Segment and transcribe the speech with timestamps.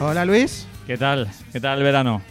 [0.00, 0.66] Hola Luis.
[0.86, 1.28] ¿qué tal?
[1.52, 2.22] ¿Qué tal el verano?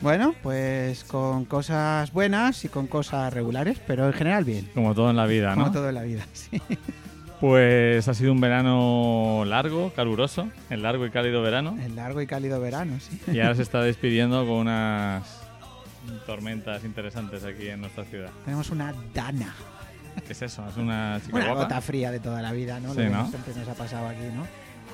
[0.00, 4.68] Bueno, pues con cosas buenas y con cosas regulares, pero en general bien.
[4.74, 5.72] Como todo en la vida, Como ¿no?
[5.72, 6.60] todo en la vida, sí.
[7.40, 11.76] Pues ha sido un verano largo, caluroso, el largo y cálido verano.
[11.80, 13.20] El largo y cálido verano, sí.
[13.32, 15.24] Y ahora se está despidiendo con unas
[16.26, 18.30] tormentas interesantes aquí en nuestra ciudad.
[18.44, 19.54] Tenemos una Dana,
[20.26, 20.66] ¿Qué es eso?
[20.68, 21.62] Es una chica una guapa.
[21.64, 22.92] gota fría de toda la vida, ¿no?
[22.92, 23.28] Sí, Lo que ¿no?
[23.28, 24.44] siempre nos ha pasado aquí, ¿no?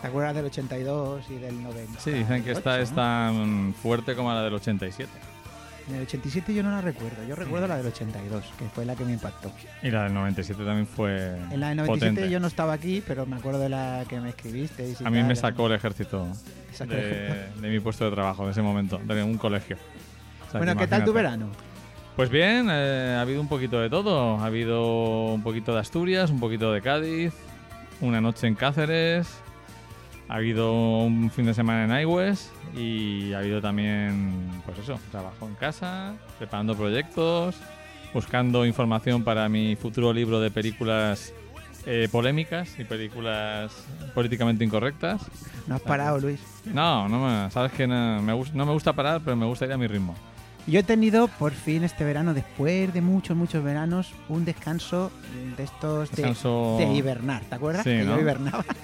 [0.01, 2.01] ¿Te acuerdas del 82 y del 90?
[2.01, 5.11] Sí, dicen que esta es tan fuerte como la del 87.
[5.89, 8.97] En el 87 yo no la recuerdo, yo recuerdo la del 82, que fue la
[8.97, 9.53] que me impactó.
[9.83, 12.31] Y la del 97 también fue En la del 97 potente.
[12.31, 14.95] yo no estaba aquí, pero me acuerdo de la que me escribiste.
[15.05, 16.27] A mí me sacó el ejército
[16.81, 19.77] de, de mi puesto de trabajo en ese momento, de un colegio.
[20.49, 21.49] O sea, Bueno, ¿qué tal tu verano?
[22.17, 24.39] Pues bien, eh, ha habido un poquito de todo.
[24.39, 27.35] Ha habido un poquito de Asturias, un poquito de Cádiz,
[28.01, 29.29] una noche en Cáceres,
[30.29, 34.33] ha habido un fin de semana en iWest y ha habido también,
[34.65, 37.57] pues eso, trabajo en casa, preparando proyectos,
[38.13, 41.33] buscando información para mi futuro libro de películas
[41.87, 43.73] eh, polémicas y películas
[44.15, 45.21] políticamente incorrectas.
[45.67, 46.41] No has parado, Luis.
[46.65, 49.73] No, no me, sabes que no me, no me gusta parar, pero me gusta ir
[49.73, 50.15] a mi ritmo.
[50.67, 55.11] Yo he tenido por fin este verano, después de muchos, muchos veranos, un descanso
[55.59, 57.43] de estos de, Descanso- de hibernar.
[57.43, 57.85] ¿Te acuerdas?
[57.85, 58.15] Sí, que ¿no?
[58.17, 58.65] yo hibernaba.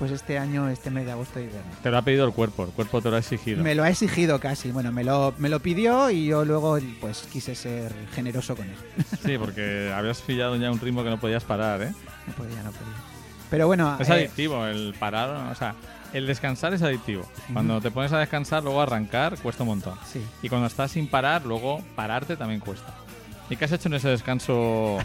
[0.00, 1.60] Pues este año, este mes de agosto, hiberno.
[1.82, 3.62] Te lo ha pedido el cuerpo, el cuerpo te lo ha exigido.
[3.62, 4.72] Me lo ha exigido casi.
[4.72, 8.74] Bueno, me lo, me lo pidió y yo luego pues quise ser generoso con él.
[9.22, 11.92] Sí, porque habías pillado ya un ritmo que no podías parar, ¿eh?
[12.26, 12.94] No podía, no podía.
[13.50, 15.74] Pero bueno, Es eh, adictivo el parar, o sea,
[16.14, 17.28] el descansar es adictivo.
[17.52, 19.98] Cuando te pones a descansar, luego arrancar cuesta un montón.
[20.10, 20.24] sí.
[20.42, 22.94] Y cuando estás sin parar, luego pararte también cuesta.
[23.50, 24.96] ¿Y qué has hecho en ese descanso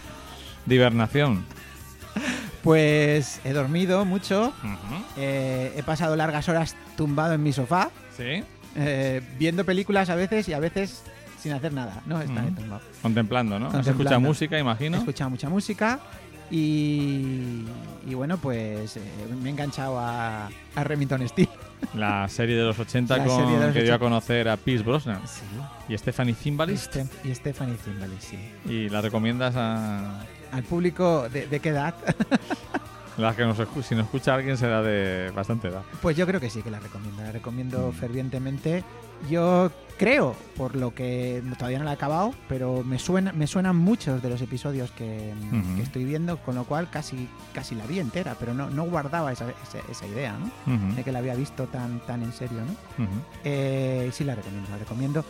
[0.64, 1.44] de hibernación?
[2.66, 4.52] Pues he dormido mucho,
[5.16, 8.42] eh, he pasado largas horas tumbado en mi sofá, Sí,
[8.74, 11.04] eh, viendo películas a veces y a veces
[11.40, 12.02] sin hacer nada.
[12.06, 12.54] No, está Ujú.
[12.56, 12.82] tumbado.
[13.02, 13.66] contemplando, ¿no?
[13.66, 14.00] Contemplando.
[14.02, 14.96] escuchado música, He imagino.
[14.98, 16.00] escuchado mucha música
[16.50, 17.62] y,
[18.04, 19.00] y bueno, pues eh,
[19.40, 21.48] me he enganchado a, a Remington Steel.
[21.94, 23.98] La serie de los 80 La con serie de los que dio a 80.
[24.04, 25.42] conocer a Pierce Brosnan Sí.
[25.88, 26.96] y Stephanie Zimbalist.
[26.96, 28.38] Este- y Stephanie Zimbalist, sí.
[28.68, 30.20] Y la recomiendas a
[30.56, 31.94] Al público, de, de qué edad?
[33.16, 35.82] las que nos escu- si nos escucha alguien será de bastante edad.
[36.02, 37.22] Pues yo creo que sí que la recomiendo.
[37.22, 37.92] La recomiendo Mm.
[37.92, 38.84] fervientemente.
[39.30, 43.74] Yo creo, por lo que todavía no la he acabado, pero me, suena, me suenan
[43.76, 45.32] muchos de los episodios que,
[45.80, 49.46] estoy viendo, con lo cual casi, casi la vi entera, pero no, no guardaba esa,
[49.66, 50.36] esa, esa idea,
[50.66, 50.94] ¿no?
[50.94, 53.06] De que la había visto tan, tan en serio, ¿no?
[53.42, 55.24] Eh, sí, la recomiendo, la recomiendo.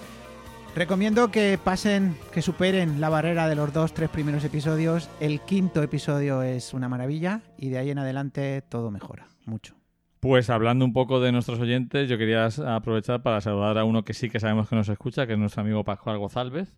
[0.77, 5.09] Recomiendo que pasen, que superen la barrera de los dos, tres primeros episodios.
[5.21, 9.75] El quinto episodio es una maravilla y de ahí en adelante todo mejora, mucho.
[10.21, 14.13] Pues hablando un poco de nuestros oyentes, yo quería aprovechar para saludar a uno que
[14.13, 16.75] sí que sabemos que nos escucha, que es nuestro amigo Pascual Gozálvez,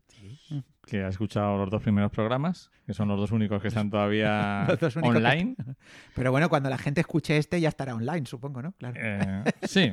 [0.86, 4.66] que ha escuchado los dos primeros programas, que son los dos únicos que están todavía
[4.80, 5.54] que online.
[6.14, 8.72] Pero bueno, cuando la gente escuche este ya estará online, supongo, ¿no?
[8.72, 8.94] Claro.
[8.98, 9.92] Eh, sí,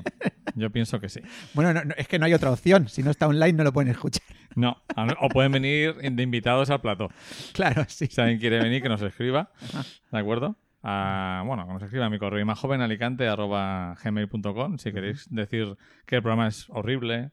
[0.56, 1.20] yo pienso que sí.
[1.54, 2.88] Bueno, no- no, es que no hay otra opción.
[2.88, 4.24] Si no está online no lo pueden escuchar.
[4.56, 4.82] No,
[5.20, 7.10] o pueden venir de invitados al plató.
[7.54, 8.08] Claro, sí.
[8.08, 9.52] Si alguien quiere venir, que nos escriba,
[10.12, 10.56] ¿de acuerdo?
[10.82, 16.48] A- bueno, que nos escriba a mi correo imajovenalicante.gmail.com Si queréis decir que el programa
[16.48, 17.32] es horrible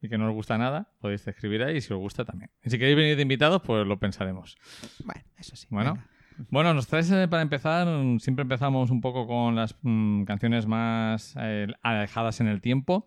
[0.00, 2.50] y que no os gusta nada, podéis escribir ahí y si os gusta también.
[2.62, 4.56] Y si queréis venir de invitados, pues lo pensaremos.
[5.04, 5.66] Bueno, eso sí.
[5.70, 6.06] Bueno, venga.
[6.50, 10.66] bueno nos traes eh, para empezar, mm, siempre empezamos un poco con las mm, canciones
[10.66, 13.06] más eh, alejadas en el tiempo.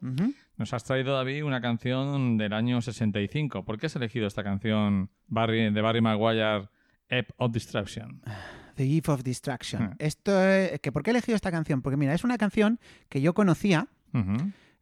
[0.57, 3.65] Nos has traído, David, una canción del año 65.
[3.65, 6.69] ¿Por qué has elegido esta canción Barry, de Barry Maguire,
[7.09, 8.21] Ep of Distraction?
[8.75, 9.83] The Eve of Distraction.
[9.83, 9.95] Hmm.
[9.99, 11.81] Esto, eh, que ¿Por qué he elegido esta canción?
[11.81, 12.79] Porque mira, es una canción
[13.09, 13.87] que yo conocía.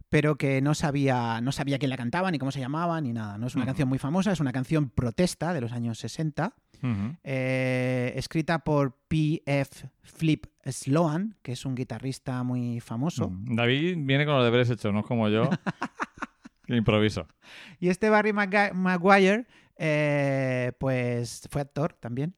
[0.10, 3.38] Pero que no sabía, no sabía quién la cantaba, ni cómo se llamaba, ni nada.
[3.38, 7.16] No es una canción muy famosa, es una canción protesta de los años 60, Ujú.
[7.24, 9.90] eh, escrita por P.F.
[10.02, 13.30] Flip Sloan, que es un guitarrista muy famoso.
[13.30, 13.56] Mm.
[13.56, 15.50] David viene con los deberes hechos, no es como yo,
[16.66, 17.28] que improviso.
[17.80, 19.46] Y este Barry Maguire,
[19.82, 22.34] eh, pues fue actor también.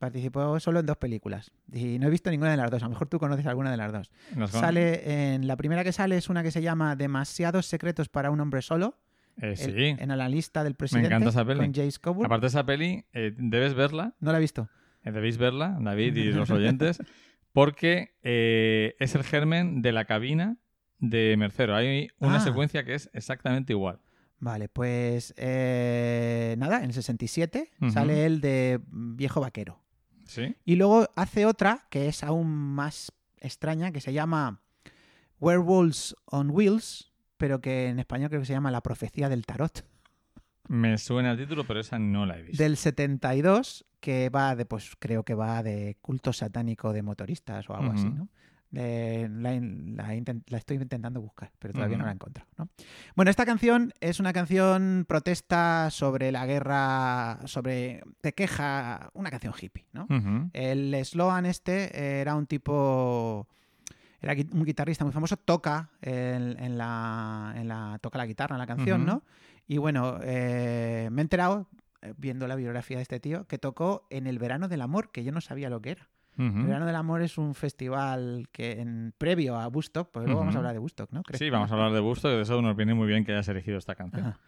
[0.00, 1.52] Participó solo en dos películas.
[1.72, 2.82] Y no he visto ninguna de las dos.
[2.82, 4.10] A lo mejor tú conoces alguna de las dos.
[4.34, 8.08] Nos con- Sale en la primera que sale es una que se llama Demasiados secretos
[8.08, 8.98] para un hombre solo.
[9.40, 9.96] Eh, el- sí.
[9.98, 11.06] en la lista del presidente.
[11.06, 11.60] encanta esa peli.
[11.60, 12.26] Con Jace Coburn.
[12.26, 14.68] Aparte de esa peli, eh, debes verla, No la he visto.
[15.04, 16.98] debéis verla, David y los oyentes,
[17.52, 18.14] porque
[18.98, 20.56] es el germen de la cabina
[20.98, 21.74] de Mercero.
[21.74, 22.40] Hay una Ah.
[22.40, 24.00] secuencia que es exactamente igual.
[24.42, 27.90] Vale, pues eh, nada, en el 67 Ujú.
[27.92, 29.78] sale él de viejo vaquero.
[30.26, 30.56] ¿Sí?
[30.64, 34.60] Y luego hace otra que es aún más extraña, que se llama
[35.38, 39.84] Werewolves on Wheels, pero que en español creo que se llama La profecía del tarot,
[40.66, 42.60] Me suena el título, pero esa no la he visto.
[42.62, 47.76] del 72, que va de, pues creo que va de culto satánico de motoristas o
[47.76, 48.08] algo así.
[48.08, 48.28] ¿no?
[48.72, 52.48] De- la, la inten- la estoy intentando buscar, pero todavía no la he encontrado.
[52.56, 52.68] ¿no?
[53.14, 58.02] Bueno, esta canción es una canción protesta sobre la guerra, sobre.
[58.22, 60.06] te queja, una canción hippie, ¿no?
[60.54, 63.46] El Sloan este era un tipo.
[64.22, 68.60] Era un guitarrista muy famoso, toca en, en la, en la- toca la guitarra en
[68.60, 69.04] la canción.
[69.04, 69.22] ¿no?
[69.66, 71.68] Y bueno, eh, me he enterado,
[72.02, 75.24] eh, viendo la biografía de este tío, que tocó en el Verano del Amor, que
[75.24, 76.08] yo no sabía lo que era.
[76.38, 80.54] El Verano del Amor es un festival que en previo a Woodstock, pues luego vamos
[80.54, 81.22] a hablar de Woodstock, ¿no?
[81.38, 83.48] Sí, vamos a hablar de Busto, que de eso nos viene muy bien que hayas
[83.48, 84.26] elegido esta canción.
[84.26, 84.38] Ajá.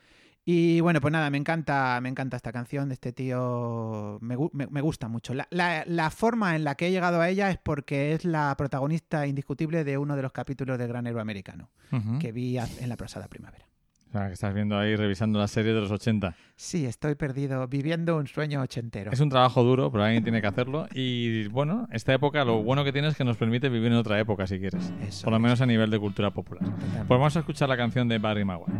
[0.47, 4.19] Y bueno, pues nada, me encanta, me encanta esta canción de este tío.
[4.21, 5.33] Me, me- me gusta mucho.
[5.33, 8.55] La, la- la forma en la que he llegado a ella es porque es la
[8.57, 11.71] protagonista indiscutible de uno de los capítulos del Gran Héroe Americano
[12.19, 13.65] que vi en la pasada primavera.
[14.15, 16.37] O sea, que estás viendo ahí revisando la serie de los 80.
[16.55, 19.11] Sí, estoy perdido, viviendo un sueño ochentero.
[19.11, 20.87] Es un trabajo duro, pero alguien tiene que hacerlo.
[20.95, 24.21] Y bueno, esta época lo bueno que tiene es que nos permite vivir en otra
[24.21, 24.93] época si quieres.
[25.05, 26.63] Eso Por lo es, menos a nivel de cultura popular.
[26.63, 26.99] totalmente.
[27.09, 28.73] Pues vamos a escuchar la canción de Barry Maguire.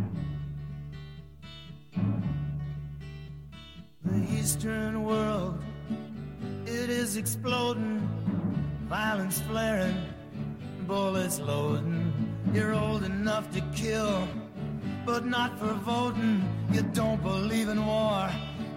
[4.05, 5.55] The Eastern world,
[6.65, 7.99] it is exploding,
[8.87, 9.97] violence flaring,
[10.87, 12.13] bullets loading.
[12.53, 14.27] You're old enough to kill,
[15.05, 16.43] but not for voting.
[16.71, 18.29] You don't believe in war,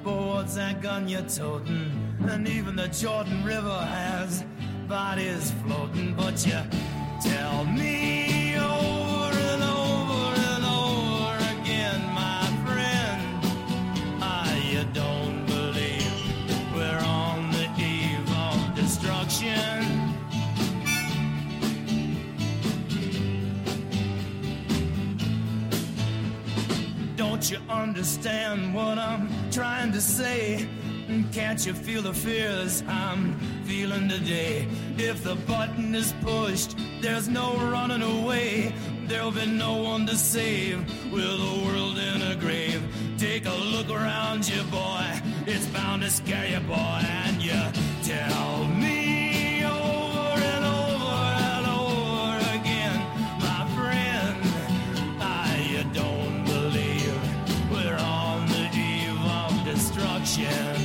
[0.05, 1.91] but what's that gun you're toting?
[2.29, 4.45] And even the Jordan River has
[4.87, 6.61] bodies floating, but you
[7.23, 9.08] tell me over
[27.39, 30.69] Don't you understand what I'm trying to say?
[31.31, 34.67] Can't you feel the fears I'm feeling today?
[34.97, 38.75] If the button is pushed, there's no running away.
[39.07, 40.81] There'll be no one to save
[41.13, 42.83] with the world in a grave.
[43.19, 45.07] Take a look around you, boy.
[45.47, 46.75] It's bound to scare you, boy.
[46.75, 47.63] And you
[48.03, 48.78] tell me
[60.29, 60.83] destruction.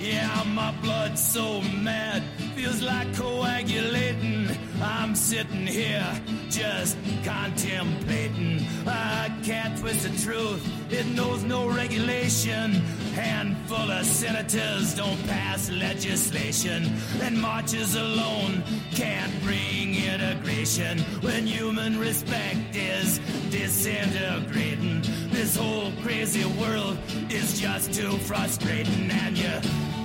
[0.00, 2.22] Yeah, my blood's so mad,
[2.54, 4.48] feels like coagulating.
[4.82, 6.06] I'm sitting here
[6.48, 8.64] just contemplating.
[8.86, 12.82] I can't twist the truth, it knows no regulation.
[13.16, 16.84] Handful of senators don't pass legislation,
[17.22, 23.18] and marches alone can't bring integration when human respect is
[23.48, 25.00] disintegrating.
[25.30, 26.98] This whole crazy world
[27.30, 29.95] is just too frustrating, and you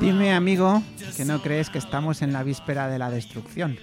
[0.00, 0.82] Dime, amigo,
[1.16, 3.76] que no crees que estamos en la víspera de la destrucción.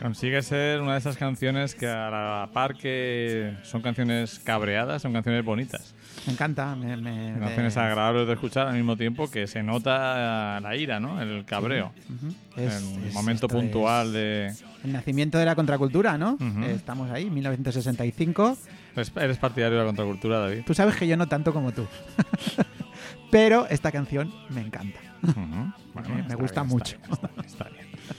[0.00, 5.12] Consigue ser una de esas canciones que a la par que son canciones cabreadas, son
[5.12, 5.94] canciones bonitas.
[6.26, 6.74] Me encanta.
[6.74, 10.76] Me, me- Son canciones de- agradables de escuchar al mismo tiempo que se nota la
[10.76, 11.20] ira, ¿no?
[11.22, 11.92] El cabreo.
[12.08, 12.34] Ujú.
[12.60, 14.52] Es- el es- momento esto es puntual de...
[14.84, 16.32] El nacimiento de la contracultura, ¿no?
[16.34, 16.62] Ujú.
[16.64, 18.58] Eh, Estamos ahí, 1965.
[18.96, 20.62] ¿Eres, partidario de la contracultura, David?
[20.66, 21.86] Tú sabes que yo no tanto como tú.
[23.30, 24.98] Pero esta canción me encanta.
[25.22, 25.40] Ujú.
[25.40, 26.96] Me- me está gusta bien, mucho.
[27.10, 28.14] Está bien, está bien, está.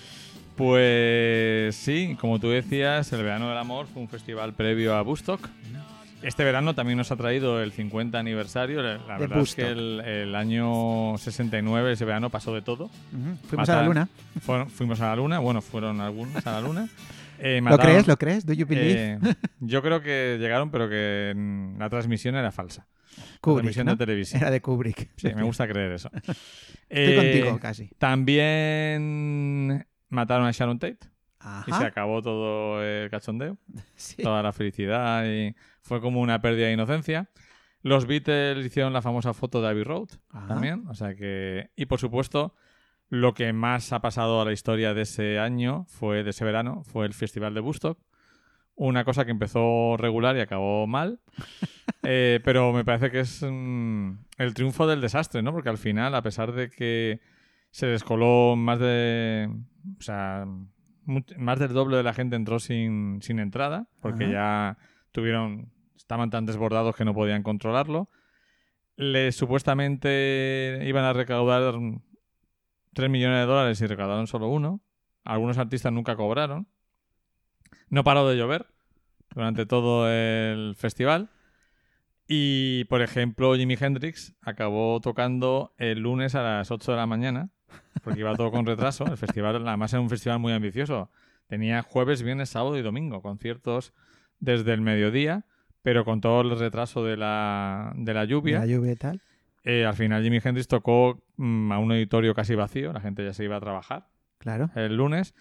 [0.55, 5.47] Pues sí, como tú decías, el Verano del Amor fue un festival previo a Bustock.
[6.23, 8.81] Este verano también nos ha traído el 50 aniversario.
[8.81, 12.85] La verdad es que el, el año 69, ese verano, pasó de todo.
[12.85, 13.37] Ujú.
[13.47, 14.09] Fuimos a la Matan- luna.
[14.43, 16.89] Fueron- fuimos a la luna, bueno, fueron algunos a la luna.
[17.39, 18.07] Eh, ¿Lo crees?
[18.07, 18.45] ¿Lo crees?
[18.45, 19.13] ¿Do you believe?
[19.13, 19.19] eh,
[19.59, 21.33] yo creo que llegaron, pero que
[21.77, 22.87] la transmisión era falsa.
[23.41, 23.91] Kubrick, transmisión ¿no?
[23.93, 24.41] de televisión.
[24.41, 25.09] Era de Kubrick.
[25.15, 26.09] Sí, me gusta creer eso.
[26.89, 27.89] Estoy Eh, contigo casi.
[27.97, 30.99] También mataron a Sharon Tate
[31.67, 31.85] y se Ajá.
[31.87, 33.57] acabó todo el cachondeo,
[33.95, 34.21] Sí.
[34.23, 37.29] toda la felicidad y fue como una pérdida de inocencia.
[37.83, 40.47] Los Beatles hicieron la famosa foto de Abbey Road Ajá.
[40.47, 40.85] también.
[40.87, 41.69] O sea que.
[41.75, 42.55] Y por supuesto,
[43.09, 46.83] lo que más ha pasado a la historia de ese año fue, de ese verano,
[46.83, 47.99] fue el Festival de Woodstock.
[48.75, 51.19] Una cosa que empezó regular y acabó mal.
[52.09, 55.51] Eh, pero me parece que es mm, el triunfo del desastre, ¿no?
[55.51, 57.19] Porque al final, a pesar de que
[57.71, 59.49] se descoló más de.
[59.99, 60.45] O sea,
[61.05, 64.33] más del doble de la gente entró sin, sin entrada, porque Ajá.
[64.33, 64.77] ya
[65.11, 65.73] tuvieron.
[65.97, 68.09] Estaban tan desbordados que no podían controlarlo.
[68.95, 71.75] Les supuestamente iban a recaudar
[72.97, 74.81] 3 millones de dólares y recaudaron solo uno.
[75.23, 76.67] Algunos artistas nunca cobraron.
[77.89, 78.65] No paró de llover
[79.35, 81.29] durante todo el festival.
[82.27, 87.51] Y, por ejemplo, Jimi Hendrix acabó tocando el lunes a las 8 de la mañana,
[88.03, 89.05] porque iba todo con retraso.
[89.05, 91.11] El festival, además, era un festival muy ambicioso.
[91.45, 93.93] Tenía jueves, viernes, sábado y domingo, conciertos
[94.39, 95.45] desde el mediodía,
[95.83, 98.57] pero con todo el retraso de la, de la lluvia.
[98.57, 99.21] La lluvia y tal.
[99.69, 103.33] Eh, al final Jimi Hendrix tocó mm, a un auditorio casi vacío, la gente ya
[103.33, 104.07] se iba a trabajar
[104.37, 104.69] Claro.
[104.75, 105.35] el lunes.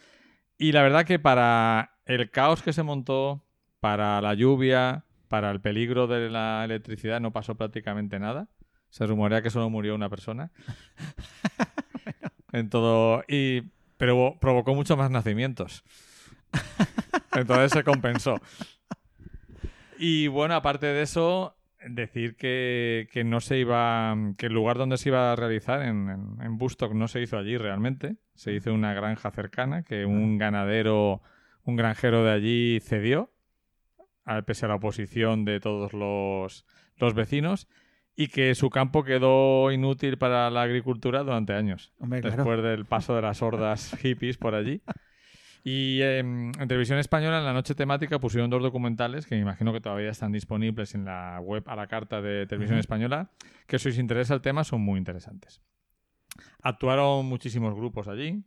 [0.58, 3.44] Y la verdad que para el caos que se montó,
[3.78, 8.48] para la lluvia, para el peligro de la electricidad, no pasó prácticamente nada.
[8.90, 10.50] Se rumorea que solo murió una persona.
[12.52, 13.22] en todo.
[13.28, 13.62] Y,
[13.96, 15.84] pero provocó muchos más nacimientos.
[17.32, 18.40] Entonces se compensó.
[19.98, 21.56] Y bueno, aparte de eso,
[21.88, 24.14] decir que, que no se iba.
[24.38, 27.38] que el lugar donde se iba a realizar, en, en, en Bustock, no se hizo
[27.38, 28.16] allí realmente.
[28.34, 31.22] Se hizo en una granja cercana que un ganadero,
[31.64, 33.30] un granjero de allí cedió,
[34.24, 36.66] a- pese a la oposición de todos los,
[36.96, 37.68] los vecinos,
[38.14, 42.36] y que su campo quedó inútil para la agricultura durante años Hombre, claro.
[42.36, 44.80] después del paso de las hordas hippies por allí.
[45.68, 49.72] Y em, en televisión española, en la noche temática, pusieron dos documentales que me imagino
[49.72, 53.32] que todavía están disponibles en la web a la carta de televisión española,
[53.66, 55.60] que si os interesa el tema son muy interesantes.
[56.62, 58.44] Actuaron muchísimos grupos allí.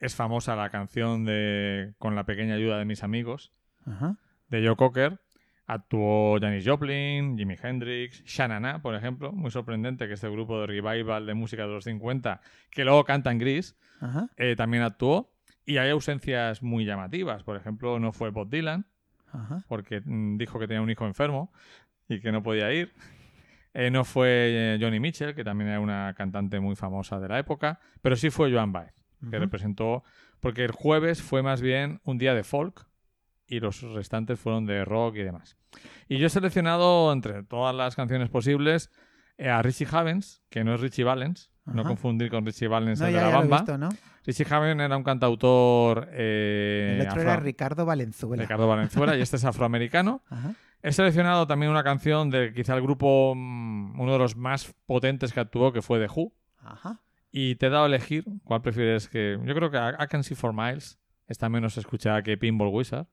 [0.00, 3.52] Es famosa la canción de Con la pequeña ayuda de mis amigos,
[3.84, 4.16] Ajá.
[4.48, 5.20] de Joe Cocker.
[5.66, 9.32] Actuó Janis Joplin, Jimi Hendrix, Shanana, por ejemplo.
[9.32, 12.40] Muy sorprendente que este grupo de revival de música de los 50,
[12.70, 13.76] que luego canta en gris,
[14.38, 15.30] eh, también actuó.
[15.68, 17.42] Y hay ausencias muy llamativas.
[17.42, 18.86] Por ejemplo, no fue Bob Dylan,
[19.30, 19.62] Ajá.
[19.68, 21.52] porque mm, dijo que tenía un hijo enfermo
[22.08, 22.94] y que no podía ir.
[23.74, 27.38] Eh, no fue eh, Johnny Mitchell, que también era una cantante muy famosa de la
[27.38, 27.80] época.
[28.00, 28.94] Pero sí fue Joan Baez,
[29.30, 30.04] que representó.
[30.40, 32.86] Porque el jueves fue más bien un día de folk
[33.46, 35.58] y los restantes fueron de rock y demás.
[36.08, 38.90] Y yo he seleccionado entre todas las canciones posibles
[39.36, 43.06] eh, a Richie Havens, que no es Richie Valens, no confundir con Richie Valens No,
[43.06, 43.56] el ya, de la ya lo bamba.
[43.58, 43.88] visto, ¿no?
[44.26, 48.42] Richie Havens era un cantautor eh, El otro afro- era Ricardo Valenzuela.
[48.42, 50.22] Ricardo Valenzuela y este es afroamericano.
[50.30, 50.54] Ajá.
[50.82, 55.32] He seleccionado también una canción de quizá el grupo, mm, uno de los más potentes
[55.32, 56.32] que actuó, que fue The Who.
[56.58, 57.00] Ajá.
[57.32, 59.38] Y te he dado a elegir cuál prefieres que...
[59.44, 63.06] Yo creo que I Can See For Miles está menos escuchada que Pinball Wizard,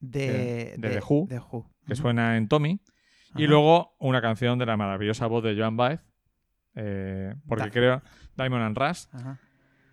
[0.00, 1.70] De, de The Who, de Who.
[1.86, 2.80] que suena en Tommy.
[3.36, 6.00] Y luego una canción de la maravillosa voz de Joan Baez,
[6.76, 8.02] eh, porque Da- creo...
[8.36, 9.14] Diamond and Rust.
[9.14, 9.38] Ajá.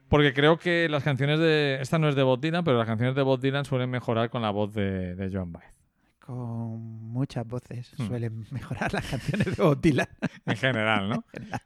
[0.09, 1.77] Porque creo que las canciones de...
[1.81, 4.41] Esta no es de Bob Dylan, pero las canciones de Bob Dylan suelen mejorar con
[4.41, 5.79] la voz de, de Joan Baez.
[6.19, 6.79] Con
[7.11, 8.07] muchas voces Hmm.
[8.07, 10.07] suelen mejorar las canciones de Bob Dylan.
[10.45, 11.23] En general, ¿no?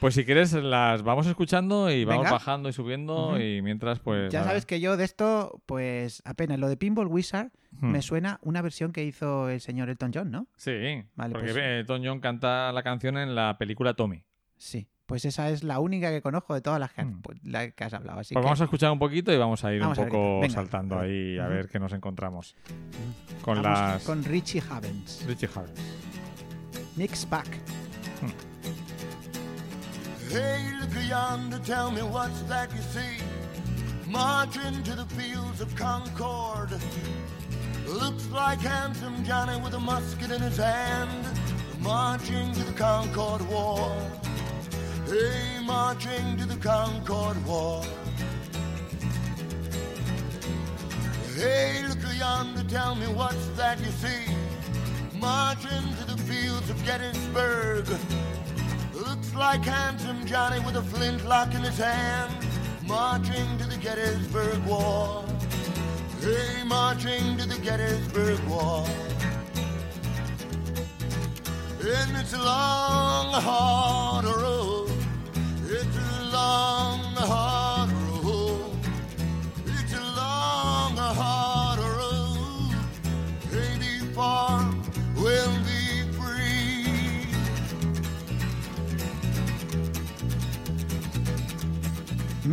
[0.00, 2.32] Pues si quieres las vamos escuchando y vamos Venga.
[2.32, 4.32] bajando y subiendo y mientras pues...
[4.32, 4.50] ya nada.
[4.50, 7.90] sabes que yo de esto, pues apenas lo de Pinball Wizard Hmm.
[7.92, 10.46] me suena una versión que hizo el señor Elton John, ¿no?
[10.56, 14.24] Sí, Vale, porque pues- Tom John canta la canción en la película Tommy.
[14.62, 14.86] Sí.
[15.06, 17.20] Pues esa es la única que conozco de todas las que, Hmm.
[17.20, 18.20] pues, la que has hablado.
[18.20, 20.40] Así Pues que vamos a escuchar un poquito y vamos a ir Vamos un poco
[20.48, 21.50] saltando ahí a Ujú.
[21.52, 22.54] ver qué nos encontramos.
[23.42, 24.04] Con vamos las...
[24.04, 25.24] con Richie Havens.
[25.26, 25.80] Richie Havens.
[26.96, 27.48] Mix Pack.
[30.30, 33.18] Hey, look yonder, tell me what's that you see?
[34.08, 36.70] Marching to the fields of Concord.
[37.86, 41.26] Looks like handsome Johnny with a musket in his hand.
[41.80, 43.90] Marching to the Concord War.
[45.06, 47.82] Hey, marching to the Concord War.
[51.34, 54.24] Hey, look yonder, tell me what's that you see?
[55.18, 57.86] Marching to the fields of Gettysburg.
[58.94, 62.32] Looks like handsome Johnny with a flintlock in his hand,
[62.86, 65.24] marching to the Gettysburg War.
[66.20, 68.86] Hey, marching to the Gettysburg War.
[71.84, 74.24] And it's a long, hard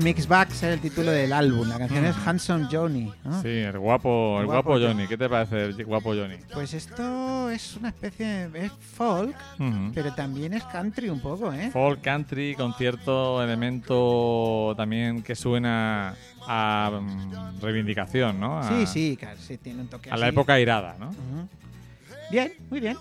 [0.04, 1.68] Mix es el título del álbum.
[1.68, 3.12] La canción es Handsome Johnny.
[3.24, 3.42] ¿no?
[3.42, 5.08] Sí, el guapo, el guapo, guapo Johnny.
[5.08, 6.38] ¿Qué te parece el guapo Johnny?
[6.54, 9.36] Pues esto es una especie de es folk,
[9.94, 11.70] pero también es country un poco, ¿eh?
[11.72, 16.16] Folk country con cierto elemento también que suena
[16.48, 18.60] a mm, reivindicación, ¿no?
[18.60, 21.12] A, Sí, sí, claro, sí, tiene un toque A la época irada, ¿no?
[22.32, 22.98] Bien, muy bien.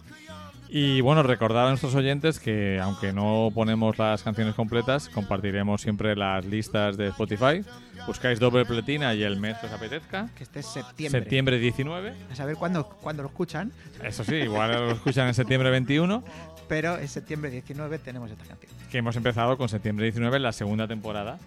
[0.70, 6.14] Y bueno, recordar a nuestros oyentes que aunque no ponemos las canciones completas, compartiremos siempre
[6.14, 7.64] las listas de Spotify.
[8.06, 10.28] Buscáis doble pletina y el mes que os apetezca.
[10.36, 11.20] Que este es septiembre.
[11.20, 12.14] Septiembre 19.
[12.30, 13.72] A saber cuándo, cuándo lo escuchan,
[14.02, 16.22] Eso sí, igual lo escuchan en septiembre 21.
[16.68, 18.70] pero en septiembre 19 tenemos esta canción.
[18.90, 21.38] Que hemos empezado con septiembre 19, la segunda temporada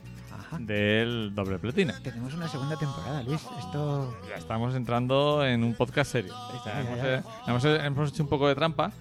[0.51, 0.59] Ajá.
[0.59, 1.93] del doble pletina.
[2.03, 3.41] Tenemos una segunda temporada, Luis.
[3.59, 4.17] Esto.
[4.29, 6.33] Ya estamos entrando en un podcast serio.
[6.35, 8.91] O sea, hemos, eh, hemos, hemos hecho un poco de trampa,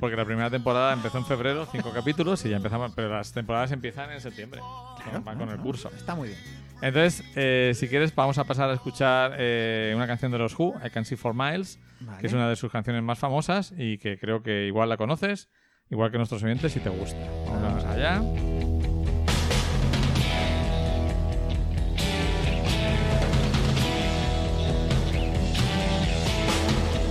[0.00, 3.72] porque la primera temporada empezó en febrero, cinco capítulos, y ya empezamos, pero las temporadas
[3.72, 4.60] empiezan en septiembre.
[5.02, 5.90] Claro, van no, con el no, curso.
[5.96, 6.40] Está muy bien.
[6.82, 10.74] Entonces, eh, si quieres, vamos a pasar a escuchar eh, una canción de los Who,
[10.84, 12.20] I Can See For Miles, Vale.
[12.20, 15.48] que es una de sus canciones más famosas y que creo que igual la conoces,
[15.88, 17.18] igual que nuestros oyentes, si te gusta.
[17.46, 18.20] Vamos allá.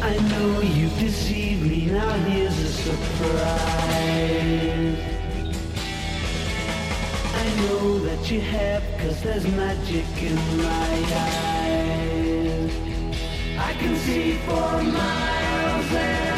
[0.05, 3.39] I know you deceived me, now here's a surprise.
[7.33, 12.71] I know that you have, cause there's magic in my eyes.
[13.57, 16.34] I can see for miles and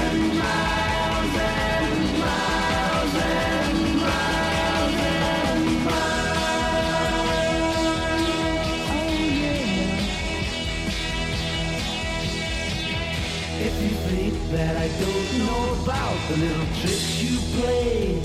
[14.67, 18.19] that I don't know about the little tricks you play.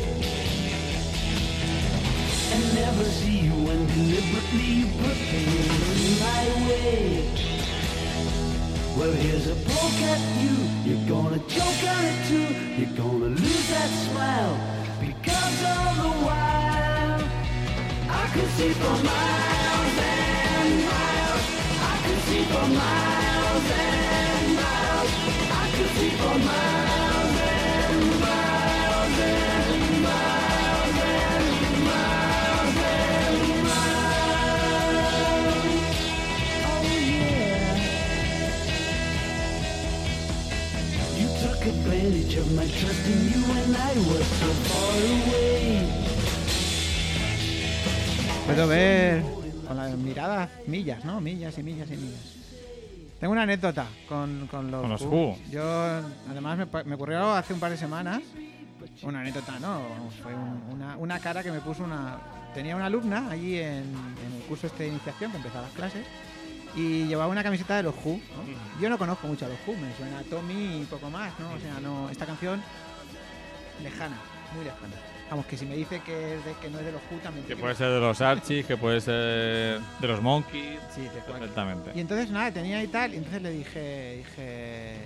[2.52, 6.98] And never see you when deliberately you put things in my way.
[8.98, 10.54] Well here's a poke at you,
[10.86, 12.48] you're gonna choke on it too.
[12.78, 14.56] You're gonna lose that smile
[14.98, 17.22] because all the while.
[18.20, 21.46] I could see for miles and miles.
[21.90, 23.21] I could see for miles
[41.64, 45.86] advantage of my trust in you when I was so far away
[48.46, 49.22] Puedo ver
[49.66, 51.20] con la mirada millas, ¿no?
[51.20, 52.41] Millas y millas y millas.
[53.22, 55.08] Tengo una anécdota con, con los, Con los Who.
[55.08, 55.38] Who.
[55.48, 55.62] Yo,
[56.28, 58.20] además, me, ocurrió hace un par de semanas.
[59.04, 59.80] Una anécdota, ¿no?
[60.24, 62.18] Fue un- una, una cara que me puso una.
[62.52, 66.04] Tenía una alumna allí en, en el curso este de iniciación que empezaba las clases
[66.74, 68.14] y llevaba una camiseta de los Who.
[68.14, 68.80] ¿no?
[68.80, 71.52] Yo no conozco mucho a los Who, me suena a Tommy y poco más, ¿no?
[71.52, 72.60] O sea, no, esta canción
[73.84, 74.16] lejana,
[74.56, 74.96] muy lejana.
[75.32, 77.46] Vamos, que si me dice que, es de, que no es de los Who también.
[77.46, 80.78] Que puede ser de los Archies, que puede ser de los Monkeys.
[80.94, 81.90] Sí, de Perfectamente.
[81.94, 84.96] Y entonces nada, tenía y tal, y entonces le dije, dije,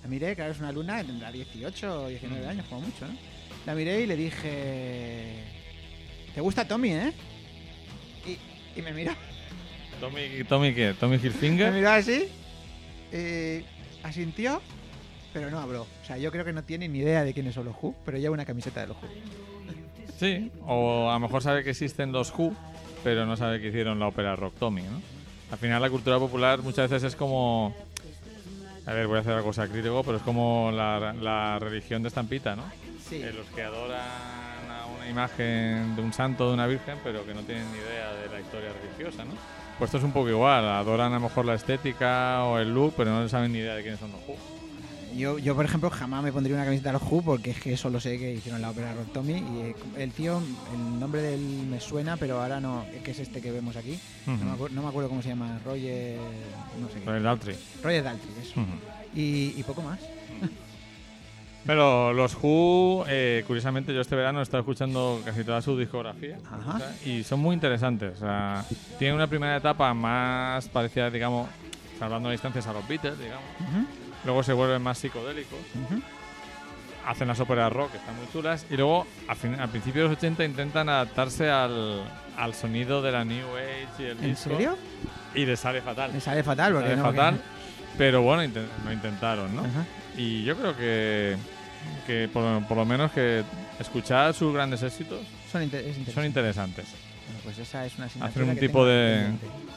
[0.00, 3.14] la miré, claro, es una luna tendrá 18 o 19 años, como mucho, ¿no?
[3.66, 5.42] La miré y le dije,
[6.36, 7.12] ¿te gusta Tommy, eh?
[8.24, 9.10] Y, y me miró,
[9.98, 10.94] Tommy, Tommy ¿qué?
[10.94, 11.72] Tommy me Hilfinger.
[11.72, 12.28] miró así,
[13.12, 13.64] y
[14.06, 14.62] asintió,
[15.32, 15.82] pero no habló.
[15.82, 18.18] O sea, yo creo que no tiene ni idea de quiénes son los Who, pero
[18.18, 19.08] lleva una camiseta de los Who.
[20.18, 22.54] Sí, o a lo mejor sabe que existen los Who,
[23.02, 25.00] pero no sabe que hicieron la ópera Rock Tommy, ¿no?
[25.50, 27.74] Al final la cultura popular muchas veces es como...
[28.86, 32.56] A ver, voy a hacer algo sacrílego, pero es como la, la religión de estampita,
[32.56, 32.64] ¿no?
[33.08, 33.16] Sí.
[33.16, 34.00] Eh, los que adoran
[34.70, 38.12] a una imagen de un santo, de una virgen, pero que no tienen ni idea
[38.14, 39.32] de la historia religiosa, ¿no?
[39.78, 42.94] Pues esto es un poco igual, adoran a lo mejor la estética o el look,
[42.96, 44.36] pero no saben ni idea de quiénes son los Who.
[45.16, 47.76] Yo, yo, por ejemplo, jamás me pondría una camiseta de los Who porque es que
[47.76, 50.40] solo sé que hicieron la ópera Rock Tommy y eh, el tío,
[50.72, 53.98] el nombre de él me suena, pero ahora no, que es este que vemos aquí.
[54.26, 56.18] no, me no me acuerdo cómo se llama, Roger,
[56.80, 57.10] no sé qué.
[57.10, 57.56] El Daltrey.
[57.82, 58.60] Roger Daltrey, eso.
[59.14, 60.00] Y, y poco más.
[61.66, 66.38] Pero los Who, eh, curiosamente, yo este verano he estado escuchando casi toda su discografía
[66.50, 66.80] Ajá.
[67.04, 68.16] y son muy interesantes.
[68.16, 68.64] O sea,
[68.98, 71.48] tienen una primera etapa más parecida, digamos,
[72.00, 73.44] salvando distancias a los Beatles, digamos.
[74.24, 76.00] Luego se vuelven más psicodélicos, ujú.
[77.06, 80.08] hacen las óperas rock, que están muy chulas, y luego a, fin- a principios de
[80.10, 82.04] los 80 intentan adaptarse al,
[82.36, 84.50] al sonido de la New Age y el ¿En disco.
[84.50, 84.78] serio?
[85.34, 86.12] Y les sale fatal.
[86.12, 87.02] Me sale fatal porque sale no.
[87.04, 87.42] porque- fatal,
[87.98, 89.62] pero bueno, inten- lo intentaron, ¿no?
[89.62, 89.84] Ajá.
[90.16, 91.36] Y yo creo que,
[92.06, 93.42] que por, por lo menos que
[93.80, 95.18] escuchar sus grandes éxitos
[95.50, 96.86] Son inter- son interesantes.
[97.26, 99.30] Bueno, pues esa es una Hacer un que tipo de,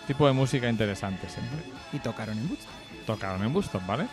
[0.07, 1.59] tipo de música interesante siempre.
[1.93, 2.69] Y tocaron en Woodstock.
[3.05, 4.07] Tocaron en Buston, ¿vale?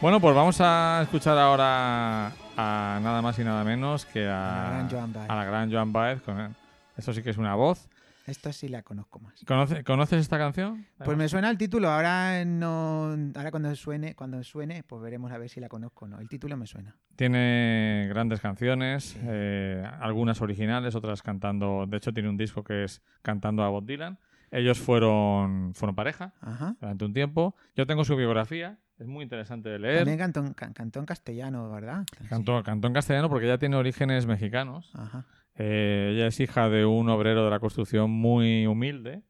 [0.00, 4.70] Bueno, pues vamos a escuchar ahora a nada más y nada menos que a, la
[4.70, 5.30] gran Joan Baez.
[5.30, 6.20] a la gran Joan Baez.
[6.22, 6.54] Con,
[6.96, 7.88] eso sí que es una voz.
[8.26, 9.34] Esta sí la conozco más.
[9.46, 10.84] ¿Conoce- ¿Conoces esta canción?
[11.04, 15.38] Pues me suena el título, ahora no ahora cuando suene, cuando suene, pues veremos a
[15.38, 16.18] ver si la conozco o no.
[16.18, 16.96] El título me suena.
[17.14, 19.20] Tiene grandes canciones, Sí.
[19.22, 21.86] eh, algunas originales, otras cantando.
[21.86, 24.18] De hecho, tiene un disco que es cantando a Bob Dylan.
[24.56, 26.76] Ellos fueron, fueron pareja Ajá.
[26.80, 27.54] durante un tiempo.
[27.76, 29.98] Yo tengo su biografía, es muy interesante de leer.
[29.98, 32.06] También cantó, en- can- castellano, ¿verdad?
[32.30, 34.90] Cantó, en castellano porque ella tiene orígenes mexicanos.
[34.94, 35.26] Ajá.
[35.56, 39.22] Eh, ella es hija de un obrero de la construcción muy humilde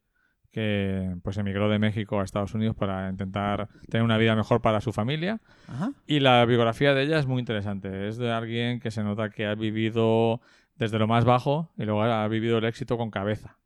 [0.51, 4.81] que pues emigró de México a Estados Unidos para intentar tener una vida mejor para
[4.81, 5.41] su familia.
[5.67, 5.91] Ajá.
[6.05, 8.07] Y la biografía de ella es muy interesante.
[8.07, 10.41] Es de alguien que se nota que ha vivido
[10.75, 13.57] desde lo más bajo y luego ha vivido el éxito con cabeza.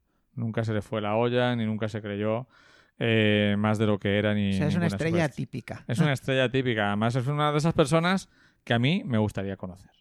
[0.42, 2.48] Nunca se le fue la olla ni nunca se creyó
[2.98, 5.84] eh, más de lo que era ni O sea, es una estrella típica.
[5.88, 6.88] Es una estrella típica.
[6.88, 8.28] Además es una de esas personas
[8.64, 9.92] que a mí me gustaría conocer.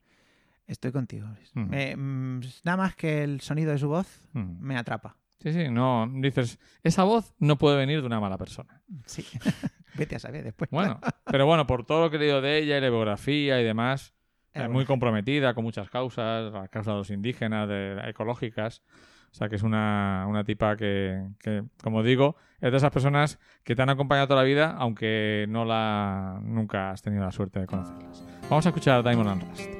[0.66, 1.28] Estoy contigo.
[1.28, 1.50] Luis.
[1.54, 4.60] Mm, nada más que el sonido de su voz Mm.
[4.60, 5.16] me atrapa.
[5.42, 6.10] Sí, sí, no.
[6.12, 8.80] Dices, esa voz no puede venir de una mala persona.
[9.06, 9.26] Sí.
[9.94, 10.70] Vete a saber después.
[10.70, 13.64] Bueno, pero bueno, por todo lo que he leído de ella y la biografía y
[13.64, 14.14] demás,
[14.52, 18.82] Era eh, muy comprometida con muchas causas, las causas de los indígenas, de, ecológicas.
[19.30, 23.38] O sea, que es una, una tipa que, que, como digo, es de esas personas
[23.62, 27.60] que te han acompañado toda la vida, aunque no la nunca has tenido la suerte
[27.60, 28.24] de conocerlas.
[28.48, 29.79] Vamos a escuchar Diamond and Rust.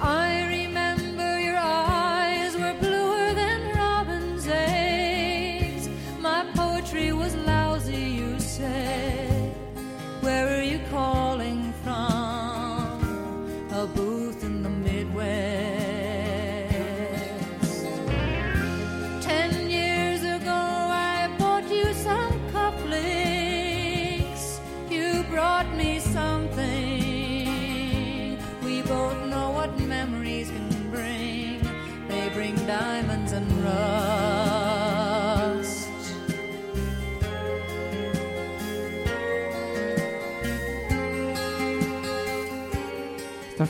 [0.00, 0.43] I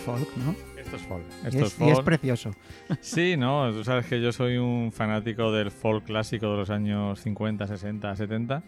[0.04, 0.54] folk, ¿no?
[0.78, 1.24] Esto es folk.
[1.42, 2.04] Y Esto es, es y es folk.
[2.04, 2.50] precioso.
[3.00, 7.20] Sí, no, tú sabes que yo soy un fanático del folk clásico de los años
[7.20, 8.62] 50, 60, 70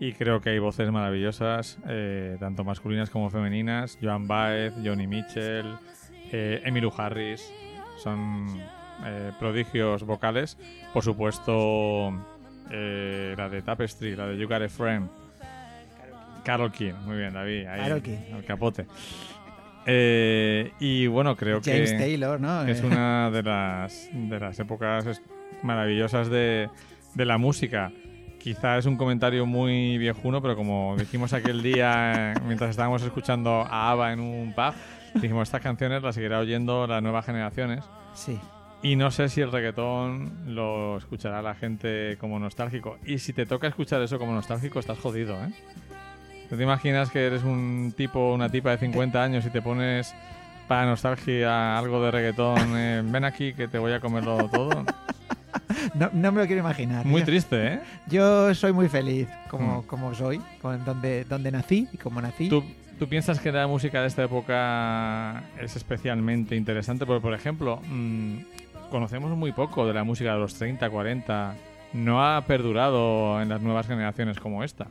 [0.00, 3.96] y creo que hay voces maravillosas, eh, tanto masculinas como femeninas.
[4.02, 5.76] Joan Baez, Johnny Mitchell,
[6.32, 7.48] eh, Emmylou Harris,
[8.02, 8.46] son
[9.04, 10.58] eh, prodigios vocales.
[10.92, 12.12] Por supuesto,
[12.70, 15.08] eh, la de Tapestry, la de You Got a Friend.
[16.44, 18.34] Carol King, muy bien, David, ahí, Carole King.
[18.34, 18.86] al capote.
[19.86, 22.64] Eh, y bueno, creo que James Taylor, ¿no?
[22.64, 25.20] que es Eh, una de las, de las épocas
[25.62, 26.68] maravillosas de,
[27.14, 27.92] de la música.
[28.38, 33.62] Quizá es un comentario muy viejuno, pero como dijimos aquel día eh, mientras estábamos escuchando
[33.62, 34.74] a ABBA en un pub,
[35.14, 37.84] dijimos estas canciones las seguirá oyendo las nuevas generaciones.
[38.14, 38.38] Sí.
[38.82, 42.98] Y no sé si el reggaetón lo escuchará la gente como nostálgico.
[43.06, 45.48] Y si te toca escuchar eso como nostálgico, estás jodido, ¿eh?
[46.48, 50.14] ¿Tú te imaginas que eres un tipo, una tipa de 50 años y te pones
[50.68, 52.76] para nostalgia algo de reggaetón?
[52.76, 54.84] eh, ven aquí que te voy a comerlo todo.
[55.94, 57.04] No, no me lo quiero imaginar.
[57.06, 57.80] Muy Yo- triste, ¿eh?
[58.08, 59.86] Yo soy muy feliz como, Mm.
[59.86, 62.48] como soy, con donde, donde nací y como nací.
[62.48, 62.64] ¿Tú,
[62.98, 67.06] tú piensas que la música de esta época es especialmente interesante?
[67.06, 68.36] Porque, por ejemplo, mm,
[68.90, 71.54] conocemos muy poco de la música de los 30, 40.
[71.92, 74.88] No ha perdurado en las nuevas generaciones como esta.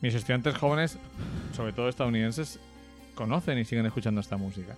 [0.00, 0.98] Mis estudiantes jóvenes,
[1.54, 2.58] sobre todo estadounidenses,
[3.14, 4.74] conocen y siguen escuchando esta música.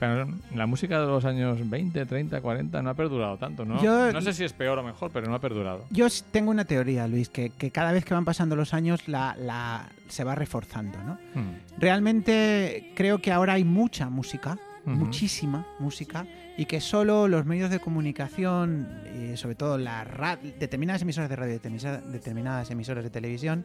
[0.00, 3.80] Pero la música de los años 20, 30, 40 no ha perdurado tanto, ¿no?
[3.82, 5.84] Yo- No sé si es peor o mejor, pero no ha perdurado.
[5.90, 9.36] Yo tengo una teoría, Luis, que, que cada vez que van pasando los años la,
[9.38, 11.14] la- se va reforzando, ¿no?
[11.34, 11.52] Hmm.
[11.78, 16.26] Realmente creo que ahora hay mucha música, muchísima música,
[16.58, 20.04] y que solo los medios de comunicación, eh, sobre todo la
[20.58, 23.64] determinadas emisoras de radio, determisa- determinadas emisoras de televisión,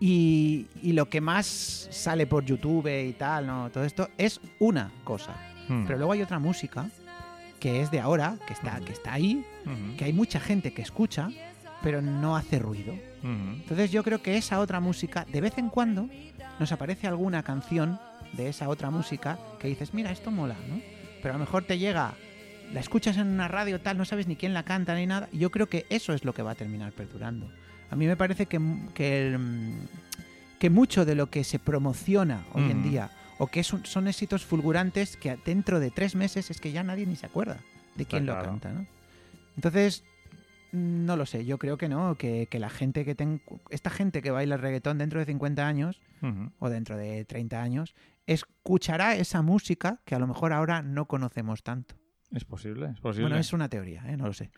[0.00, 3.70] Y, y lo que más sale por YouTube y tal, ¿no?
[3.70, 5.34] Todo esto es una cosa.
[5.68, 6.88] Pero luego hay otra música
[7.58, 9.44] que es de ahora, que está, que está ahí,
[9.96, 11.28] que hay mucha gente que escucha,
[11.82, 12.94] pero no hace ruido.
[13.22, 16.08] Entonces yo creo que esa otra música, de vez en cuando,
[16.60, 17.98] nos aparece alguna canción
[18.34, 20.80] de esa otra música que dices, mira, esto mola, ¿no?
[21.22, 22.14] Pero a lo mejor te llega,
[22.72, 25.28] la escuchas en una radio tal, no sabes ni quién la canta ni nada.
[25.32, 27.50] Yo creo que eso es lo que va a terminar perdurando.
[27.90, 28.60] A mí me parece que,
[28.94, 32.88] que, mm, que mucho de lo que se promociona hoy en Ujú.
[32.88, 36.82] día, o que son, son éxitos fulgurantes que dentro de tres meses es que ya
[36.82, 37.58] nadie ni se acuerda
[37.94, 38.86] de quién lo canta, ¿no?
[39.56, 40.04] Entonces,
[40.72, 44.20] no lo sé, yo creo que no, que, que la gente que ten, esta gente
[44.20, 46.00] que baila reggaetón dentro de 50 años
[46.58, 47.94] o dentro de 30 años
[48.26, 51.94] escuchará esa música que a lo mejor ahora no conocemos tanto.
[52.32, 53.28] Es posible, es posible.
[53.28, 54.16] Bueno, es una teoría, ¿eh?
[54.16, 54.50] no lo sé.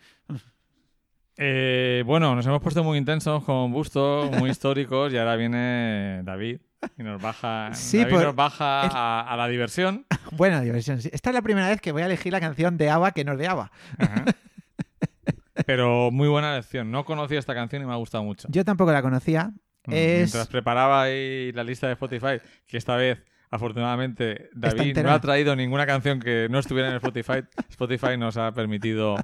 [1.41, 6.59] Eh, bueno, nos hemos puesto muy intensos con Busto, muy históricos, y ahora viene David
[6.99, 10.05] y nos baja, Sí, David por- nos baja es- a, a la diversión.
[10.33, 11.01] Buena diversión.
[11.01, 11.09] sí.
[11.13, 13.33] Esta es la primera vez que voy a elegir la canción de ABBA que no
[13.33, 13.71] es de ABBA.
[13.99, 14.25] Ajá.
[15.67, 16.91] Pero muy buena elección.
[16.91, 18.49] No conocía esta canción y me ha gustado mucho.
[18.51, 19.51] Yo tampoco la conocía.
[19.87, 20.17] Mm, Es...
[20.19, 23.19] Mientras preparaba ahí la lista de Spotify, que esta vez,
[23.51, 27.45] afortunadamente, David no ha traído ninguna canción que no estuviera en Spotify.
[27.71, 29.17] Spotify nos ha permitido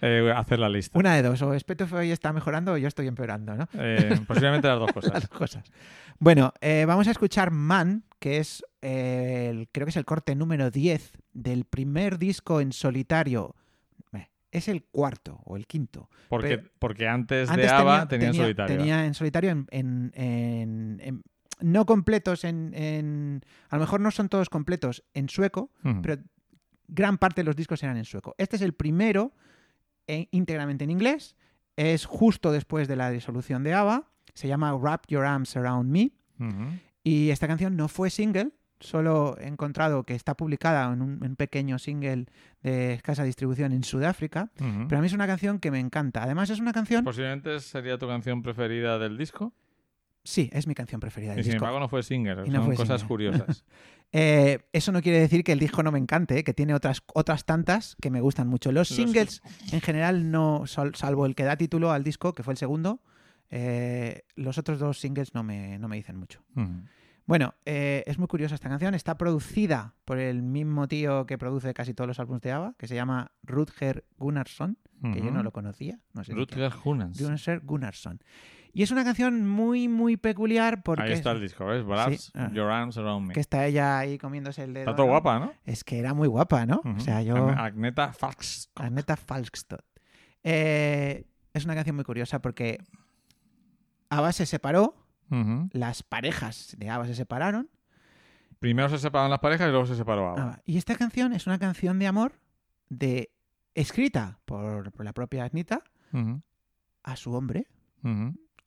[0.00, 0.98] eh, hacer la lista.
[0.98, 3.68] Una de dos, o Spotify está mejorando o yo estoy empeorando, ¿no?
[3.74, 5.20] Eh, posiblemente las dos Las cosas.
[5.28, 5.64] dos cosas.
[6.18, 10.70] Bueno, eh, vamos a escuchar Man, que es, el- creo que es el corte número
[10.70, 13.54] 10 del primer disco en solitario.
[14.52, 16.10] Es el cuarto o el quinto.
[16.28, 18.76] Porque, Pero- porque antes, Antes de ABBA tenía, tenía, en solitario.
[18.78, 21.22] tenía en solitario en, en- en- en-
[21.60, 25.70] no completos en, en- A lo mejor no son todos completos en sueco,
[26.02, 26.16] pero
[26.88, 28.34] gran parte de los discos eran en sueco.
[28.38, 29.32] Este es el primero
[30.12, 31.36] eh, íntegramente en inglés.
[31.76, 34.08] Es justo después de la disolución de ABBA.
[34.34, 36.10] Se llama Wrap Your Arms Around Me.
[37.02, 38.50] Y esta canción no fue single.
[38.80, 42.24] Solo he encontrado que está publicada en un, en pequeño single
[42.62, 44.50] de escasa distribución en Sudáfrica.
[44.56, 46.22] Pero a mí es una canción que me encanta.
[46.22, 47.04] Además es una canción...
[47.04, 49.52] Posiblemente sería tu canción preferida del disco.
[50.24, 51.64] Sí, es mi canción preferida Y del sin disco.
[51.64, 52.42] embargo no fue single.
[52.46, 53.08] Y no Son fue cosas single.
[53.08, 53.64] curiosas.
[54.12, 56.44] Eh, eso no quiere decir que el disco no me encante, ¿eh?
[56.44, 58.72] que tiene otras, otras tantas que me gustan mucho.
[58.72, 59.40] Los singles,
[59.72, 63.00] en general, no, sal- salvo el que da título al disco, que fue el segundo,
[63.50, 66.42] eh, los otros dos singles no me, no me dicen mucho.
[66.56, 66.82] Ujú.
[67.26, 68.92] Bueno, es muy curiosa esta canción.
[68.96, 72.88] Está producida por el mismo tío que produce casi todos los álbumes de ABBA, que
[72.88, 74.76] se llama Rutger Gunnarsson,
[75.14, 76.00] que yo no lo conocía.
[76.12, 76.32] No sé.
[77.14, 78.20] Rutger Gunnarsson.
[78.72, 81.02] Y es una canción muy, muy peculiar porque...
[81.04, 81.84] Ahí está es- el disco, ¿ves?
[81.84, 82.32] Wraps Sí.
[82.34, 82.50] Ah.
[82.52, 83.34] Your Arms Around Me.
[83.34, 84.84] que está ella ahí comiéndose el dedo.
[84.84, 85.12] Está todo ¿no?
[85.12, 85.52] guapa, ¿no?
[85.64, 86.80] Es que era muy guapa, ¿no?
[86.84, 87.34] O sea, yo...
[87.36, 88.70] Ag- Agneta Falks.
[88.76, 89.80] Agneta Falkstad.
[90.44, 92.78] Eh, es una canción muy curiosa porque
[94.08, 94.94] ABBA se separó,
[95.72, 97.68] las parejas de ABBA se separaron,
[98.58, 100.28] Primero se separaron las parejas y luego se separó.
[100.30, 100.60] ABBA.
[100.66, 102.32] y esta canción es una canción de amor
[102.88, 103.32] de
[103.74, 105.82] escrita por, por la propia Agneta
[107.02, 107.66] a su hombre.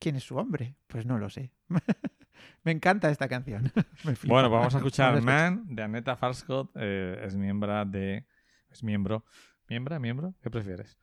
[0.04, 0.76] ¿Quién es su hombre?
[0.88, 1.54] Pues no lo sé.
[2.66, 3.72] Me encanta esta canción.
[4.26, 6.72] Bueno, pues vamos a escuchar Man de Annetta Farskott.
[6.76, 8.26] eh, es miembro de.
[8.70, 9.24] Es miembro.
[9.70, 10.00] ¿Miembra?
[10.00, 10.34] ¿Miembro?
[10.42, 10.98] ¿Qué prefieres?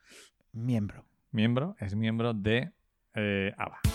[0.53, 1.07] Miembro.
[1.31, 1.77] Miembro.
[1.79, 2.73] Es miembro de
[3.15, 3.90] eh, ABBA.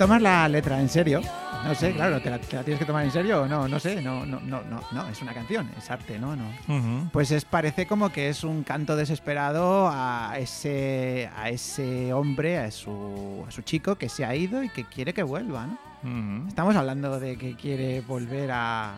[0.00, 1.20] Tomas la letra en serio,
[1.62, 3.68] no sé, claro, ¿te la, te la tienes que tomar en serio o no?
[3.68, 6.34] No sé, no, no, no, no, no, es una canción, es arte, ¿no?
[6.34, 7.10] no.
[7.12, 12.70] Pues es, parece como que es un canto desesperado a ese, a ese hombre, a
[12.70, 16.48] su, a su chico que se ha ido y que quiere que vuelva, ¿no?
[16.48, 18.94] Estamos hablando de que quiere volver a,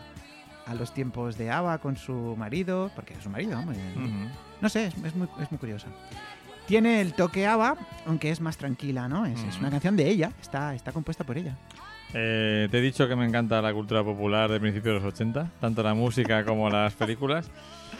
[0.65, 3.77] a los tiempos de Ava con su marido, porque es su marido, hombre.
[3.97, 4.29] Ujú.
[4.61, 5.87] No sé, es, es muy, es muy curiosa.
[6.67, 9.25] Tiene el toque Ava, aunque es más tranquila, ¿no?
[9.25, 11.57] Es, es una canción de ella, está, está compuesta por ella.
[12.15, 15.49] Eh, te he dicho que me encanta la cultura popular de principios de los 80,
[15.59, 17.49] tanto la música como las películas.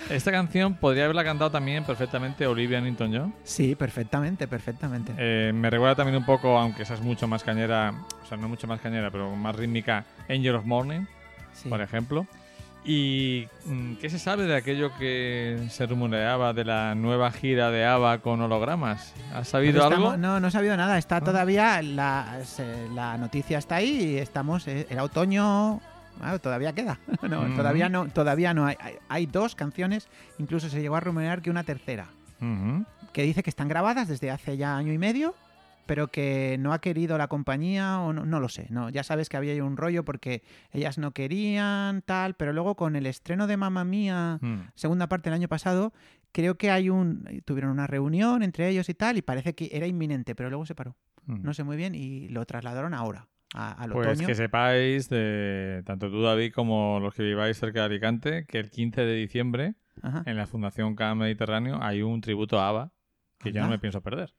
[0.10, 3.34] Esta canción podría haberla cantado también perfectamente Olivia Newton-John.
[3.44, 5.14] Sí, perfectamente, perfectamente.
[5.18, 8.48] Eh, me recuerda también un poco, aunque esa es mucho más cañera, o sea, no
[8.48, 11.06] mucho más cañera, pero más rítmica, Angel of Morning,
[11.54, 11.70] Sí.
[11.70, 12.28] por ejemplo.
[12.86, 17.86] ¿Y mm, qué se sabe de aquello que se rumoreaba de la nueva gira de
[17.86, 19.14] ABBA con hologramas?
[19.34, 20.18] ¿Has sabido algo?
[20.18, 20.98] No, no he sabido nada.
[20.98, 21.22] Está Ah.
[21.22, 25.80] todavía, la, se- la noticia está ahí y estamos, eh, era otoño,
[26.22, 27.00] ah, todavía queda.
[27.22, 27.56] no, Ujú.
[27.56, 28.96] todavía no, todavía no hay, hay.
[29.08, 32.08] hay dos canciones, incluso se llegó a rumorear que una tercera,
[32.42, 32.84] Ujú.
[33.14, 35.36] que dice que están grabadas desde hace ya año y medio,
[35.86, 38.68] pero que no ha querido la compañía o no, no lo sé.
[38.70, 42.96] No, ya sabes que había un rollo porque ellas no querían tal, pero luego con
[42.96, 44.70] el estreno de Mamma Mía Mm.
[44.76, 45.94] segunda parte del año pasado,
[46.32, 49.88] creo que hay un tuvieron una reunión entre ellos y tal y parece que era
[49.88, 50.96] inminente, pero luego se paró.
[51.26, 51.44] Mm.
[51.44, 54.28] No sé muy bien y lo trasladaron ahora a- al Pues otoño.
[54.28, 58.70] que sepáis, de, tanto tú, David, como los que viváis cerca de Alicante, que el
[58.72, 60.24] 15 de diciembre, Ajá.
[60.26, 62.92] en la Fundación CAM Mediterráneo, hay un tributo a ABBA
[63.38, 63.76] que yo no Anda.
[63.76, 64.34] me pienso perder.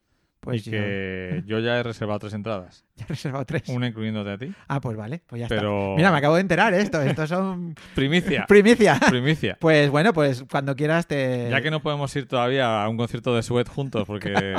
[0.44, 3.62] Pues y que yo ya he reservado tres entradas, ya he reservado tres.
[3.68, 4.52] una incluyéndote a ti.
[4.68, 5.96] Ah, pues vale, pues ya Pero- está.
[5.96, 7.00] Mira, me acabo de enterar esto.
[7.02, 9.00] Estos son Primicia, primicia.
[9.08, 9.56] primicia.
[9.60, 11.48] Pues bueno, pues cuando quieras te.
[11.50, 14.54] Ya que no podemos ir todavía a un concierto de Sweat juntos, porque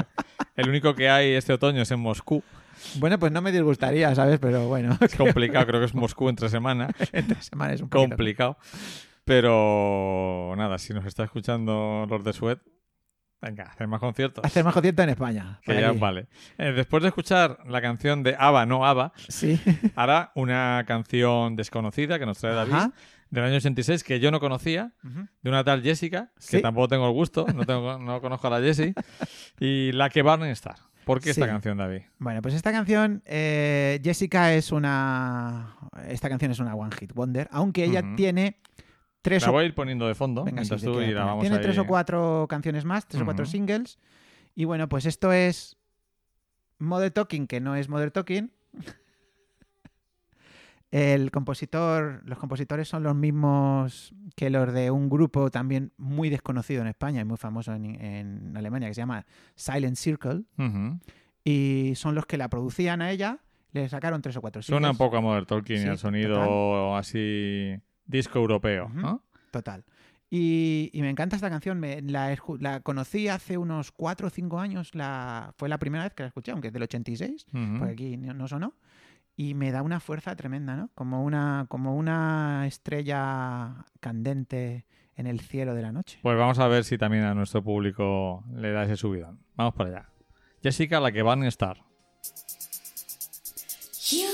[0.55, 2.43] el único que hay este otoño es en Moscú.
[2.95, 4.37] Bueno, pues no me disgustaría, ¿sabes?
[4.39, 6.89] Pero bueno, Es complicado, creo que es Moscú entre semana.
[7.13, 8.09] entre semanas es un poquito.
[8.09, 8.57] complicado.
[9.23, 12.59] Pero nada, si nos está escuchando los de Sweat,
[13.45, 14.43] venga, hacer más conciertos.
[14.43, 15.59] Hacer más concierto en España.
[15.63, 15.97] Que ya aquí.
[15.99, 16.27] vale.
[16.57, 19.59] Eh, después de escuchar la canción de ABBA, no ABBA, Sí.
[19.95, 22.91] hará una canción desconocida que nos trae David Ajá.
[23.29, 24.91] del año 86 que yo no conocía,
[25.41, 26.61] de una tal Jessica, que Sí.
[26.61, 28.93] tampoco tengo el gusto, no, tengo, no conozco a la Jessie,
[29.59, 30.75] y la que Barney Star.
[31.05, 31.51] ¿Por qué esta Sí.
[31.51, 32.01] canción, David?
[32.17, 35.75] Bueno, pues esta canción, eh, Jessica es una.
[36.07, 38.57] Esta canción es una One Hit Wonder, aunque ella tiene
[39.25, 41.03] tres La o voy a ir poniendo de fondo Venga, sí, mientras te tú queda
[41.03, 41.25] y la pena.
[41.25, 43.99] vamos Tiene ahí- tres o cuatro canciones más, tres o cuatro singles.
[44.55, 45.77] Y bueno, pues esto es
[46.79, 48.51] Mother Talking, que no es Mother Talking.
[50.91, 56.81] El compositor, los compositores son los mismos que los de un grupo también muy desconocido
[56.81, 60.43] en España y muy famoso en, en Alemania que se llama Silent Circle.
[61.43, 63.39] Y son los que la producían a ella.
[63.73, 64.97] Le sacaron tres o cuatro Suena un singles.
[65.05, 68.89] poco a Modern Talking y Sí, al sonido así disco europeo.
[68.93, 69.23] ¿no?
[69.51, 69.83] Total.
[70.29, 71.79] Y, y me encanta esta canción.
[71.79, 74.95] Me, la, la conocí hace unos 4 o 5 años.
[74.95, 77.77] La, fue la primera vez que la escuché, aunque es del 86, Ujú.
[77.79, 78.73] porque aquí no, no sonó.
[79.37, 80.89] Y me da una fuerza tremenda, ¿no?
[80.95, 84.85] Como una, como una estrella candente
[85.17, 86.19] en el cielo de la noche.
[86.21, 89.39] Pues vamos a ver si también a nuestro público le da ese subidón.
[89.55, 90.09] Vamos para allá.
[90.63, 91.77] Jessica, la que van a estar.
[94.09, 94.27] You,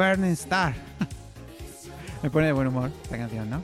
[0.00, 0.72] Burning Star.
[2.22, 3.58] Me pone de buen humor esta canción, ¿no?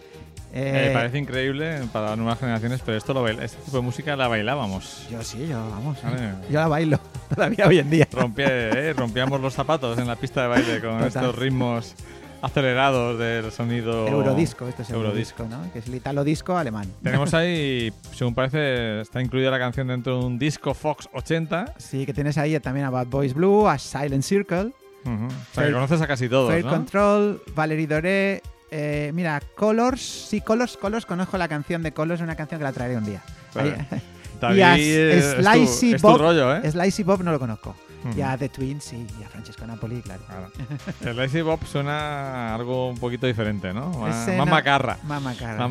[0.53, 4.17] Me Eh, parece increíble para las nuevas generaciones, pero esto lo este tipo de música
[4.17, 5.07] la bailábamos.
[5.11, 6.03] Yo sí, yo, vamos.
[6.03, 6.33] Vale.
[6.51, 6.99] Yo la bailo
[7.35, 8.09] todavía hoy en día.
[8.13, 11.07] Rompía- eh, rompíamos los zapatos en la pista de baile con Total.
[11.09, 11.95] estos ritmos
[12.41, 15.43] acelerados del sonido Eurodisco, esto es Eurodisco.
[15.43, 15.73] Eurodisco, ¿no?
[15.73, 16.87] Que es el italo disco alemán.
[17.03, 21.75] Tenemos ahí, según parece, está incluida la canción dentro de un disco Fox 80.
[21.79, 24.73] Sí, que tienes ahí también a Bad Boys Blue, a Silent Circle,
[25.07, 26.71] O sea, que conoces a casi todos, Fair ¿no?
[26.71, 28.43] Control, Valerie Doré.
[28.71, 32.65] eh, mira, Colors, sí, Colors, Colors, conozco la canción de Colors, es una canción que
[32.65, 33.23] la traeré un día.
[33.55, 33.87] Vale.
[33.91, 34.03] Ahí-
[34.41, 36.71] David, y a es, es tu- Slicey es tu Bob, rollo, ¿eh?
[36.71, 37.75] Slicey Bob no lo conozco.
[38.17, 40.23] Y a The Twins, sí, y a Francesco Napoli, claro.
[40.29, 41.15] Claro.
[41.15, 43.91] Lazy Bob suena algo un poquito diferente, ¿no?
[43.91, 44.99] Más, más macarra.
[45.03, 45.21] Más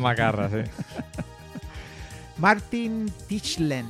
[0.00, 0.56] macarra, sí.
[2.38, 3.86] Martin Tichlen.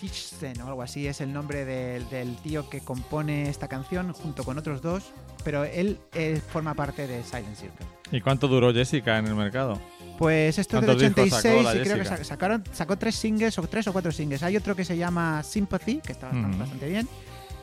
[0.00, 4.44] Tichlen o algo así es el nombre del, del tío que compone esta canción junto
[4.44, 5.12] con otros dos,
[5.44, 7.86] pero él eh, forma parte de Silent Circle.
[8.10, 9.78] ¿Y cuánto duró Jessica en el mercado?
[10.18, 13.14] Pues esto es del ¿Cuántos discos 86 sacó la y creo que sacaron, sacó tres
[13.14, 14.42] singles o tres o cuatro singles.
[14.42, 16.58] Hay otro que se llama Sympathy, que está bastante, Ujú.
[16.58, 17.08] bastante bien.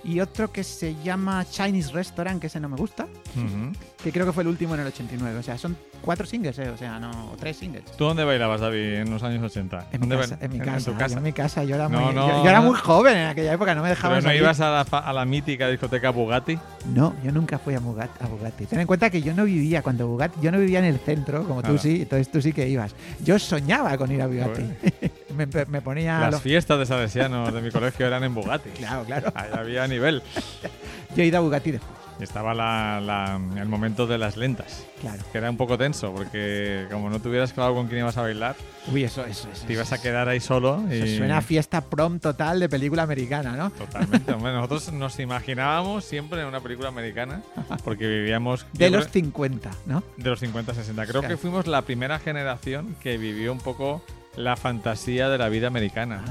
[0.03, 3.03] Y otro que se llama Chinese Restaurant, que ese no me gusta,
[3.35, 3.73] Ujú.
[4.03, 5.39] que creo que fue el último en el 89.
[5.39, 7.83] O sea, son cuatro singles, eh, o sea, no, tres singles.
[7.97, 9.87] ¿Tú dónde bailabas, David, en los años 80?
[9.91, 11.17] En mi, ¿Dónde casa, en mi en casa, yo casa.
[11.17, 13.53] en mi casa, yo era, No, muy, no, yo, yo era muy joven en aquella
[13.53, 14.41] época, no me ¿Pero dejaban no salir.
[14.41, 16.57] ibas a la, a la mítica discoteca Bugatti?
[16.93, 18.65] No, yo nunca fui a Bugatti, a Bugatti.
[18.65, 21.39] Ten en cuenta que yo no vivía cuando Bugatti, yo no vivía en el centro,
[21.43, 21.77] como tú Claro.
[21.79, 22.95] sí, entonces tú sí que ibas.
[23.23, 24.61] Yo soñaba con ir a Bugatti.
[25.38, 28.69] me, me ponía Las los- fiestas de salesianos de mi colegio eran en Bugatti.
[28.71, 29.31] Claro, claro.
[29.35, 30.21] Ahí había nivel.
[31.15, 31.97] Yo he ido a Bugatti después.
[32.19, 35.21] Estaba la- la- el momento de las lentas, Claro.
[35.31, 38.55] que era un poco tenso, porque como no tuvieras claro con quién ibas a bailar,
[38.91, 39.67] Uy, eso, eso, eso.
[39.67, 40.83] te ibas a quedar ahí solo.
[40.89, 40.95] Y...
[40.95, 43.69] eso suena a fiesta prom total de película americana, ¿no?
[43.69, 44.31] Totalmente.
[44.31, 47.43] Hombre, nosotros nos imaginábamos siempre en una película americana,
[47.83, 48.65] porque vivíamos...
[48.73, 50.01] De los creo- 50, ¿no?
[50.17, 50.73] de los 50-60.
[50.95, 51.27] Creo Claro.
[51.27, 54.01] que fuimos la primera generación que vivió un poco
[54.38, 56.23] la fantasía de la vida americana.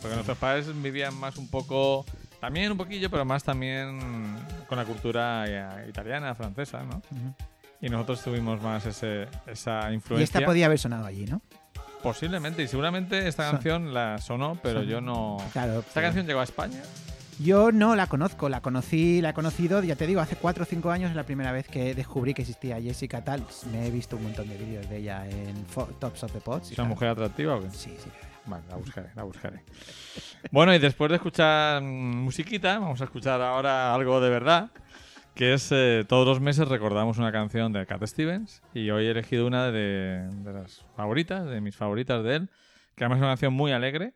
[0.00, 2.04] Porque nuestros padres vivían más un poco,
[2.40, 4.00] también un poquillo, pero más también
[4.68, 7.00] con la cultura eh, italiana, francesa, ¿no?
[7.80, 10.24] Y nosotros tuvimos más ese, esa Y influencia.
[10.24, 11.40] esta podía haber sonado allí, ¿no?
[12.02, 15.36] Posiblemente, y seguramente esta canción la sonó, pero yo no...
[15.52, 15.80] Claro.
[15.80, 16.82] ¿Esta canción llegó a España?
[17.40, 20.66] Yo no la conozco, la conocí, la he conocido, ya te digo, hace 4 o
[20.66, 23.42] 5 años es la primera vez que descubrí que existía Jessica Tal.
[23.72, 26.70] Me he visto un montón de vídeos de ella en Fo- Tops of the Pots.
[26.70, 27.70] ¿Es una mujer atractiva o qué?
[27.70, 28.10] Sí, sí.
[28.46, 29.64] Vale, la buscaré, la buscaré.
[30.50, 34.70] Bueno, y después de escuchar musiquita, vamos a escuchar ahora algo de verdad,
[35.34, 39.10] que es eh, todos los meses recordamos una canción de Cat Stevens y hoy he
[39.10, 42.50] elegido una de, de las favoritas, de mis favoritas de él,
[42.94, 44.14] que además es una canción muy alegre,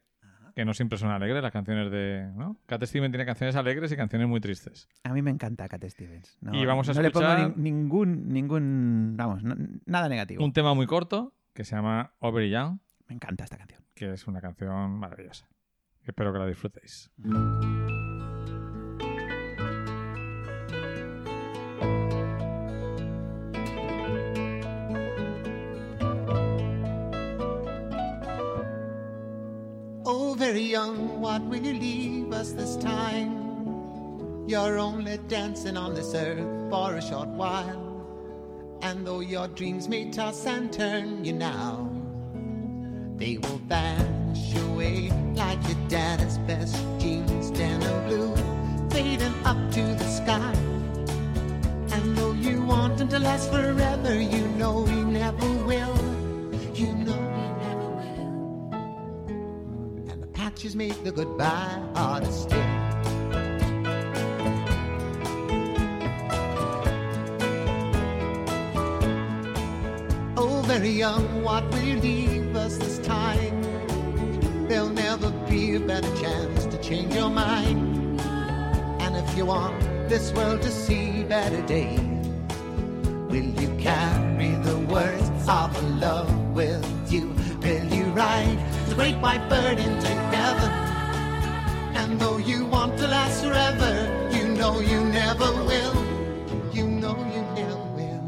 [0.57, 2.33] que no siempre son alegres las canciones de...
[2.35, 2.57] ¿no?
[2.65, 4.89] Cat Stevens tiene canciones alegres y canciones muy tristes.
[5.05, 6.39] A mí me encanta Cat Stevens.
[6.41, 9.55] No, Y vamos a no le pongo escuchar- ni- ningún, ningún, vamos, no-
[9.85, 10.43] nada negativo.
[10.43, 13.83] Un tema muy corto que se llama Over Young, Me encanta esta canción.
[13.95, 15.47] que es una canción maravillosa.
[16.03, 17.11] Espero que la disfrutéis.
[17.23, 18.16] Oh,
[30.37, 34.45] very young, what will you leave us this time?
[34.47, 37.83] You're only dancing on this earth for a short while.
[38.83, 41.91] And though your dreams may toss and turn you now,
[43.17, 48.37] they will vanish away like your dad's best jeans, denim blue,
[48.91, 50.53] fading up to the sky.
[51.95, 55.97] And though you want them to last forever, you know he never will.
[56.75, 57.26] You know
[60.57, 62.59] Patches make the goodbye harder still.
[70.39, 73.61] Oh, very young, what will you leave us this time?
[74.67, 78.19] There'll never be a better chance to change your mind.
[79.03, 79.79] And if you want
[80.09, 82.01] this world to see better days,
[83.29, 87.29] will you carry the words of love with you?
[87.61, 90.71] Will you ride the great white bird into heaven?
[91.95, 93.93] And though you want to last forever,
[94.33, 95.95] you know you never will.
[96.73, 98.25] You know you never will.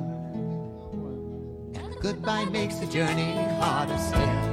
[1.75, 4.48] And goodbye makes the journey harder still.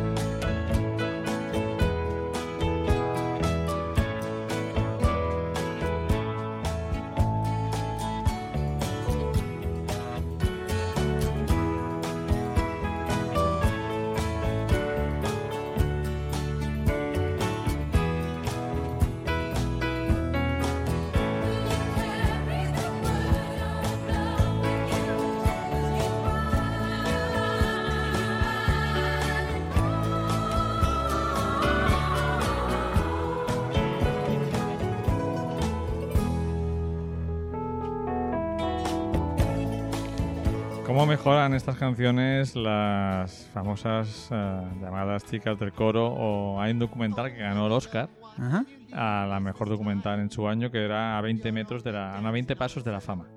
[41.06, 46.08] ¿Cómo mejoran estas canciones las famosas eh, llamadas chicas del coro?
[46.08, 48.66] O hay un documental que ganó el Oscar Ajá.
[48.92, 52.32] a la mejor documental en su año, que era a 20 metros de la, a
[52.32, 53.28] 20 pasos de la fama.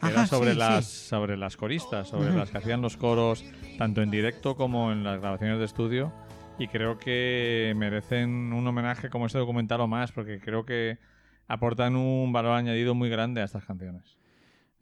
[0.00, 1.08] Que Ajá, era sobre sí, las sí.
[1.08, 3.44] sobre las coristas, sobre las que hacían los coros
[3.76, 6.14] tanto en directo como en las grabaciones de estudio.
[6.58, 10.96] Y creo que merecen un homenaje como ese documental o más, porque creo que
[11.48, 14.16] aportan un valor añadido muy grande a estas canciones.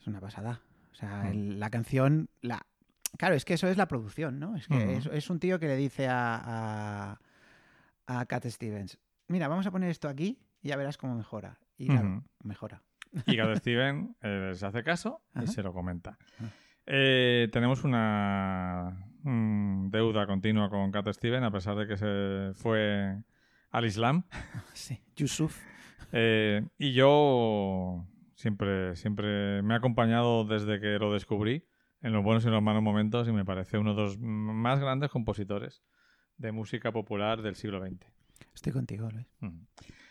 [0.00, 0.60] Es una pasada.
[0.98, 1.26] O sea, Mm.
[1.28, 2.28] el- la canción.
[2.40, 2.66] La...
[3.18, 4.56] Claro, es que eso es la producción, ¿no?
[4.56, 4.90] Es que Ujú.
[4.90, 6.40] es, es un tío que le dice a,
[8.06, 11.58] a, a Cat Stevens: Mira, vamos a poner esto aquí y ya verás cómo mejora.
[11.76, 12.82] Y claro, mejora.
[13.26, 16.18] Y cada Steven eh, les hace caso y se lo comenta.
[16.86, 23.22] Eh, tenemos una mm, deuda continua con Cat Steven, a pesar de que se fue
[23.70, 24.24] al Islam.
[24.74, 24.98] Sí.
[25.16, 25.56] Yusuf.
[26.12, 28.04] Eh, y yo
[28.38, 31.66] siempre, siempre me ha acompañado desde que lo descubrí,
[32.00, 34.78] en los buenos y en los malos momentos, y me parece uno de los más
[34.78, 35.82] grandes compositores
[36.36, 38.06] de música popular del siglo XX.
[38.54, 39.26] Estoy contigo, Luis.
[39.40, 39.62] Mm.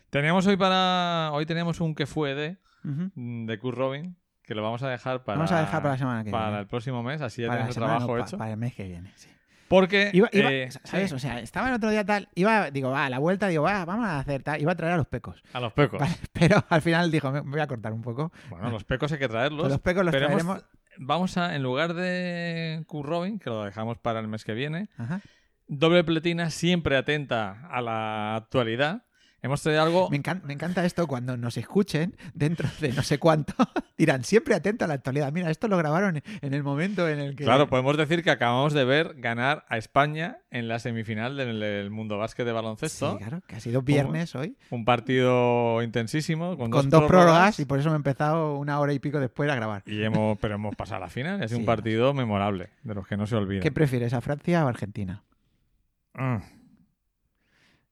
[0.10, 1.32] Teníamos hoy para.
[1.34, 5.24] Hoy tenemos un que fue de, mm, de Kurt Robin, que lo vamos a dejar
[5.24, 5.38] para.
[5.38, 6.60] Vamos a dejar para la semana que para viene.
[6.62, 8.38] el próximo mes, así ya Para tenemos el trabajo no, pa- hecho.
[8.38, 9.12] para el mes que viene.
[9.16, 9.30] sí.
[9.68, 10.10] Porque.
[10.14, 11.10] Iba, iba- eh, ¿Sabes?
[11.10, 12.30] sí, O sea, estaba el otro día tal.
[12.36, 14.62] Iba, digo, va, a la vuelta, digo, va, vamos a hacer tal.
[14.62, 15.42] Iba a traer a los pecos.
[15.54, 16.00] a los pecos.
[16.00, 18.32] Vale, pero al final dijo, me me voy a cortar un poco.
[18.50, 19.62] Bueno, los pecos hay que traerlos.
[19.62, 20.66] Pues los pecos los pero hemos- traeremos.
[21.00, 24.90] Vamos a, en lugar de Kurt Robin, que lo dejamos para el mes que viene,
[24.98, 25.22] Ajá.
[25.68, 29.04] doble pletina, siempre atenta a la actualidad.
[29.44, 30.10] Hemos traído algo.
[30.10, 33.54] Me, encan- me encanta esto cuando nos escuchen dentro de no sé cuánto.
[33.98, 35.32] dirán, siempre atento a la actualidad.
[35.32, 37.44] Mira, esto lo grabaron en el momento en el que.
[37.44, 41.92] Claro, podemos decir que acabamos de ver ganar a España en la semifinal del, del
[41.92, 43.18] Mundo Básquet de Sí, baloncesto.
[43.20, 44.58] claro, que ha sido viernes hoy.
[44.72, 48.94] Un partido intensísimo con, Con dos prórrogas y por eso me he empezado una hora
[48.94, 49.84] y pico después a grabar.
[49.86, 51.40] y hemos, pero hemos pasado a la final.
[51.42, 53.62] y Ha sido Sí, un partido memorable, de los que no se olvida.
[53.62, 55.24] ¿Qué prefieres, a Francia o a Argentina?
[56.16, 56.38] Mm,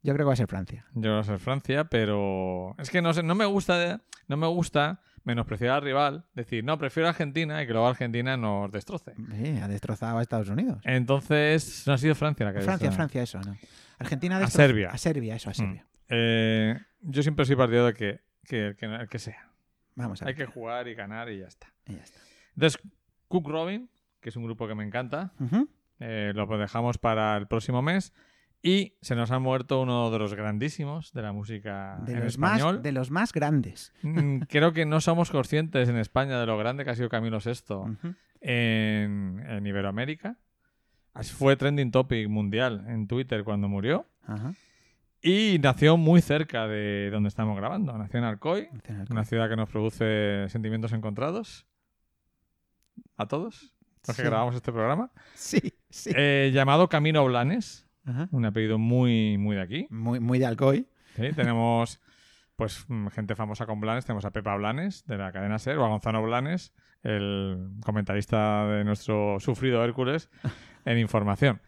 [0.05, 0.85] Yo creo que va a ser Francia.
[0.93, 4.45] Yo voy a ser Francia, pero es que no sé, no me gusta, no me
[4.45, 9.13] gusta menospreciar al rival, decir, no, prefiero Argentina y que luego Argentina nos destroce.
[9.15, 10.79] Sí, ha destrozado a Estados Unidos.
[10.83, 12.91] Entonces, no ha sido Francia la que ha Francia.
[12.91, 13.57] Francia, eso, ¿no?
[13.97, 14.91] Argentina A Serbia.
[14.91, 15.83] A Serbia, eso, a Serbia.
[15.83, 15.95] Mm.
[16.09, 19.49] Eh, yo siempre soy partidario de que, que, el que, que sea.
[19.95, 20.45] Vamos a Hay ver.
[20.45, 21.73] que jugar y ganar y ya está.
[21.87, 22.19] Y ya está.
[22.53, 22.79] Entonces,
[23.27, 23.89] Cook Robin,
[24.21, 25.33] que es un grupo que me encanta,
[25.99, 28.13] eh, lo dejamos para el próximo mes.
[28.67, 32.33] Y se nos ha muerto uno de los grandísimos de la música de, en los
[32.33, 32.75] español.
[32.77, 33.93] más, de los más grandes.
[34.01, 37.37] Mm, Creo que no somos conscientes en España de lo grande que ha sido Camilo
[37.37, 37.95] VI
[38.41, 40.37] en, en Iberoamérica.
[41.37, 44.07] Fue trending topic mundial en Twitter cuando murió.
[45.21, 47.95] Y nació muy cerca de donde estamos grabando.
[47.95, 48.69] Nació en Alcoy,
[49.11, 51.67] una ciudad que nos produce sentimientos encontrados.
[53.15, 53.75] ¿A todos?
[54.07, 55.11] Los que grabamos este programa.
[55.35, 56.11] Sí, sí.
[56.15, 57.84] Eh, llamado Camino Blanes.
[58.05, 58.27] Ajá.
[58.31, 59.87] Un apellido muy, muy de aquí.
[59.89, 60.87] Muy, muy de Alcoy.
[61.15, 61.29] ¿sí?
[61.35, 61.99] Tenemos
[62.55, 64.05] pues mm, gente famosa con Blanes.
[64.05, 68.83] Tenemos a Pepa Blanes, de la cadena SER, o a Gonzalo Blanes, el comentarista de
[68.83, 70.29] nuestro sufrido Hércules
[70.85, 71.61] en información.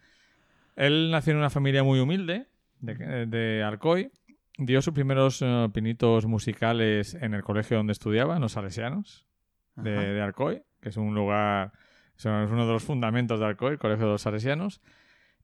[0.75, 2.47] Él nació en una familia muy humilde,
[2.79, 4.11] de, de Alcoy.
[4.59, 9.27] Dio sus primeros eh, pinitos musicales en el colegio donde estudiaba, en los Salesianos
[9.75, 11.73] de, de Alcoy, que es un lugar,
[12.15, 14.81] es uno de los fundamentos de Alcoy, el Colegio de los Salesianos.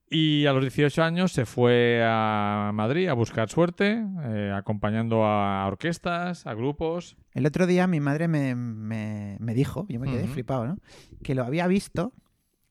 [0.09, 5.65] Y a los 18 años se fue a Madrid a buscar suerte, eh, acompañando a
[5.65, 7.17] orquestas, a grupos.
[7.33, 10.77] El otro día mi madre me, me- me dijo, yo me quedé flipado, ¿no?
[11.23, 12.13] Que lo había visto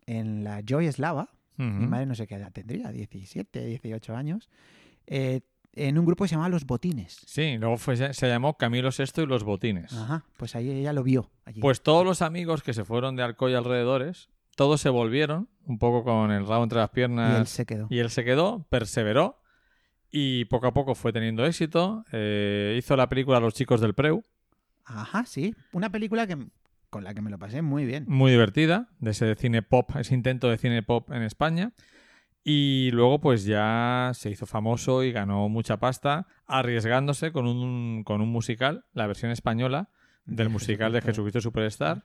[0.06, 1.30] en la Joy Slava.
[1.56, 4.48] Mi madre no sé qué edad tendría, 17, 18 años.
[5.06, 5.40] eh,
[5.74, 7.22] en un grupo que se llamaba Los Botines.
[7.26, 9.90] Sí, luego fue- se llamó Camilo VI y los Botines.
[9.94, 11.30] Ajá, pues ahí ella lo vio.
[11.46, 11.60] Allí.
[11.62, 16.04] Pues todos los amigos que se fueron de Alcoy alrededores, todos se volvieron, un poco
[16.04, 17.40] con el rabo entre las y piernas.
[17.40, 17.86] él se quedó.
[17.90, 19.40] Y él se quedó, perseveró
[20.10, 22.04] y poco a poco fue teniendo éxito.
[22.12, 24.22] Eh, hizo la película Los chicos del Preu,
[24.84, 25.54] Ajá, sí.
[25.72, 26.36] Una película que,
[26.90, 28.04] con la que me lo pasé muy bien.
[28.08, 31.72] muy divertida, de ese cine pop, ese intento de cine pop en España.
[32.44, 38.20] Y luego pues ya se hizo famoso y ganó mucha pasta arriesgándose con un, con
[38.20, 39.88] un musical, la versión española
[40.24, 41.00] del De musical de.
[41.02, 42.04] Jesucristo Superstar,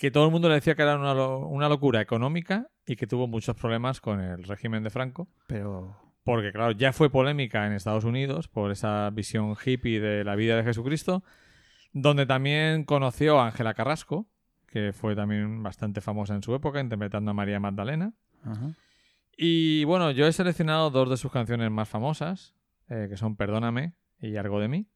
[0.00, 3.06] que todo el mundo le decía que era una, lo- una locura económica y que
[3.06, 5.28] tuvo muchos problemas con el régimen de Franco.
[5.46, 5.94] Pero
[6.24, 10.56] Porque, claro, ya fue polémica en Estados Unidos por esa visión hippie de la vida
[10.56, 11.22] de Jesucristo,
[11.92, 14.26] donde también conoció a Ángela Carrasco,
[14.66, 18.14] que fue también bastante famosa en su época, interpretando a María Magdalena.
[18.42, 18.74] ajá.
[19.36, 22.54] Y bueno, yo he seleccionado dos de sus canciones más famosas,
[22.88, 24.86] eh, que son Perdóname y Algo de mí.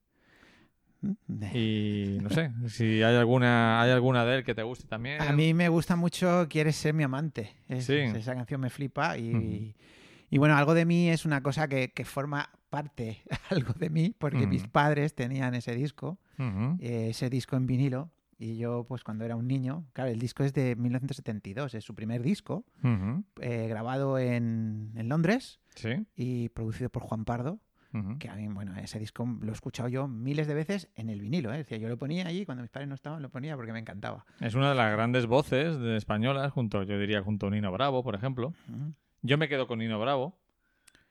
[1.54, 5.20] Y no sé, si hay alguna, hay alguna de él que te guste también.
[5.22, 7.54] A mí me gusta mucho Quieres ser mi amante.
[7.68, 7.94] Es- Sí.
[7.94, 9.74] Esa canción me flipa y,
[10.30, 14.14] y bueno, algo de mí es una cosa que, que forma parte, algo de mí,
[14.18, 16.18] porque mis padres tenían ese disco,
[16.80, 18.10] eh, ese disco en vinilo.
[18.36, 21.94] Y yo, pues cuando era un niño, claro, el disco es de 1972, es su
[21.94, 22.64] primer disco,
[23.40, 26.04] eh, grabado en, en Londres Sí.
[26.16, 27.60] y producido por Juan Pardo,
[28.18, 31.20] Que a mí, bueno, ese disco lo he escuchado yo miles de veces en el
[31.20, 31.58] vinilo, ¿eh?
[31.58, 34.24] Decir, yo lo ponía allí, cuando mis padres no estaban, lo ponía porque me encantaba.
[34.40, 38.02] Es una de las grandes voces de españolas, junto, yo diría junto a Nino Bravo,
[38.02, 38.52] por ejemplo.
[39.22, 40.36] Yo me quedo con Nino Bravo.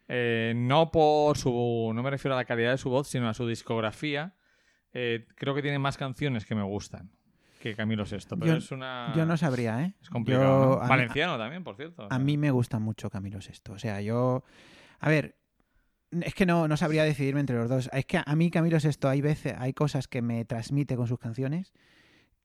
[0.09, 1.91] Eh, no por su.
[1.95, 4.35] No me refiero a la calidad de su voz, sino a su discografía.
[4.93, 7.09] Eh, creo que tiene más canciones que me gustan
[7.61, 8.35] que Camilo Sesto.
[8.37, 9.13] Pero Yo- es una.
[9.15, 9.93] Yo no sabría, ¿eh?
[10.01, 10.43] Es complicado.
[10.43, 10.81] Yo- ¿no?
[10.81, 12.07] a mí- Valenciano también, por cierto.
[12.09, 13.71] A mí me gusta mucho Camilo Sesto.
[13.73, 14.43] O sea, yo.
[14.99, 15.37] A ver.
[16.21, 17.89] Es que no, no sabría decidirme entre los dos.
[17.93, 21.19] Es que a mí Camilo Sesto hay veces, hay cosas que me transmite con sus
[21.19, 21.73] canciones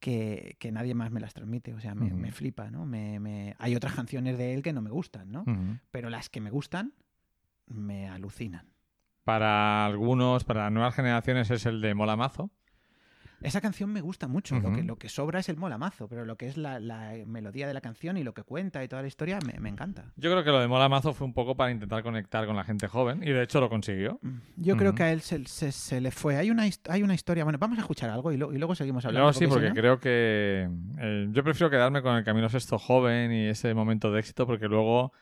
[0.00, 1.74] que, que nadie más me las transmite.
[1.74, 2.86] O sea, me, me flipa, ¿no?
[2.86, 5.44] Me, me- Hay otras canciones de él que no me gustan, ¿no?
[5.90, 6.92] Pero las que me gustan
[7.66, 8.66] me alucinan.
[9.24, 12.50] Para algunos, para nuevas generaciones, es el de Mola Mazo.
[13.40, 14.54] Esa canción me gusta mucho.
[14.56, 14.82] lo, que, Ujú.
[14.86, 17.80] lo que sobra es el molamazo, pero lo que es la, la melodía de la
[17.80, 20.06] canción y lo que cuenta y toda la historia me, me encanta.
[20.16, 22.64] Yo creo que lo de Mola Mazo fue un poco para intentar conectar con la
[22.64, 24.18] gente joven y de hecho lo consiguió.
[24.22, 24.36] Mm.
[24.56, 26.36] Yo creo que a él se, se- se le fue.
[26.36, 27.44] Hay una, hay una historia.
[27.44, 29.20] Bueno, vamos a escuchar algo y, lo- y luego seguimos hablando.
[29.26, 30.68] Luego sí, porque no- creo que
[30.98, 34.66] eh, yo prefiero quedarme con el Camino Sexto joven y ese momento de éxito porque
[34.66, 35.12] luego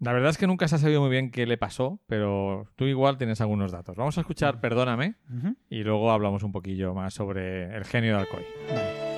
[0.00, 2.86] la verdad es que nunca se ha sabido muy bien qué le pasó, pero tú
[2.86, 3.96] igual tienes algunos datos.
[3.96, 5.16] Vamos a escuchar Perdóname
[5.68, 8.44] y luego hablamos un poquillo más sobre el genio de Alcoy.
[8.68, 9.10] Vale.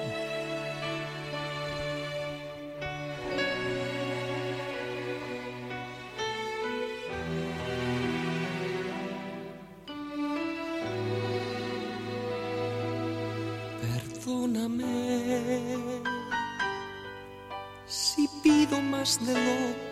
[14.24, 16.02] Perdóname
[17.86, 19.91] si pido más de lo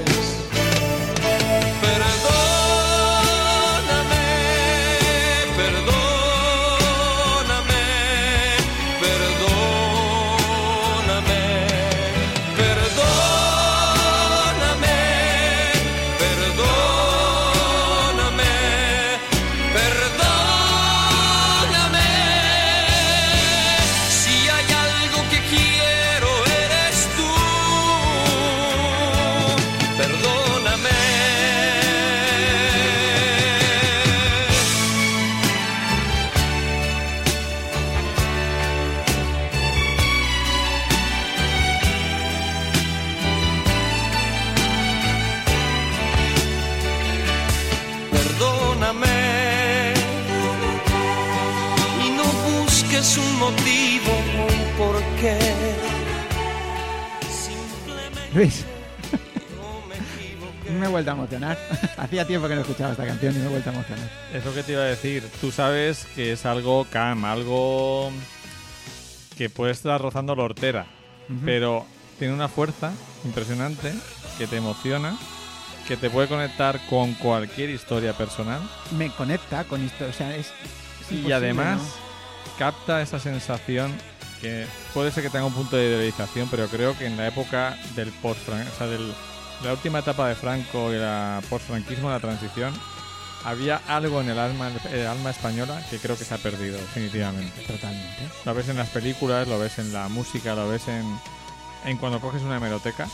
[61.03, 61.57] Vuelto a emocionar.
[61.97, 64.09] Hacía tiempo que no escuchaba esta canción y me he vuelto a emocionar.
[64.33, 65.23] Es lo que te iba a decir.
[65.41, 68.11] Tú sabes que es algo cam, algo
[69.37, 70.85] que puede estar rozando la hortera,
[71.29, 71.39] Ujú.
[71.45, 71.85] pero
[72.19, 72.91] tiene una fuerza
[73.25, 73.93] impresionante
[74.37, 75.17] que te emociona,
[75.87, 78.61] que te puede conectar con cualquier historia personal.
[78.97, 80.05] Me conecta con esto.
[80.05, 80.47] O sea, es,
[81.09, 81.81] y imposible, además
[82.59, 83.91] capta esa sensación
[84.41, 87.77] que puede ser que tenga un punto de idealización, pero creo que en la época
[87.95, 89.13] del post o sea, del-
[89.63, 92.73] la última etapa de Franco y la post-franquismo, la transición,
[93.45, 97.61] había algo en el alma, el alma española que creo que se ha perdido definitivamente.
[97.65, 98.29] Totalmente.
[98.45, 101.05] Lo ves en las películas, lo ves en la música, lo ves en,
[101.85, 103.07] en cuando coges una hemeroteca.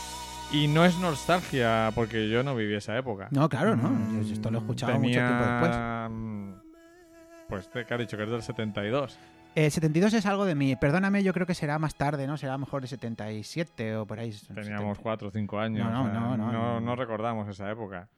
[0.50, 3.28] Y no es nostalgia, porque yo no viví esa época.
[3.30, 3.90] No, claro, no.
[3.90, 5.76] Mm, Yo esto lo he escuchado mucho tiempo después.
[6.10, 6.52] Mm,
[7.50, 9.18] Pues te que has dicho que es del 72.
[9.64, 10.76] El 72 es algo de mí.
[10.76, 12.36] Perdóname, yo creo que será más tarde, ¿no?
[12.36, 14.32] Será mejor de 77 o por ahí.
[14.54, 15.84] Teníamos 4 o 5 años.
[15.84, 16.80] No, no, o sea, no, no, no.
[16.80, 18.08] no recordamos esa época.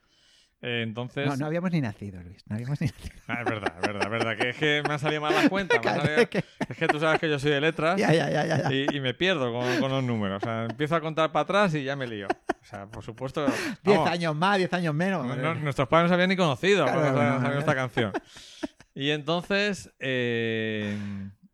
[0.63, 1.27] Eh, entonces.
[1.27, 2.45] No, no habíamos ni nacido, Luis.
[2.47, 3.15] No habíamos ni nacido.
[3.29, 4.37] Ah, es verdad, es verdad, es verdad.
[4.37, 5.77] Que es que me ha salido mal la cuenta.
[5.77, 7.97] me ha Claro, salido- es que- Es que tú sabes que yo soy de letras.
[7.99, 8.71] Ya, ya, ya.
[8.71, 10.43] Y, y me pierdo con, con los números.
[10.43, 12.27] O sea, empiezo a contar para atrás y ya me lío.
[12.29, 13.47] O sea, por supuesto.
[13.47, 15.25] 10 vamos, años más, 10 años menos.
[15.25, 17.59] no- nuestros padres no se habían ni conocido Claro, cuando no.
[17.59, 18.13] esta canción.
[18.95, 20.97] Y entonces, eh,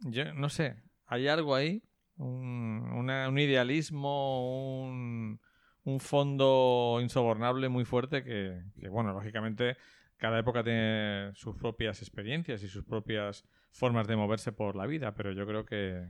[0.00, 0.76] yo no sé,
[1.06, 1.82] hay algo ahí,
[2.16, 5.40] un, una- un idealismo, un,
[5.84, 9.76] un fondo insobornable muy fuerte que, que, bueno, lógicamente
[10.16, 15.14] cada época tiene sus propias experiencias y sus propias formas de moverse por la vida,
[15.14, 16.08] pero yo creo que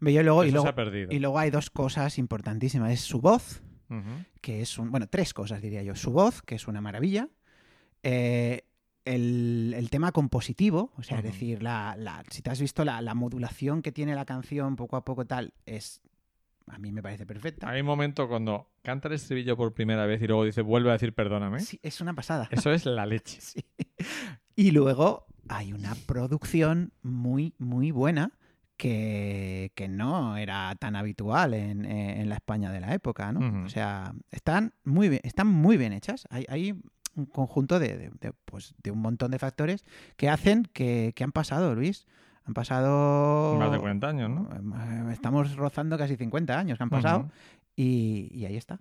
[0.00, 1.12] yo luego, y, eso se luego, ha perdido.
[1.12, 2.92] y luego hay dos cosas importantísimas.
[2.92, 3.62] Es su voz,
[4.42, 4.90] que es un.
[4.90, 5.94] Bueno, tres cosas diría yo.
[5.94, 7.28] Su voz, que es una maravilla.
[8.02, 8.64] Eh,
[9.04, 13.00] el, el tema compositivo, o sea, es decir, la, la- si te has visto la,
[13.02, 16.00] la modulación que tiene la canción poco a poco tal, es.
[16.66, 17.68] A mí me parece perfecta.
[17.68, 20.94] Hay un momento cuando canta el estribillo por primera vez y luego dice vuelve a
[20.94, 21.60] decir perdóname.
[21.60, 22.48] Sí, es una pasada.
[22.50, 23.38] Eso es la leche.
[23.42, 23.60] Sí.
[24.56, 28.32] Y luego hay una producción muy, muy buena
[28.78, 33.64] que, que no era tan habitual en, en la España de la época, ¿no?
[33.64, 36.26] O sea, están muy bien, están muy bien hechas.
[36.30, 36.74] Hay, hay
[37.16, 39.84] un conjunto de, de- de, pues, de un montón de factores
[40.16, 42.06] que hacen que, que han pasado, Luis.
[42.46, 43.54] Han pasado...
[43.58, 44.48] Más de 40 años, ¿no?
[44.52, 47.30] Eh, Estamos rozando casi 50 años que han pasado
[47.74, 48.80] y, y ahí está.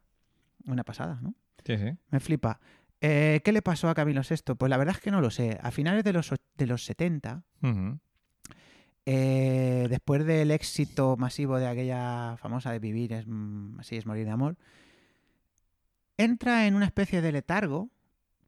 [0.66, 1.34] Una pasada, ¿no?
[1.66, 1.98] Sí, sí.
[2.10, 2.60] Me flipa.
[3.00, 4.56] Eh, ¿Qué le pasó a Camilo VI?
[4.56, 5.58] Pues la verdad es que no lo sé.
[5.62, 8.00] A finales de los, de los 70, Ujú.
[9.06, 14.26] eh, después del éxito masivo de aquella famosa de Vivir, es, mm, así es morir
[14.26, 14.58] de amor,
[16.18, 17.90] entra en una especie de letargo,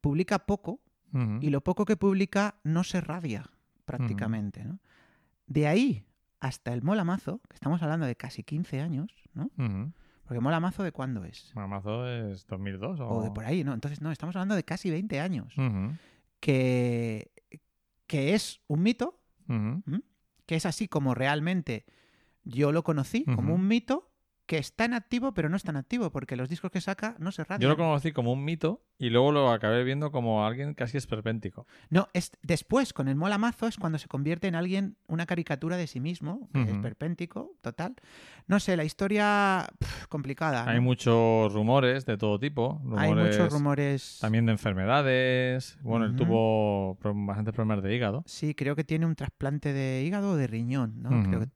[0.06, 0.82] publica poco
[1.40, 3.50] y lo poco que publica no se radia
[3.86, 4.64] prácticamente.
[4.64, 4.80] ¿no?
[5.48, 6.06] De ahí
[6.42, 9.50] hasta el Molamazo, que estamos hablando de casi 15 años, ¿no?
[9.58, 9.94] Ujú.
[10.26, 11.52] Porque Molamazo de cuándo es?
[11.56, 13.08] Mamazo es 2002 o...
[13.08, 13.74] O de por ahí, ¿no?
[13.74, 15.56] Entonces, no, estamos hablando de casi 20 años.
[16.40, 17.32] Que,
[18.06, 19.20] que es un mito,
[20.46, 21.86] que es así como realmente
[22.44, 24.12] yo lo conocí, como un mito
[24.46, 27.32] que está en activo, pero no está en activo, porque los discos que saca no
[27.32, 27.62] se radian.
[27.62, 31.66] Yo lo conocí como un mito y luego lo acabé viendo como alguien casi esperpéntico.
[31.90, 35.88] No, es después, con el molamazo, es cuando se convierte en alguien, una caricatura de
[35.88, 36.82] sí mismo, que es Ujú.
[36.82, 37.96] perpéntico, total.
[38.48, 39.66] No sé, la historia
[40.10, 40.70] complicada.
[40.70, 40.84] Hay ¿no?
[40.84, 42.82] muchos rumores de todo tipo.
[42.98, 44.18] Hay Rumores muchos rumores.
[44.22, 45.78] También de enfermedades.
[45.82, 48.24] Bueno, él tuvo bastantes problemas de hígado.
[48.28, 51.10] Sí, creo que tiene un trasplante de hígado o de riñón, ¿no?
[51.24, 51.50] Creo que-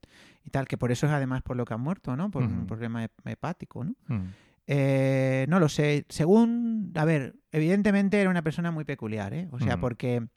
[0.49, 2.31] y tal, que por eso es además por lo que ha muerto, ¿no?
[2.31, 3.93] Por un problema hep- hepático, ¿no?
[4.09, 4.23] Ujú.
[4.67, 6.05] Eh, no lo sé.
[6.09, 9.47] Según, a ver, evidentemente era una persona muy peculiar, ¿eh?
[9.51, 9.81] O sea, Ujú.
[9.81, 10.27] porque,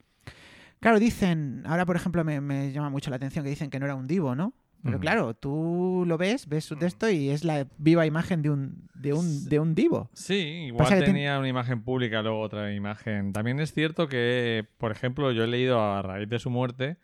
[0.80, 3.86] claro, dicen, ahora por ejemplo me, me llama mucho la atención que dicen que no
[3.86, 4.52] era un divo, ¿no?
[4.82, 5.00] Pero Ujú.
[5.02, 9.12] claro, tú lo ves, ves su texto y es la viva imagen de un, de
[9.12, 10.10] un, de un divo.
[10.12, 10.34] Sí,
[10.66, 13.32] igual Pasa ten- tenía una imagen pública, luego otra imagen.
[13.32, 16.96] También es cierto que, por ejemplo, yo he leído a raíz de su muerte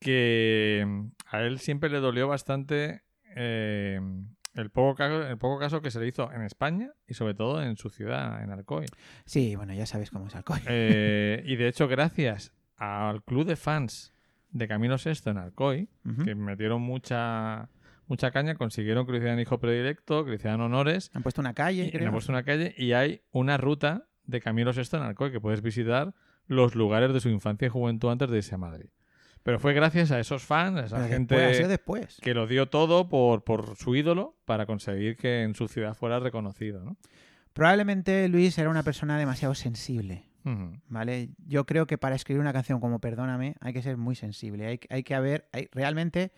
[0.00, 3.02] que mm, a él siempre le dolió bastante
[3.36, 4.00] eh,
[4.54, 7.62] el, poco caso, el poco caso que se le hizo en España y sobre todo
[7.62, 8.86] en su ciudad, en Alcoy.
[9.24, 10.60] Sí, bueno, ya sabes cómo es Alcoy.
[10.66, 14.14] Eh, y de hecho, gracias al club de fans
[14.50, 15.88] de Camilo VI en Alcoy,
[16.24, 17.68] que metieron mucha
[18.08, 21.54] mucha caña, consiguieron que lo hicieran hijo predilecto, que le hicieran honores Han puesto una
[21.54, 22.08] calle, y creo.
[22.08, 25.62] han puesto una calle y hay una ruta de Camilo VI en Alcoy que puedes
[25.62, 26.12] visitar
[26.48, 28.90] los lugares de su infancia y juventud antes de irse a Madrid.
[29.50, 32.18] Pero fue gracias a esos fans, a esa Pero gente después, después.
[32.22, 36.20] que lo dio todo por, por su ídolo para conseguir que en su ciudad fuera
[36.20, 36.84] reconocido.
[36.84, 36.96] ¿no?
[37.52, 40.22] Probablemente Luis era una persona demasiado sensible.
[40.86, 41.30] ¿Vale?
[41.48, 44.68] Yo creo que para escribir una canción como Perdóname hay que ser muy sensible.
[44.68, 46.30] Hay, hay que haber, hay, realmente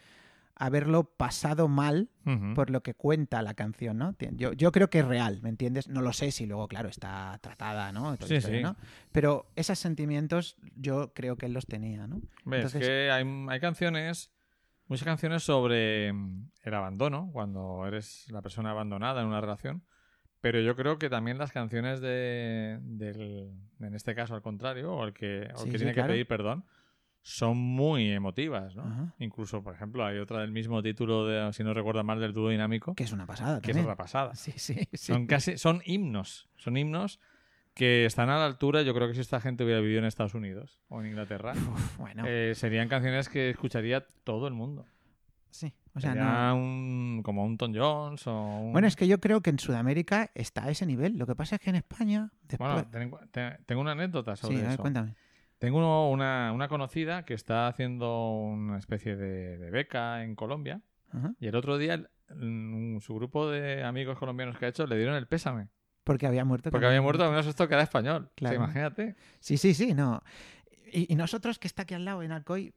[0.65, 2.55] haberlo pasado mal Ujú.
[2.55, 4.15] por lo que cuenta la canción, ¿no?
[4.33, 5.89] Yo, yo creo que es real, ¿me entiendes?
[5.89, 8.17] No lo sé si luego, claro, está tratada, ¿no?
[8.21, 8.63] Sí, historia, sí.
[8.63, 8.77] ¿no?
[9.11, 12.21] Pero esos sentimientos yo creo que él los tenía, ¿no?
[12.45, 14.31] Ves Entonces- que hay, hay canciones,
[14.87, 19.85] muchas canciones sobre mm, el abandono, cuando eres la persona abandonada en una relación.
[20.41, 25.05] Pero yo creo que también las canciones de, del, en este caso al contrario, o
[25.05, 26.09] el que, o el Sí, que tiene claro.
[26.09, 26.65] que pedir perdón,
[27.23, 28.83] son muy emotivas, ¿no?
[28.83, 29.15] Ajá.
[29.19, 32.51] Incluso, por ejemplo, hay otra del mismo título, de, si no recuerdo mal, del dúo
[32.51, 34.35] dinámico, Que es una pasada que es otra pasada.
[34.35, 35.13] Sí, sí, sí.
[35.13, 37.21] Son casi, son himnos, son himnos
[37.75, 40.35] que están a la altura, yo creo que si esta gente hubiera vivido en Estados
[40.35, 44.85] Unidos o en Inglaterra, Uf, bueno, eh, serían canciones que escucharía todo el mundo.
[45.51, 45.73] sí.
[45.95, 46.57] O sea, no...
[46.57, 48.73] un, como un Tom Jones o un...
[48.73, 51.19] Bueno, es que yo creo que en Sudamérica está a ese nivel.
[51.19, 52.87] Lo que pasa es que en España, después...
[52.91, 54.81] Bueno, ten tengo una anécdota sobre sí, a ver, eso.
[54.81, 55.15] cuéntame.
[55.63, 60.81] Tengo una, una conocida que está haciendo una especie de, de beca en Colombia
[61.13, 61.35] Ajá.
[61.39, 64.97] y el otro día el- mm, su grupo de amigos colombianos que ha hecho le
[64.97, 65.69] dieron el pésame
[66.03, 66.73] Porque había muerto.
[66.73, 68.23] porque había muerto al menos esto que era español.
[68.25, 68.57] O sea, Claro.
[68.57, 69.15] imagínate.
[69.39, 70.21] Sí, sí, sí, no.
[70.93, 72.75] Y, y nosotros que está aquí al lado en Alcoy,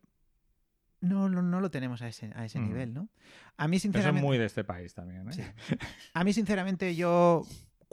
[1.01, 3.09] no, no, no lo tenemos a ese, a ese nivel, ¿no?
[3.57, 4.27] A mí, Eso es sinceramente...
[4.27, 5.27] muy de este país también.
[5.29, 5.33] ¿eh?
[5.33, 5.41] Sí.
[6.13, 7.41] A mí, sinceramente, yo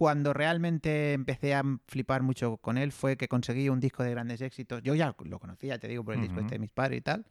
[0.02, 4.40] cuando realmente empecé a flipar mucho con él fue que conseguí un disco de grandes
[4.40, 4.82] éxitos.
[4.82, 6.46] Yo ya lo conocía, te digo, por el disco Ujú.
[6.46, 7.24] este de mis padres y tal,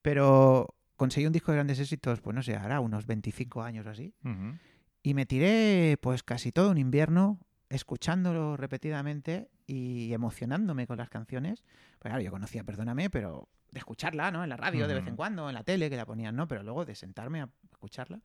[0.00, 3.90] pero conseguí un disco de grandes éxitos, pues no sé, hará unos 25 años o
[3.90, 4.14] así.
[4.24, 4.54] Ujú.
[5.02, 7.38] Y me tiré pues casi todo un invierno
[7.68, 11.64] escuchándolo repetidamente y emocionándome con las canciones.
[11.98, 14.42] Pues claro, yo conocía Perdóname, pero de escucharla, ¿no?
[14.42, 16.48] En la radio de vez en cuando, en la tele que la ponían, ¿no?
[16.48, 18.22] Pero luego de sentarme a escucharla.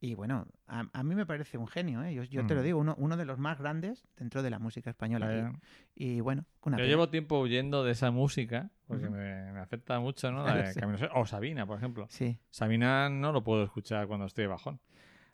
[0.00, 2.12] Y bueno, a, a mí me parece un genio, ¿eh?
[2.14, 2.66] Yo, yo te lo Ujú.
[2.66, 5.30] digo, uno, uno de los más grandes dentro de la música española.
[5.32, 5.52] Eh,
[5.94, 6.88] Y, y bueno, una Yo pena.
[6.90, 10.44] llevo tiempo huyendo de esa música porque me, me afecta mucho, ¿no?
[10.44, 10.80] Claro, sí.
[11.14, 12.06] O Sabina, por ejemplo.
[12.10, 12.38] Sí.
[12.50, 14.80] Sabina no lo puedo escuchar cuando estoy de bajón.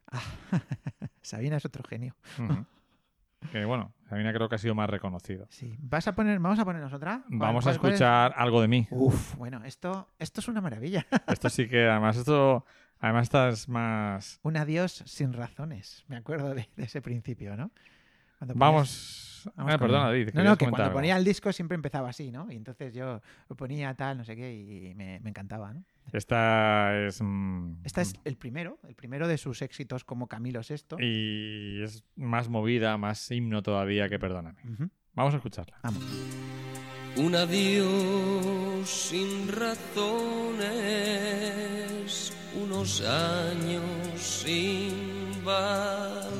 [1.22, 2.14] Sabina es otro genio.
[3.53, 5.47] Que bueno, Sabina creo que ha sido más reconocido.
[5.51, 5.76] Sí.
[5.80, 7.22] ¿Vas a poner, vamos a ponernos otra?
[7.26, 7.76] ¿Cuál- Vamos a es?
[7.76, 8.86] escuchar algo de mí.
[8.91, 11.07] Uf, bueno, esto, esto es una maravilla.
[11.28, 12.64] Esto sí que, además, esto,
[13.01, 14.41] además estás más.
[14.43, 16.05] Un adiós sin razones.
[16.09, 17.70] Me acuerdo de, de ese principio, ¿no?
[18.38, 19.51] Cuando ponías- Vamos.
[19.55, 20.30] vamos con- perdona, David.
[20.34, 20.95] No, no, que cuando algo.
[20.97, 22.51] ponía el disco siempre empezaba así, ¿no?
[22.53, 25.82] Y entonces yo lo ponía tal, no sé qué, y me, me encantaba, ¿no?
[26.12, 27.20] Esta es.
[27.22, 30.96] mm, Este es el primero, el primero de sus éxitos como Camilo VI.
[31.04, 34.61] Y es más movida, más himno todavía que perdóname.
[35.14, 35.78] Vamos a escucharla.
[35.82, 36.02] Vamos.
[37.16, 39.48] Un adiós sin
[40.90, 43.82] razones, unos años
[44.20, 46.39] sin valor.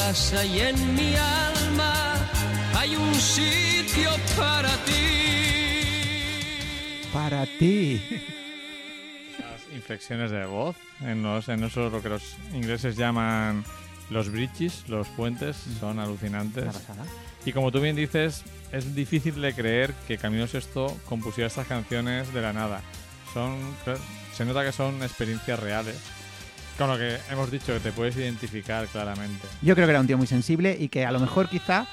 [0.00, 2.14] casa y en mi alma
[2.74, 6.42] hay un sitio para ti.
[7.12, 8.02] Para ti.
[9.38, 13.64] Las inflexiones de voz en, los, en eso lo que los ingleses llaman
[14.08, 16.64] los bridges, los puentes, son alucinantes.
[17.44, 18.42] Y como tú bien dices,
[18.72, 22.80] es difícil de creer que Camilo Sesto compusiera estas canciones de la nada.
[23.34, 23.58] Son,
[24.34, 25.96] se nota que son experiencias reales.
[26.80, 29.46] Con lo que hemos dicho, que te puedes identificar claramente.
[29.60, 31.86] Yo creo que era un tío muy sensible y que a lo mejor quizá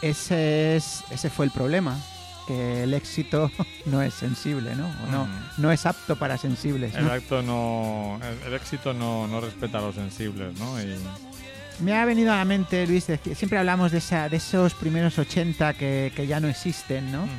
[0.00, 1.98] ese, es, ese fue el problema.
[2.46, 3.50] Que el éxito
[3.86, 4.86] no es sensible, ¿no?
[4.86, 5.30] O no, Ujú.
[5.56, 6.94] no es apto para sensibles.
[6.94, 7.00] ¿no?
[7.00, 8.20] El acto no.
[8.22, 10.80] El, el éxito no, no respeta a los sensibles, ¿no?
[10.80, 10.94] Y,
[11.80, 15.18] Me ha venido a la mente, Luis, decir- siempre hablamos de, esa, de esos primeros
[15.18, 17.24] 80 que, que ya no existen, ¿no?
[17.24, 17.32] Ujú.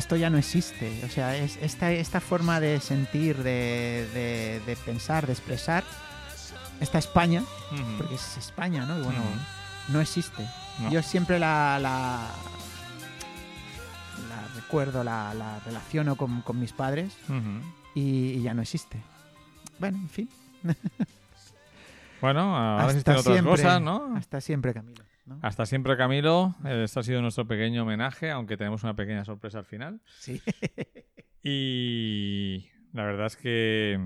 [0.00, 1.02] Esto ya no existe.
[1.04, 5.84] O sea, es esta, esta forma de sentir, de, de- de pensar, de expresar,
[6.80, 7.42] esta España,
[7.98, 8.98] porque es España, ¿no?
[8.98, 9.20] Y bueno,
[9.88, 10.42] no existe.
[10.80, 10.90] No.
[10.90, 12.28] Yo siempre la, la,
[14.30, 17.12] la recuerdo, la, la relaciono con, con mis padres
[17.94, 18.00] y,
[18.38, 18.96] y ya no existe.
[19.78, 20.28] Bueno, en fin.
[22.22, 24.14] Bueno, ahora hasta existen otras siempre, cosas, ¿no?
[24.14, 25.02] Hasta siempre, Camilo.
[25.30, 25.38] ¿No?
[25.42, 26.54] Hasta siempre, Camilo.
[26.64, 30.00] Este ha sido nuestro pequeño homenaje, aunque tenemos una pequeña sorpresa al final.
[30.18, 30.42] Sí.
[31.42, 33.98] Y la verdad es que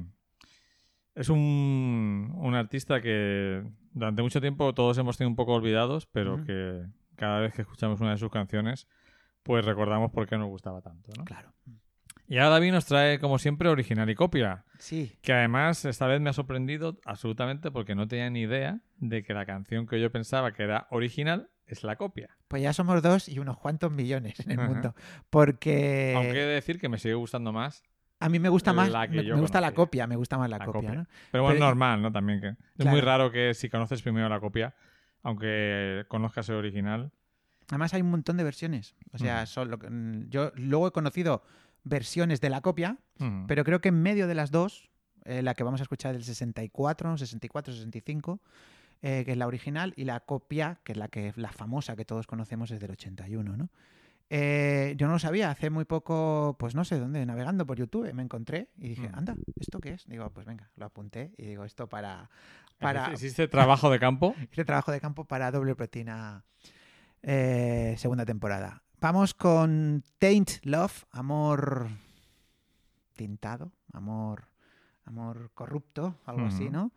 [1.14, 6.45] es un, un artista que durante mucho tiempo todos hemos tenido un poco olvidados, pero
[6.45, 6.85] que
[7.16, 8.89] cada vez que escuchamos una de sus canciones,
[9.43, 11.25] pues recordamos por qué nos gustaba tanto, ¿no?
[11.25, 11.54] claro.
[12.27, 14.64] Y ahora David nos trae, como siempre, original y copia.
[14.79, 15.16] Sí.
[15.22, 19.35] Que además esta vez me ha sorprendido absolutamente porque no tenía ni idea de que
[19.35, 22.31] la canción que yo pensaba que era original es la copia.
[22.49, 24.68] Pues ya somos dos y unos cuantos millones en el Ajá.
[24.68, 24.95] mundo.
[25.31, 27.83] Porque Aunque he de decir que me sigue gustando más.
[28.20, 30.39] a mí me gusta más, la que me, yo me gusta la copia, me gusta
[30.39, 30.95] más la, La copia, copia.
[31.03, 31.07] ¿no?
[31.31, 32.11] Pero bueno, Pero- normal, ¿no?
[32.12, 32.91] También que es Claro.
[32.91, 34.75] muy raro que si conoces primero la copia,
[35.22, 37.11] aunque conozcas el original.
[37.68, 38.95] Además hay un montón de versiones.
[39.12, 41.43] O sea, son lo que- mm, yo luego he conocido
[41.85, 43.45] versiones de la copia, Ujú.
[43.47, 44.91] pero creo que en medio de las dos,
[45.24, 48.41] eh, la que vamos a escuchar del 64, 64, 65,
[49.03, 52.05] eh, que es la original, y la copia, que es la que la famosa que
[52.05, 53.68] todos conocemos, es del 81, ¿no?
[54.30, 58.11] Eh, yo no lo sabía, hace muy poco, pues no sé dónde, navegando por YouTube,
[58.14, 59.14] me encontré y dije, Mm.
[59.18, 60.07] anda, ¿esto qué es?
[60.07, 62.30] Digo, pues venga, lo apunté y digo, esto para,
[62.78, 64.35] para ¿Existe trabajo de campo?
[64.51, 66.43] este trabajo de campo para doble platina
[67.22, 68.82] eh, segunda temporada.
[69.05, 71.89] Vamos con Taint Love, amor
[73.13, 74.49] tintado, amor,
[75.05, 76.71] amor corrupto, algo así.
[76.71, 76.91] ¿no?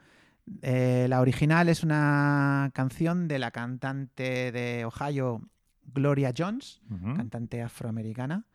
[0.61, 5.41] Eh, la original es una canción de la cantante de Ohio,
[5.83, 6.79] Gloria Jones,
[7.17, 8.45] cantante afroamericana.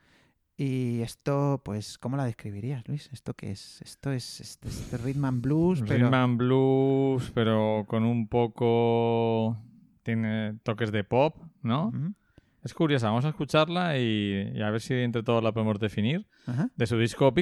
[0.57, 3.11] Y esto, pues, ¿cómo la describirías, Luis?
[3.13, 3.83] ¿Esto qué es?
[3.83, 6.07] Esto es, esto es rhythm and blues, pero...
[6.07, 9.59] Rhythm and blues, pero con un poco...
[10.05, 11.93] Tiene toques de pop, ¿no?
[12.65, 16.27] Es curiosa, vamos a escucharla y, y a ver si entre todos la podemos definir.
[16.47, 17.33] ajá, De su disco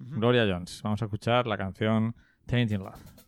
[0.00, 0.20] ujú.
[0.20, 0.80] Gloria Jones.
[0.84, 2.14] Vamos a escuchar la canción
[2.46, 3.19] Tainted Love.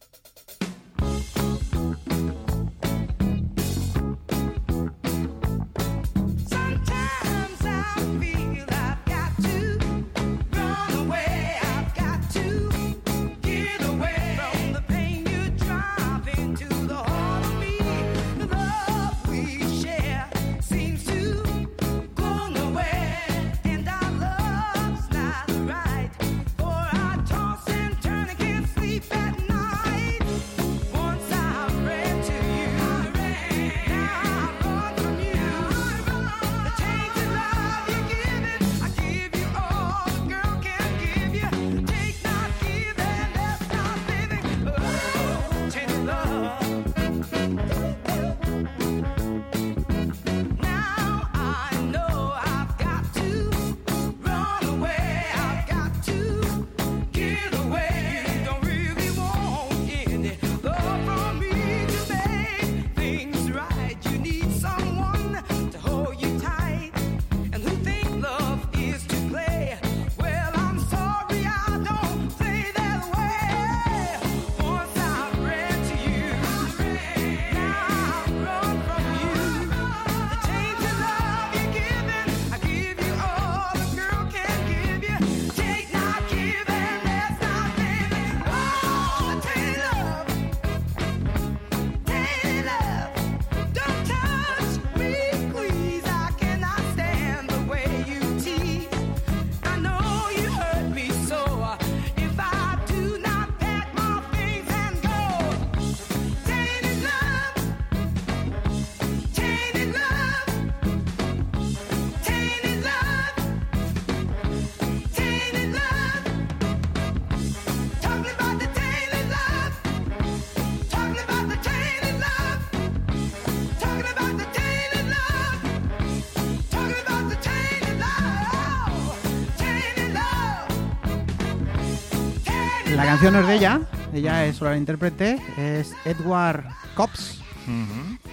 [133.22, 133.80] Canción es de ella,
[134.12, 136.64] ella es la intérprete, es Edward
[136.96, 137.40] Cops,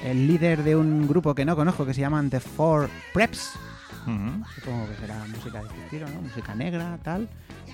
[0.04, 3.52] el líder de un grupo que no conozco que se llaman The Four Preps.
[4.56, 6.22] Supongo que será música de este estilo, ¿no?
[6.24, 7.30] Música negra, tal.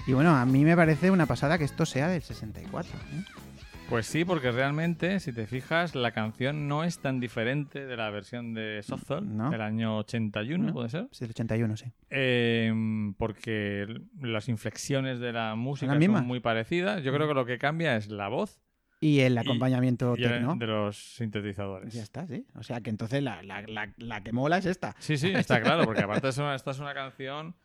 [0.06, 2.92] Y bueno, a mí me parece una pasada que esto sea del 64.
[2.92, 3.24] ¿eh?
[3.90, 8.10] Pues sí, porque realmente, si te fijas, la canción no es tan diferente de la
[8.10, 9.52] versión de Soft Soul No.
[9.52, 10.74] del año 81, No.
[10.74, 11.08] ¿puede ser?
[11.12, 11.86] Es del 81, sí.
[12.10, 12.74] Eh,
[13.18, 13.86] porque
[14.20, 17.04] las inflexiones de la música son muy parecidas.
[17.04, 18.60] Yo creo que lo que cambia es la voz
[19.02, 21.94] Y el Y- acompañamiento y el- de los sintetizadores.
[21.94, 22.44] Ya está, sí.
[22.56, 24.96] O sea que entonces la, la, la, la que mola es esta.
[24.98, 27.56] Sí, sí, está claro, porque aparte esta es una canción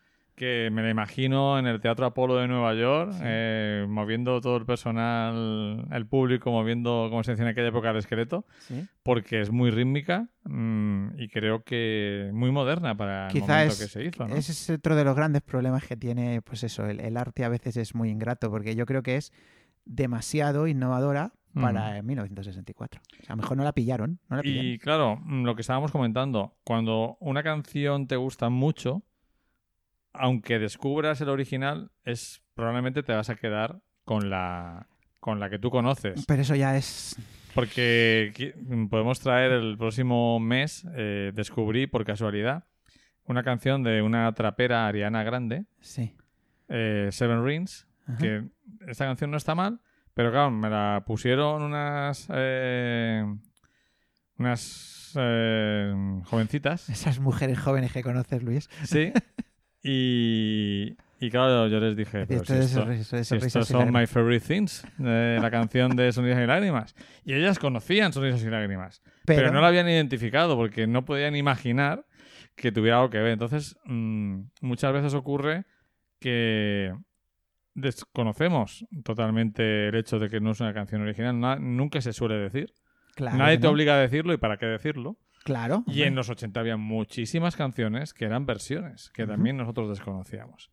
[0.40, 4.64] que me la imagino en el Teatro Apolo de Nueva York, eh, moviendo todo el
[4.64, 8.86] personal, el público, moviendo, como se decía en aquella época, el esqueleto, Sí.
[9.02, 13.80] porque es muy rítmica mm, y creo que muy moderna para el Quizá momento es,
[13.80, 14.26] que se hizo.
[14.26, 14.34] ¿no?
[14.34, 17.50] ese es otro de los grandes problemas que tiene, pues eso, el, el arte a
[17.50, 19.32] veces es muy ingrato, porque yo creo que es
[19.84, 21.96] demasiado innovadora para Mm.
[21.96, 23.00] en 1964.
[23.02, 24.66] O sea, a lo mejor no la pillaron, no la pillaron.
[24.66, 29.02] Y claro, mm, lo que estábamos comentando, cuando una canción te gusta mucho,
[30.12, 34.86] aunque descubras el original, es probablemente te vas a quedar con la
[35.20, 36.24] con la que tú conoces.
[36.26, 37.14] Pero eso ya es...
[37.54, 38.54] Porque
[38.88, 42.64] podemos traer el próximo mes, eh, descubrí por casualidad,
[43.24, 46.14] una canción de una trapera Ariana Grande, Sí.
[46.68, 48.18] eh, Seven Rings, Ajá.
[48.18, 48.44] que
[48.88, 49.80] esta canción no está mal,
[50.14, 53.24] pero claro, me la pusieron unas eh,
[54.38, 55.92] unas eh,
[56.24, 58.70] jovencitas, Esas mujeres jóvenes que conoces, Luis.
[58.84, 59.12] sí,
[59.82, 62.86] y, y claro, yo les dije, pero si esto-
[63.24, 63.92] si estos son.
[63.92, 66.94] My Favorite Things, de la canción de Sonrisas y Lágrimas.
[67.24, 71.34] Y ellas conocían Sonrisas y Lágrimas, pero, Pero- no la habían identificado porque no podían
[71.36, 72.04] imaginar
[72.56, 73.32] que tuviera algo que ver.
[73.32, 75.64] Entonces, mm, muchas veces ocurre
[76.20, 76.92] que
[77.74, 81.38] desconocemos totalmente el hecho de que no es una canción original.
[81.40, 82.74] Na- nunca se suele decir.
[83.14, 83.70] Claro Nadie te no.
[83.72, 85.16] obliga a decirlo y para qué decirlo.
[85.44, 85.84] Claro.
[85.86, 90.70] Y en los 80 había muchísimas canciones que eran versiones, que también nosotros desconocíamos.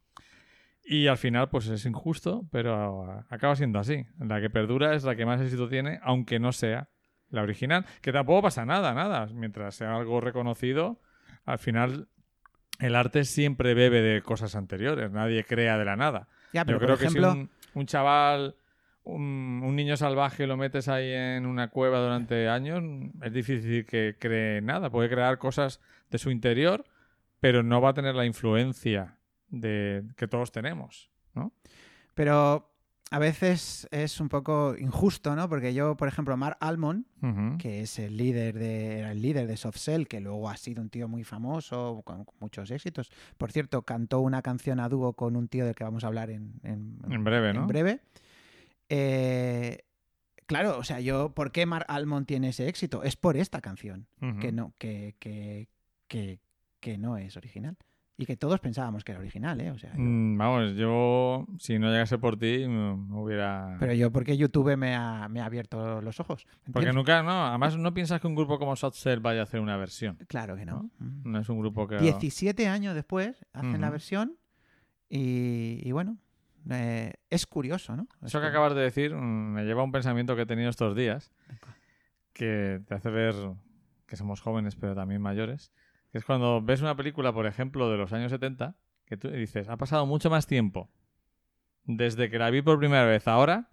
[0.84, 4.06] Y al final, pues es injusto, pero acaba siendo así.
[4.20, 6.90] La que perdura es la que más éxito tiene, aunque no sea
[7.30, 7.86] la original.
[8.02, 9.28] Que tampoco pasa nada, nada.
[9.34, 11.02] Mientras sea algo reconocido,
[11.46, 12.08] al final
[12.80, 15.12] el arte siempre bebe de cosas anteriores.
[15.12, 16.30] Nadie crea de la nada.
[16.54, 17.50] Ya, pero Yo por creo ejemplo, que si un,
[17.82, 18.56] un chaval,
[19.08, 22.84] un, un niño salvaje lo metes ahí en una cueva durante años,
[23.22, 24.90] es difícil que cree nada.
[24.90, 25.80] Puede crear cosas
[26.12, 26.84] de su interior,
[27.40, 29.18] pero no va a tener la influencia
[29.50, 31.54] de que todos tenemos, ¿no?
[32.14, 32.74] pero
[33.12, 35.48] a veces es un poco injusto, ¿no?
[35.48, 37.06] Porque yo, por ejemplo, Mark Almond,
[37.58, 40.82] que es el líder de era el líder de Soft Cell, que luego ha sido
[40.82, 43.10] un tío muy famoso con, con muchos éxitos.
[43.38, 46.30] Por cierto, cantó una canción a dúo con un tío del que vamos a hablar
[46.32, 47.62] en, en- En breve, ¿no?
[47.62, 48.00] en breve.
[48.90, 49.80] Eh,
[50.46, 53.04] claro, o sea, yo, ¿por qué Mark Almond tiene ese éxito?
[53.04, 54.08] Es por esta canción,
[54.40, 55.68] que no, que, que,
[56.08, 56.40] que,
[56.80, 57.76] que no es original.
[58.20, 59.70] Y que todos pensábamos que era original, ¿eh?
[59.70, 63.78] O sea, yo- Mm, vamos, yo, si no llegase por ti, me me hubiera...
[63.80, 66.48] pero yo porque YouTube me ha, me ha abierto los ojos.
[66.74, 69.60] Porque nunca, no, además no piensas que un grupo como Soft Cell vaya a hacer
[69.60, 70.18] una versión.
[70.28, 70.90] Claro que no.
[70.98, 71.32] Mm.
[71.32, 71.98] No es un grupo que...
[72.00, 74.36] 17 años después hacen la versión
[75.10, 76.18] y, y bueno,
[76.70, 78.08] eh, es curioso, ¿no?
[78.22, 80.70] Es Eso que acabas de decir mm, me lleva a un pensamiento que he tenido
[80.70, 81.32] estos días
[82.34, 83.34] que te hace ver
[84.06, 85.72] que somos jóvenes pero también mayores.
[86.12, 88.76] Que es cuando ves una película, por ejemplo, de los años 70,
[89.06, 90.90] que tú dices, ha pasado mucho más tiempo
[91.84, 93.70] desde que la vi por primera vez ahora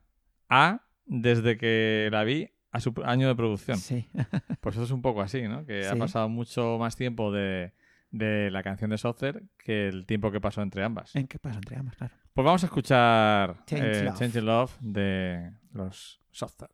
[0.49, 3.79] a desde que la vi a su año de producción.
[3.79, 4.09] Sí.
[4.61, 5.67] Pues eso es un poco así, ¿no?
[5.67, 7.75] Que ha pasado mucho más tiempo de,
[8.15, 11.15] de la canción de Software que el tiempo que pasó entre ambas.
[11.17, 11.97] ¿En qué pasa entre ambas?
[11.97, 12.15] Claro.
[12.33, 14.19] Pues vamos a escuchar Change eh, Love.
[14.19, 16.71] Change Love de los Software.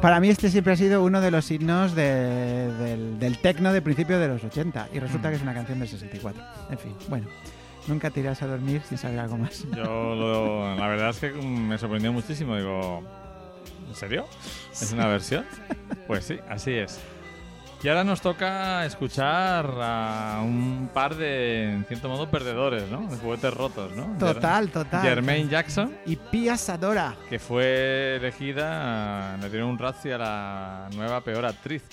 [0.00, 3.82] Para mí este siempre ha sido uno de los himnos de- del, del tecno de
[3.82, 5.00] principio de los 80 y Mm.
[5.00, 6.40] resulta que es una canción del 64.
[6.70, 7.26] En fin, bueno,
[7.88, 9.64] nunca te irás a dormir sin saber algo más.
[9.74, 12.56] Yo lo- la verdad es que me sorprendió muchísimo.
[12.56, 13.02] Digo,
[13.88, 14.26] ¿en serio?
[14.72, 15.44] ¿Es una versión?
[16.06, 16.98] Pues sí, así es.
[17.80, 23.06] Y ahora nos toca escuchar a un par de, en cierto modo, perdedores, ¿no?
[23.08, 24.16] De juguetes rotos, ¿no?
[24.18, 25.00] Total, total.
[25.02, 27.14] Jermaine Jackson, Y Pia Sadora.
[27.28, 31.84] que fue elegida, le dieron un Razzie a la nueva peor actriz.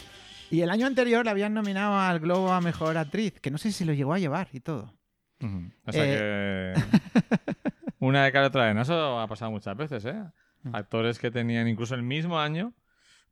[0.50, 3.72] Y el año anterior la habían nominado al Globo a Mejor Actriz, que no sé
[3.72, 4.92] si lo llegó a llevar y todo.
[5.86, 6.74] O sea Eh.
[6.76, 6.82] que
[8.00, 8.82] una de cada otra vez.
[8.82, 10.24] Eso ha pasado muchas veces, ¿eh?
[10.64, 10.76] Mm.
[10.76, 12.74] Actores que tenían incluso el mismo año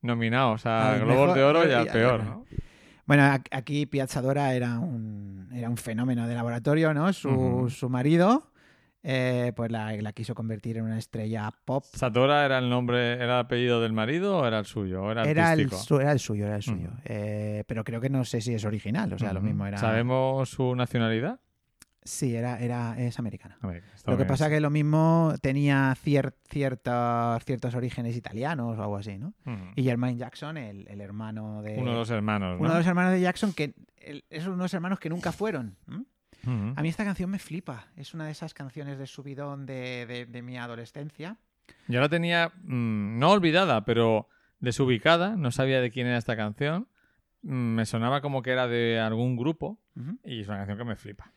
[0.04, 2.46] nominados a Al Globos mejor- de Oro y al peor, ¿no?
[3.06, 7.12] Bueno, aquí Piazzadora era un, era un fenómeno de laboratorio, ¿no?
[7.12, 8.50] Su, su marido
[9.06, 11.84] eh, pues la, la quiso convertir en una estrella pop.
[11.94, 15.04] ¿Satora era el nombre, era el apellido del marido o era el suyo?
[15.04, 16.92] ¿O era Era el, su- era el suyo, era el suyo.
[17.04, 19.78] Eh, pero creo que no sé si es original, o sea, lo mismo era...
[19.78, 21.42] ¿Sabemos su nacionalidad?
[22.06, 23.58] Sí, era, era, es americana.
[24.06, 29.18] Lo que pasa que lo mismo tenía cier- ciertos, ciertos orígenes italianos o algo así,
[29.18, 29.34] ¿no?
[29.46, 29.72] Ujú.
[29.76, 31.78] Y Jermaine Jackson, el, el hermano de...
[31.78, 32.62] Uno de los hermanos, ¿no?
[32.66, 35.32] uno de los hermanos de Jackson, que el- es uno de los hermanos que nunca
[35.32, 35.78] fueron.
[35.88, 36.04] ¿m?
[36.46, 36.74] Ujú.
[36.76, 37.88] A mí esta canción me flipa.
[37.96, 41.38] Es una de esas canciones de subidón de, de- de mi adolescencia.
[41.88, 44.28] Yo la tenía, mm, no olvidada, pero
[44.60, 45.36] desubicada.
[45.38, 46.88] No sabía de quién era esta canción.
[47.44, 49.80] Mm, Me sonaba como que era de algún grupo.
[50.24, 51.32] Y es una canción que me flipa.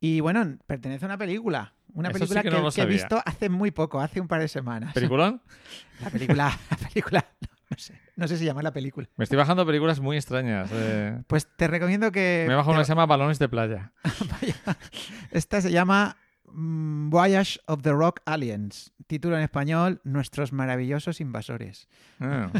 [0.00, 1.74] Y bueno, pertenece a una película.
[1.94, 4.20] Una Eso sí película que que, no lo que he visto hace muy poco, hace
[4.20, 4.92] un par de semanas.
[4.94, 5.42] ¿Peliculón?
[6.00, 9.08] La película, la película, no, no sé, no sé si llama la película.
[9.16, 10.70] Me estoy bajando películas muy extrañas.
[10.72, 11.20] eh.
[11.26, 12.44] Pues te recomiendo que...
[12.48, 13.92] Me te- una que se llama Balones de Playa.
[15.32, 16.16] Esta se llama
[16.52, 18.92] mm, Voyage of the Rock Aliens.
[19.08, 21.88] Título en español, Nuestros maravillosos invasores.
[22.20, 22.50] Ah.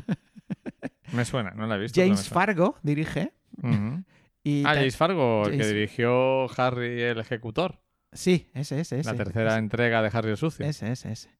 [1.12, 2.00] Me suena, no la he visto.
[2.00, 2.28] James.
[2.28, 3.32] Fargo dirige.
[3.62, 4.02] Ujú.
[4.44, 7.80] Y Ah, James Fargo, el que dirigió Harry el Ejecutor.
[8.12, 9.10] Sí, ese, ese, ese.
[9.10, 10.64] la tercera entrega de Harry el Sucio.
[10.64, 11.30] Ese, ese, ese.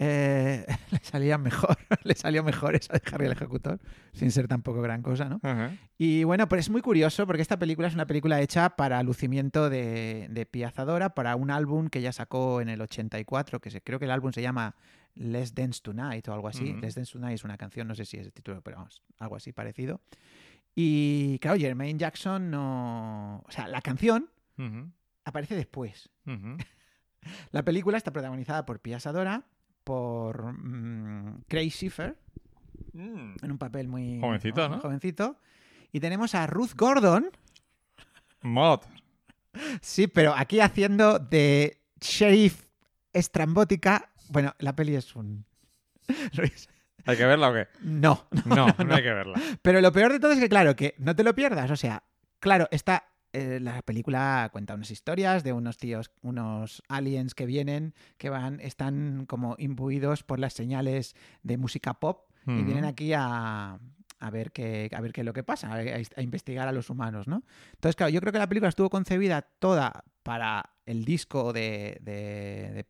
[0.00, 3.80] Eh, le salía mejor, le salió mejor esa de Harry el Ejecutor,
[4.12, 5.40] sin ser tampoco gran cosa, ¿no?
[5.42, 5.72] Ajá.
[5.96, 9.68] Y bueno, pues es muy curioso porque esta película es una película hecha para lucimiento
[9.68, 13.98] de, de Piazzadora, para un álbum que ella sacó en el 84, que se, creo
[13.98, 14.76] que el álbum se llama
[15.16, 16.70] Let's Dance Tonight o algo así.
[16.70, 16.80] Ujú.
[16.80, 19.34] Let's Dance Tonight es una canción, no sé si es el título, pero vamos, algo
[19.34, 20.00] así parecido.
[20.80, 23.42] Y claro, Jermaine Jackson no...
[23.48, 24.30] O sea, la canción
[25.24, 26.08] aparece después.
[27.50, 29.42] La película está protagonizada por Pia Sadora,
[29.82, 32.16] por mm, Craig Schiffer,
[32.92, 33.34] Mm.
[33.42, 34.78] en un papel muy Jovencito, ¿no?
[34.80, 35.36] jovencito.
[35.92, 37.28] Y tenemos a Ruth Gordon,
[38.42, 38.80] Mod.
[39.82, 42.66] sí, pero aquí haciendo de sheriff
[43.12, 44.10] estrambótica.
[44.30, 45.44] Bueno, la peli es un...
[47.08, 47.66] ¿Hay que verla o qué?
[47.82, 49.40] No, No, no, hay que verla.
[49.62, 51.70] Pero lo peor de todo es que, claro, que no te lo pierdas.
[51.70, 52.02] O sea,
[52.38, 53.04] claro, está.
[53.32, 58.60] eh, la película cuenta unas historias de unos tíos, unos aliens que vienen, que van,
[58.60, 63.78] están como imbuidos por las señales de música pop y vienen aquí a,
[64.20, 66.88] a ver qué, a ver qué es lo que pasa, a, a investigar a los
[66.88, 67.42] humanos, ¿no?
[67.74, 72.70] Entonces, claro, yo creo que la película estuvo concebida toda para el disco de, de,
[72.74, 72.84] de.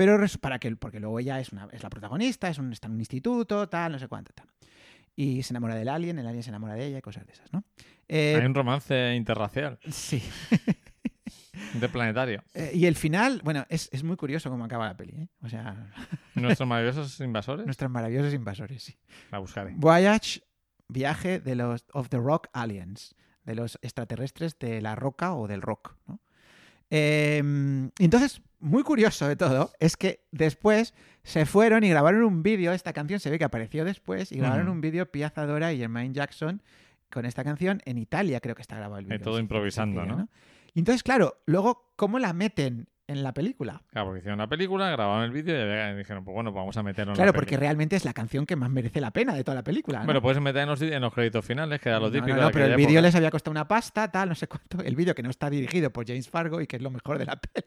[0.00, 2.94] Pero para que porque luego ella es, una, es la protagonista, es un, está en
[2.94, 4.46] un instituto, tal, no sé cuánto, tal.
[5.14, 7.52] Y se enamora del alien, el alien se enamora de ella y cosas de esas,
[7.52, 7.64] ¿no?
[8.08, 10.22] Eh, Hay un romance interracial, Sí.
[11.74, 12.42] interplanetario.
[12.54, 15.28] Eh, y el final, bueno, es, es muy curioso cómo acaba la peli, ¿eh?
[15.42, 15.92] O sea,
[16.34, 17.66] Nuestros maravillosos invasores.
[17.66, 18.96] nuestros maravillosos invasores, sí.
[19.30, 19.74] La buscaré.
[19.76, 20.40] Voyage,
[20.88, 23.14] viaje de los of the Rock Aliens,
[23.44, 26.22] de los extraterrestres de la roca o del rock, ¿no?
[26.88, 27.36] Eh,
[27.98, 32.72] entonces, muy curioso de todo es que después se fueron y grabaron un vídeo.
[32.72, 36.62] Esta canción se ve que apareció después y grabaron un vídeo Piazzadora y Jermaine Jackson
[37.10, 39.20] con esta canción en Italia, creo que está grabado el vídeo.
[39.20, 40.28] todo improvisando, ¿no?
[40.74, 43.82] Y entonces, claro, luego, ¿cómo la meten en la película.
[43.88, 46.82] Claro, porque hicieron la película, grabaron el vídeo y dijeron, pues bueno, pues vamos a
[46.84, 47.40] meterlo en Claro, la peli.
[47.40, 49.98] porque realmente es la canción que más merece la pena de toda la película.
[49.98, 50.04] ¿no?
[50.04, 52.28] Bueno, puedes meter en los, en los créditos finales, que era lo No, típico.
[52.28, 54.80] no, de no, pero el vídeo les había costado una pasta, tal, no sé cuánto.
[54.84, 57.26] El vídeo que no está dirigido por James Fargo y que es lo mejor de
[57.26, 57.66] la peli.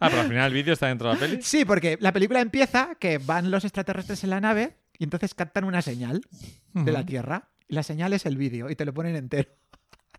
[0.00, 1.42] Ah, pero al final el vídeo está dentro de la peli.
[1.42, 5.64] Sí, porque la película empieza que van los extraterrestres en la nave y entonces captan
[5.64, 6.22] una señal
[6.72, 7.04] de la.
[7.04, 7.48] Tierra.
[7.68, 9.50] Y la señal es el vídeo y te lo ponen entero.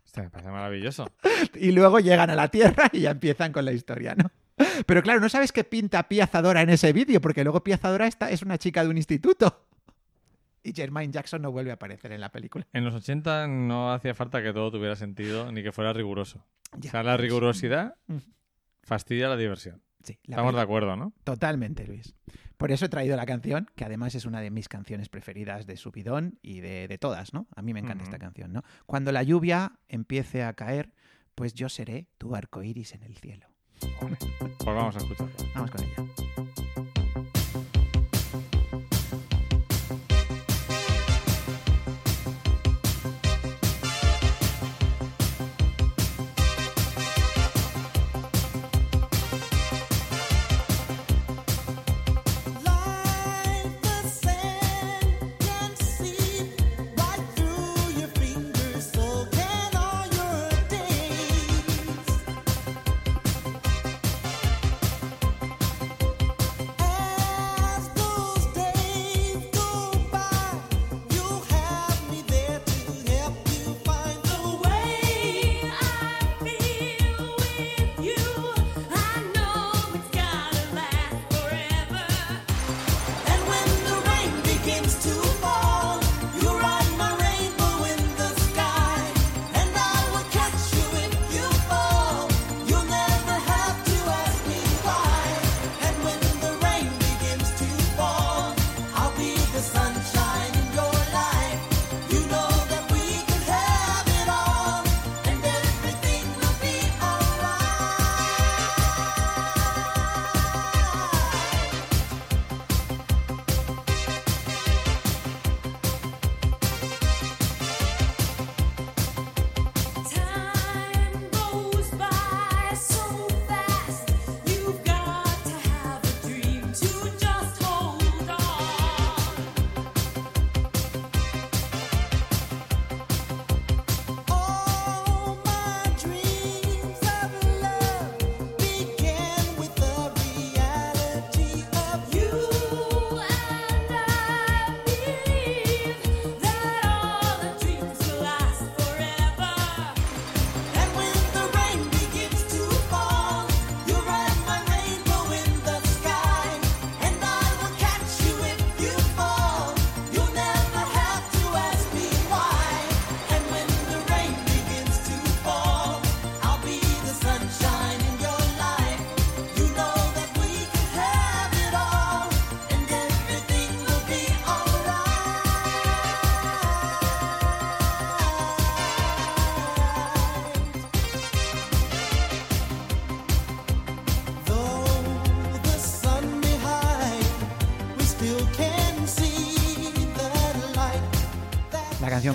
[0.04, 1.10] Hostia, me parece maravilloso.
[1.54, 4.30] Y luego llegan a la Tierra y ya empiezan con la historia, ¿no?
[4.86, 8.06] Pero claro, no sabes qué pinta Pia Zadora en ese vídeo, porque luego Pia Zadora
[8.06, 9.66] está, es una chica de un instituto.
[10.62, 12.66] Y Jermaine Jackson no vuelve a aparecer en la película.
[12.72, 16.44] En los 80 no hacía falta que todo tuviera sentido ni que fuera riguroso.
[16.76, 17.96] Ya, o sea, la pues, rigurosidad.
[18.90, 19.80] Fastidia la diversión.
[20.02, 21.12] Sí, la Estamos de acuerdo, ¿no?
[21.22, 22.16] Totalmente, Luis.
[22.56, 25.76] Por eso he traído la canción, que además es una de mis canciones preferidas de
[25.76, 27.46] Subidón y de, de todas, ¿no?
[27.54, 28.64] A mí me encanta esta canción, ¿no?
[28.86, 30.92] Cuando la lluvia empiece a caer,
[31.36, 33.46] pues yo seré tu arco iris en el cielo.
[34.00, 35.32] Pues vamos a escucharlo.
[35.54, 36.29] Vamos con ella.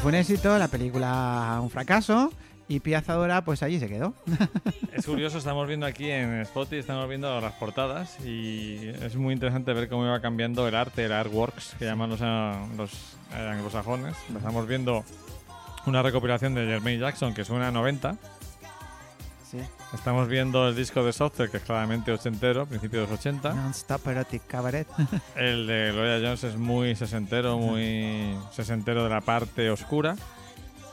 [0.05, 2.31] Fue un éxito, la película un fracaso
[2.67, 4.13] y Pia Zadora pues allí se quedó.
[4.93, 9.73] Es curioso, estamos viendo aquí en Spotify, estamos viendo las portadas y es muy interesante
[9.73, 12.91] ver cómo iba cambiando el arte, el artworks, que llaman los, ah, los
[13.33, 14.15] eh, anglosajones.
[14.37, 15.03] Estamos viendo
[15.87, 18.15] una recopilación de Jermaine Jackson que suena a 90.
[19.63, 19.67] Sí.
[19.93, 23.53] Estamos viendo el disco de Software, que es claramente ochentero, principio de los 80.
[23.53, 24.87] Non-stop erotic cabaret.
[25.35, 30.15] El de Gloria Jones es muy sesentero, muy sesentero de la parte oscura.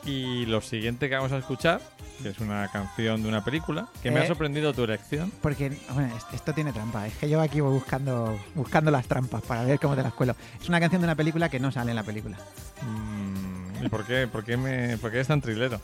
[0.04, 1.80] Y lo siguiente que vamos a escuchar,
[2.22, 4.24] que es una canción de una película, que me Eh.
[4.24, 5.32] ha sorprendido tu elección.
[5.40, 7.06] Porque, bueno, est- esto tiene trampa.
[7.06, 10.34] Es que yo aquí voy buscando, buscando las trampas para ver cómo te las cuelo.
[10.60, 12.36] Es una canción de una película que no sale en la película.
[12.82, 13.41] Mm,
[13.82, 14.26] ¿Y por qué?
[14.26, 15.80] ¿Por qué, me, por qué es tan trilero?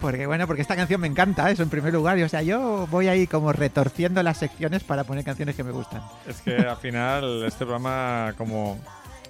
[0.00, 2.18] Porque, bueno, porque esta canción me encanta, eso en primer lugar.
[2.18, 5.72] Y, o sea, yo voy ahí como retorciendo las secciones para poner canciones que me
[5.72, 6.02] gustan.
[6.26, 8.78] Es que al final este programa, como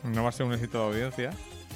[0.05, 1.31] no va a ser un éxito de audiencia,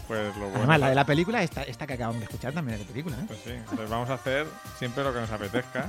[0.07, 0.59] pues lo bueno...
[0.59, 3.16] Además, la de la película, esta, esta que acabamos de escuchar también es de película,
[3.16, 3.24] ¿eh?
[3.27, 4.47] Pues sí, entonces vamos a hacer
[4.78, 5.86] siempre lo que nos apetezca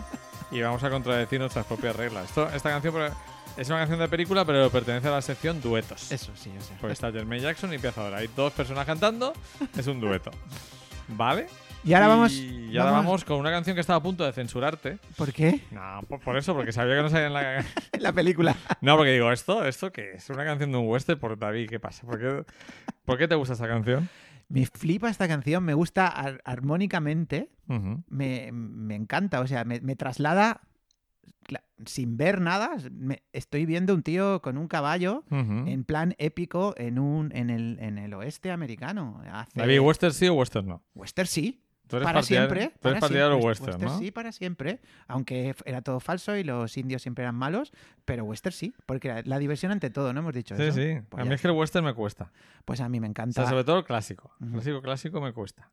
[0.52, 2.26] y vamos a contradecir nuestras propias reglas.
[2.26, 3.14] Esto, esta canción pero,
[3.58, 6.12] es una canción de película, pero pertenece a la sección duetos.
[6.12, 6.78] Eso sí, o sea.
[6.80, 8.18] Pues está Jermaine Jackson y Piazadora.
[8.18, 9.34] Hay dos personas cantando,
[9.78, 10.32] es un dueto.
[11.10, 11.48] ¿Vale?
[11.84, 12.32] Y ahora vamos.
[12.34, 15.00] Y ahora vamos con una canción que estaba a punto de censurarte.
[15.18, 15.62] ¿Por qué?
[15.72, 17.58] No, por, por eso, porque sabía que no salía en la...
[17.92, 18.56] En la película.
[18.82, 19.66] No, porque digo, ¿esto?
[19.66, 20.30] ¿Esto qué es?
[20.30, 21.20] ¿Una canción de un western?
[21.20, 22.06] Por David, ¿qué pasa?
[22.06, 22.46] ¿Por qué,
[23.04, 24.08] ¿Por qué te gusta esta canción?
[24.48, 27.50] Me flipa esta canción, me gusta ar- armónicamente,
[28.10, 30.60] me, me encanta, o sea, me, me traslada
[31.86, 32.78] sin ver nada.
[32.92, 37.78] me- estoy viendo un tío con un caballo en plan épico en un en el,
[37.80, 39.22] en el oeste americano.
[39.32, 40.84] Hace- David, ¿western sí o western no?
[40.96, 41.62] Western sí.
[41.88, 42.80] Tú eres para partidario- siempre.
[42.80, 43.48] tú eres para partidario siempre.
[43.50, 44.00] western, ¿no?
[44.00, 44.80] sí, para siempre.
[45.08, 47.74] Aunque era todo falso y los indios siempre eran malos,
[48.06, 50.78] pero western sí, porque la, la diversión ante todo, ¿no hemos dicho Sí, eso?
[50.78, 51.02] sí.
[51.10, 52.32] Pues, a mí es que el western me cuesta.
[52.64, 53.42] Pues a mí me O encanta.
[53.42, 54.32] sea, sobre todo el clásico.
[54.40, 55.70] Clásico, clásico me cuesta.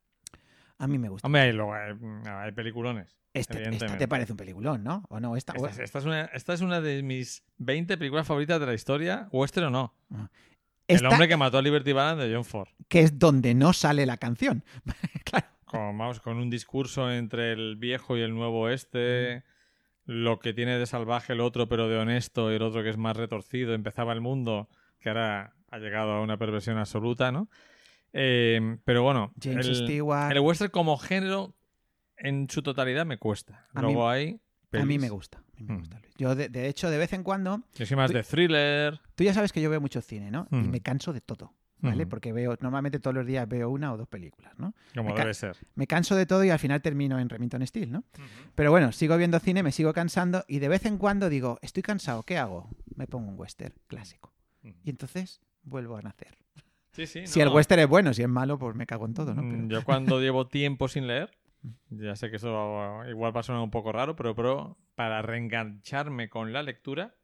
[0.79, 1.27] A mí me gusta.
[1.27, 1.93] Hombre, hay, luego hay,
[2.27, 3.17] hay peliculones.
[3.41, 5.05] Este, esta te parece un peliculón, ¿no?
[5.09, 5.37] ¿O no?
[5.37, 8.67] Esta, Esta, es- esta es una, esta es una de mis 20 películas favoritas de
[8.67, 9.95] la historia, western o no.
[10.87, 12.69] esta- El hombre que mató a Liberty Balance de John Ford.
[12.89, 14.65] que es donde no sale la canción.
[15.25, 15.47] claro.
[15.65, 19.45] Con, vamos, con un discurso entre el viejo y el nuevo oeste,
[20.07, 22.97] lo que tiene de salvaje el otro, pero de honesto, y el otro que es
[22.97, 23.75] más retorcido.
[23.75, 27.51] Empezaba el mundo, que ahora ha llegado a una perversión absoluta, ¿no?
[28.15, 30.33] Eh, pero bueno, James el, Stewart.
[30.33, 31.53] el western como género
[32.19, 33.67] en su totalidad me cuesta.
[33.75, 34.29] A Luego mí- hay.
[34.31, 34.41] A mí
[34.85, 35.01] pelis.
[35.01, 35.39] me gusta.
[35.39, 36.15] a mí me gusta, Luis.
[36.19, 37.63] Yo, de, de hecho, de vez en cuando.
[37.75, 39.01] Yo soy más Tú- de thriller.
[39.15, 40.47] Tú ya sabes que yo veo mucho cine, ¿no?
[40.51, 40.69] Y Ujú.
[40.69, 41.55] me canso de todo.
[41.81, 42.03] ¿Vale?
[42.03, 42.09] Ujú.
[42.11, 44.75] Porque veo, normalmente todos los días veo una o dos películas, ¿no?
[44.97, 45.57] Como Me debe ser.
[45.77, 48.03] Me canso de todo y al final termino en Remington Steel, ¿no?
[48.57, 51.85] Pero bueno, sigo viendo cine, me sigo cansando y de vez en cuando digo, estoy
[51.85, 52.69] cansado, ¿qué hago?
[52.97, 54.35] Me pongo un western clásico.
[54.83, 56.37] Y entonces vuelvo a nacer.
[56.91, 57.27] Sí, sí.
[57.29, 57.45] Si no.
[57.47, 59.43] el western es bueno, si es malo, pues me cago en todo, ¿no?
[59.43, 61.31] Pero- Yo cuando llevo tiempo sin leer,
[61.91, 66.29] ya sé que eso igual va a sonar un poco raro, pero, pero para reengancharme
[66.29, 67.15] con la lectura,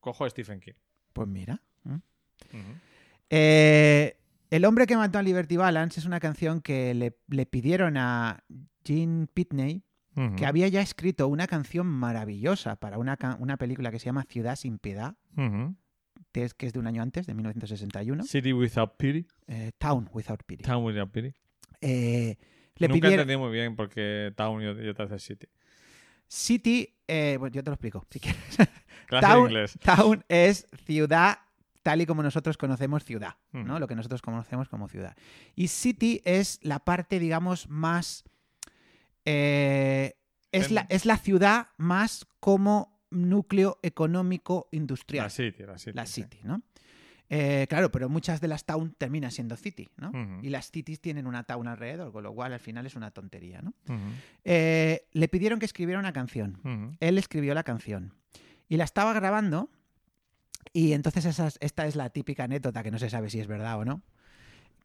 [0.00, 0.74] cojo a Stephen King.
[1.12, 1.60] Pues mira.
[1.88, 1.98] ¿eh?
[3.30, 4.16] Eh,
[4.50, 8.42] el hombre que mató a Liberty Balance es una canción que le, le pidieron a
[8.84, 9.84] Gene Pitney,
[10.36, 14.54] que había ya escrito una canción maravillosa para una, una película que se llama Ciudad
[14.56, 15.16] sin Piedad,
[16.32, 18.24] que es, que es de un año antes, de 1961.
[18.24, 19.26] City Without Pity.
[19.46, 20.62] Eh, Town Without Pity.
[20.62, 21.32] Town Without Pity.
[21.80, 22.36] Eh,
[22.88, 25.46] le Nunca entendí muy bien por qué Town y otra vez City.
[26.26, 28.40] City, eh, bueno, yo te lo explico, si quieres.
[29.06, 29.78] Clase Town, de inglés.
[29.84, 31.38] town es ciudad
[31.82, 33.78] tal y como nosotros conocemos ciudad, ¿no?
[33.80, 35.16] Lo que nosotros conocemos como ciudad.
[35.56, 38.24] Y city es la parte, digamos, más...
[39.24, 40.14] eh,
[40.52, 45.24] es, En- la, es la ciudad más como núcleo económico industrial.
[45.24, 45.92] La City, la City.
[45.96, 46.22] La sí.
[46.22, 46.62] city, ¿no?
[47.32, 50.10] Eh, claro, pero muchas de las town terminan siendo city, ¿no?
[50.44, 53.62] Y las cities tienen una town alrededor, con lo cual al final es una tontería,
[53.62, 53.72] ¿no?
[54.44, 56.58] Eh, le pidieron que escribiera una canción.
[57.00, 58.14] Él escribió la canción.
[58.68, 59.70] Y la estaba grabando
[60.72, 63.46] y entonces esa es- esta es la típica anécdota que no se sabe si es
[63.46, 64.02] verdad o no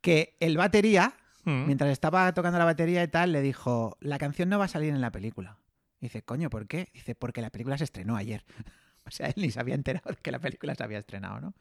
[0.01, 1.13] que el batería
[1.67, 4.89] mientras estaba tocando la batería y tal le dijo la canción no va a salir
[4.93, 5.57] en la película
[5.99, 6.89] y dice coño ¿por qué?
[6.93, 8.43] dice porque la película se estrenó ayer
[9.05, 11.53] o sea él ni se había enterado de que la película se había estrenado ¿no?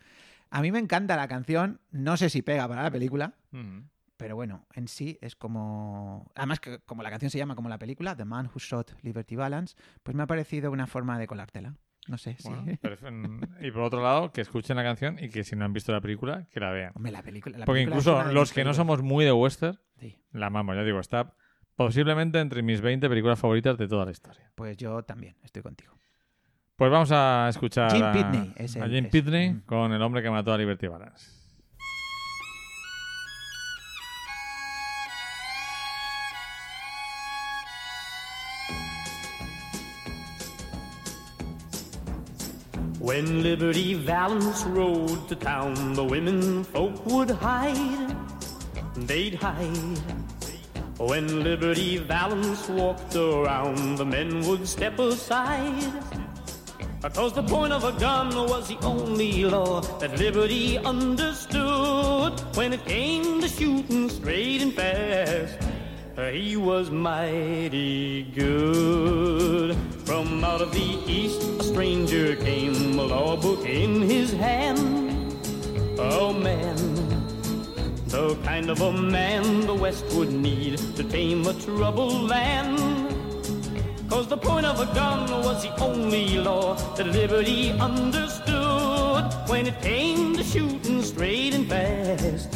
[0.57, 3.35] A mí me encanta la canción no sé si pega para la película
[4.17, 6.31] pero bueno, en sí es como.
[6.37, 9.35] Además, que como la canción se llama como la película, The Man Who Shot Liberty
[9.35, 11.75] Balance, pues me ha parecido una forma de colártela.
[12.07, 12.49] No sé, sí.
[13.61, 16.01] Y por otro lado, que escuchen la canción y que si no han visto la
[16.01, 16.93] película, que la vean.
[16.95, 17.59] Hombre, la película.
[17.59, 20.85] la Porque película incluso los que no somos muy de western, Sí, la amamos, ya
[20.85, 21.35] digo, está
[21.75, 24.51] posiblemente entre mis 20 películas favoritas de toda la historia.
[24.55, 25.99] pues yo también estoy contigo.
[26.77, 29.61] Pues vamos a escuchar Jim a, Pitney es a el- Jim es- Pitney mm.
[29.65, 31.31] con El hombre que mató a Liberty Balance.
[42.99, 48.17] When Liberty Valance rode to town, the women folk would hide.
[48.97, 49.99] They'd hide.
[50.99, 55.93] When Liberty Valance walked around, the men would step aside.
[57.05, 62.41] Because the point of a gun was the only law that Liberty understood.
[62.57, 65.59] When it came to shooting straight and fast,
[66.33, 69.77] he was mighty good.
[70.07, 75.37] From out of the east, a stranger came, a law book in his hand.
[75.99, 76.75] Oh man,
[78.07, 83.14] the kind of a man the West would need to tame a troubled land.
[84.15, 89.25] Cause the point of a gun was the only law that liberty understood.
[89.49, 92.55] When it came to shooting straight and fast,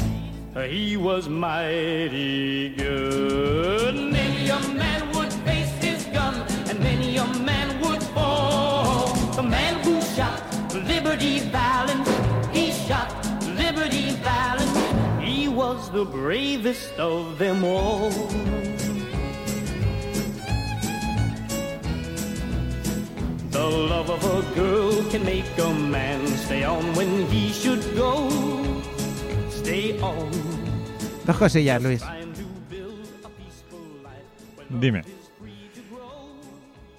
[0.68, 3.93] he was mighty good.
[3.97, 6.36] Many a man would face his gun,
[6.68, 9.12] and many a man would fall.
[9.35, 10.40] The man who shot
[10.72, 12.09] Liberty Valance,
[12.52, 13.10] he shot
[13.56, 15.20] Liberty Valance.
[15.20, 18.12] He was the bravest of them all.
[23.59, 28.28] The love of a girl can make a man stay on when he should go.
[29.51, 30.30] Stay on.
[31.26, 32.05] Dos cosillas, Luis.
[34.68, 35.02] Dime.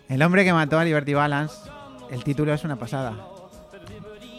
[0.09, 1.55] El hombre que mató a Liberty Balance,
[2.11, 3.28] el título es una pasada.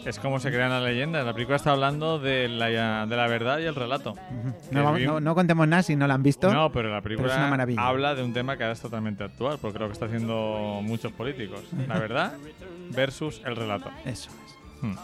[0.05, 1.25] Es como se crean las leyendas.
[1.25, 4.15] La película está hablando de la, de la verdad y el relato.
[4.71, 6.51] No, no- no contemos nada si no la han visto.
[6.53, 7.81] No, pero la pero película es una maravilla.
[7.87, 11.11] habla de un tema que ahora es totalmente actual, porque creo que está haciendo muchos
[11.11, 11.61] políticos.
[11.87, 12.33] La verdad
[12.89, 13.89] versus el relato.
[14.05, 14.55] Eso es.
[14.81, 14.95] Hmm.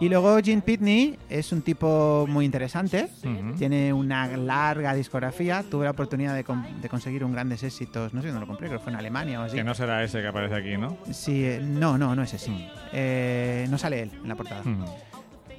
[0.00, 3.08] Y luego Gene Pitney es un tipo muy interesante.
[3.56, 5.62] Tiene una larga discografía.
[5.70, 8.12] Tuve la oportunidad de, con- de conseguir un grandes éxitos.
[8.12, 9.56] No sé dónde lo compré, creo que fue en Alemania o así.
[9.56, 10.96] Que no será ese que aparece aquí, ¿no?
[11.12, 12.50] Sí, eh, no, no, no es ese.
[12.92, 14.62] Eh, no sale él en la portada.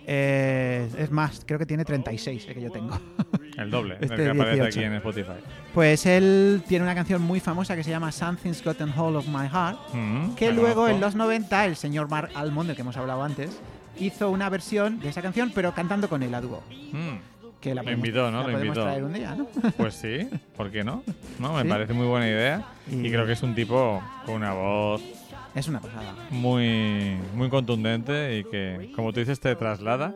[0.07, 2.99] Eh, es más, creo que tiene 36, el que yo tengo.
[3.57, 4.79] El doble Este del que aparece 18.
[4.79, 5.31] aquí en Spotify.
[5.73, 9.47] Pues él tiene una canción muy famosa que se llama Something's Gotten Hold of My
[9.47, 10.35] Heart.
[10.35, 10.89] Que luego conozco.
[10.89, 13.57] en los 90 el señor Mark Almond, del que hemos hablado antes,
[13.99, 16.61] hizo una versión de esa canción, pero cantando con él a dúo.
[16.91, 17.17] Mm,
[17.61, 18.37] Que la podemos- invitó, ¿no?
[18.41, 18.83] la Lo podemos invitó.
[18.83, 19.47] traer un día, ¿no?
[19.77, 21.03] Pues sí, ¿por qué no?
[21.39, 21.67] No, me Sí.
[21.67, 22.63] parece muy buena idea.
[22.91, 25.01] Y- Y creo que es un tipo con una voz
[25.55, 26.13] Es una pasada.
[26.29, 30.13] muy, muy contundente y que, como tú dices, te traslada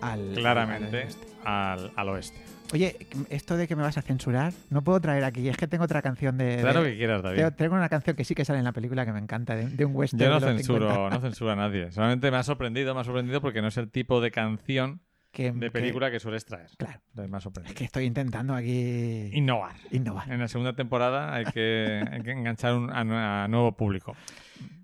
[0.00, 1.08] Al, claramente
[1.44, 2.38] al- al, al oeste.
[2.72, 2.96] Oye,
[3.30, 5.48] esto de que me vas a censurar, no puedo traer aquí.
[5.48, 6.58] Es que tengo otra canción de.
[6.60, 7.36] Claro de- que quieras, David.
[7.38, 9.68] tengo, tengo una canción que sí que sale en la película que me encanta, de,
[9.68, 10.22] de un western.
[10.22, 11.90] Yo no censuro, 50, no censuro a nadie.
[11.92, 15.00] Solamente me ha sorprendido, me ha sorprendido porque no es el tipo de canción
[15.32, 16.68] que, de película que, sueles traer.
[16.76, 17.00] Claro.
[17.10, 17.74] Entonces me ha Es sorprendido.
[17.76, 19.76] que estoy intentando aquí Innovar.
[19.92, 20.30] innovar.
[20.32, 24.16] En la segunda temporada hay que, hay que enganchar un- a, a nuevo público.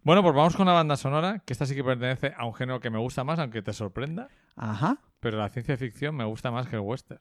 [0.05, 2.81] Bueno, pues vamos con la banda sonora, que esta sí que pertenece a un género
[2.81, 4.99] que me gusta más, aunque te sorprenda, Ajá.
[5.21, 7.21] pero la ciencia ficción me gusta más que el western.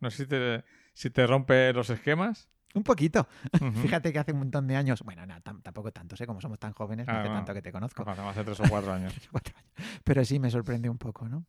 [0.00, 0.64] No sé si te,
[0.94, 2.48] si te rompe los esquemas.
[2.74, 3.28] Un poquito.
[3.82, 5.02] Fíjate que hace un montón de años.
[5.02, 7.34] Bueno, no, tam- tampoco tanto, sé, como somos tan jóvenes, no Ah, hace no.
[7.34, 8.02] tanto que te conozco.
[8.02, 9.12] Cuando hace tres o cuatro años.
[9.30, 10.00] Cuatro años.
[10.02, 11.44] Pero sí me sorprende un poco, ¿no?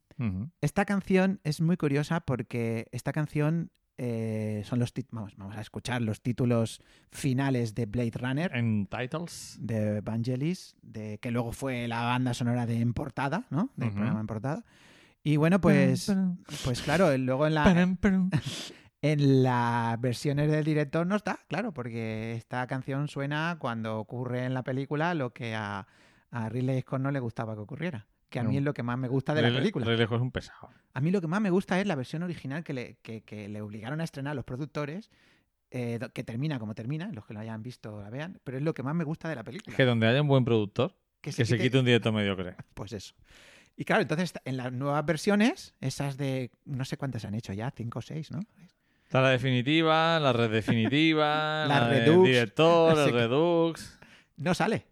[0.59, 6.01] Esta canción es muy curiosa porque esta canción eh, son los vamos, vamos a escuchar
[6.01, 9.57] los títulos finales de Blade Runner En titles.
[9.59, 13.69] de Vangelis, de que luego fue la banda sonora de En Portada, ¿no?
[13.75, 14.65] Del programa En Portada.
[15.23, 16.11] Y bueno, pues,
[16.65, 17.65] pues claro, luego en la,
[19.01, 24.53] en las versiones del director no está, claro, porque esta canción suena cuando ocurre en
[24.53, 25.87] la película lo que a,
[26.31, 28.07] a Ridley Scott no le gustaba que ocurriera.
[28.33, 29.85] Que a mí es lo que más me gusta de la película.
[29.85, 30.69] Lejos es un pesado.
[30.93, 33.47] A mí lo que más me gusta es la versión original que le, que, que
[33.47, 35.11] le obligaron a estrenar los productores,
[35.69, 38.73] eh, que termina como termina, los que lo hayan visto la vean, pero es lo
[38.73, 39.71] que más me gusta de la película.
[39.73, 42.55] Es que donde haya un buen productor, que que se quite un directo mediocre.
[42.73, 43.13] Pues eso.
[43.77, 47.69] Y claro, entonces en las nuevas versiones, esas de no sé cuántas han hecho ya,
[47.69, 48.39] cinco o seis, ¿no?
[49.03, 51.89] Está la definitiva, la red definitiva, La la,
[52.23, 53.99] director, que- Redux.
[54.37, 54.87] No sale.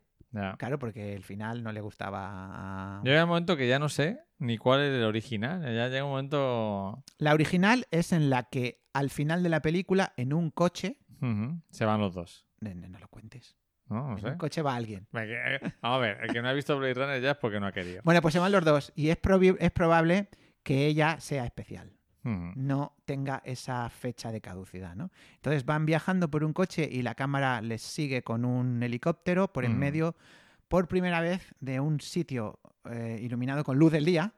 [0.58, 3.03] Claro, porque el final no le gustaba a...
[3.03, 5.62] Llega un momento que ya no sé ni cuál es el original.
[5.64, 7.03] Ya llega un momento.
[7.18, 10.98] La original es en la que al final de la película, en un coche...
[11.70, 12.48] Se van los dos.
[12.62, 13.56] No, no, no lo cuentes.
[13.88, 14.28] No, no En sé.
[14.30, 15.08] un coche va alguien.
[15.12, 17.68] Que- Vamos a ver, el que no ha visto Blade Runner ya es porque no
[17.68, 18.02] ha querido.
[18.06, 19.18] Bueno, pues se van los dos y es,
[19.60, 20.30] es probable
[20.64, 21.91] que ella sea especial.
[22.23, 22.52] Ujú.
[22.56, 25.10] no tenga esa fecha de caducidad, ¿no?
[25.35, 29.65] Entonces van viajando por un coche y la cámara les sigue con un helicóptero por
[29.65, 29.80] en Mm.
[29.80, 30.15] medio,
[30.68, 34.34] por primera vez, de un sitio eh, iluminado con luz del día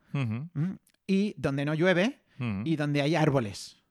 [1.08, 2.62] y donde no llueve ujú.
[2.66, 3.82] y donde hay árboles.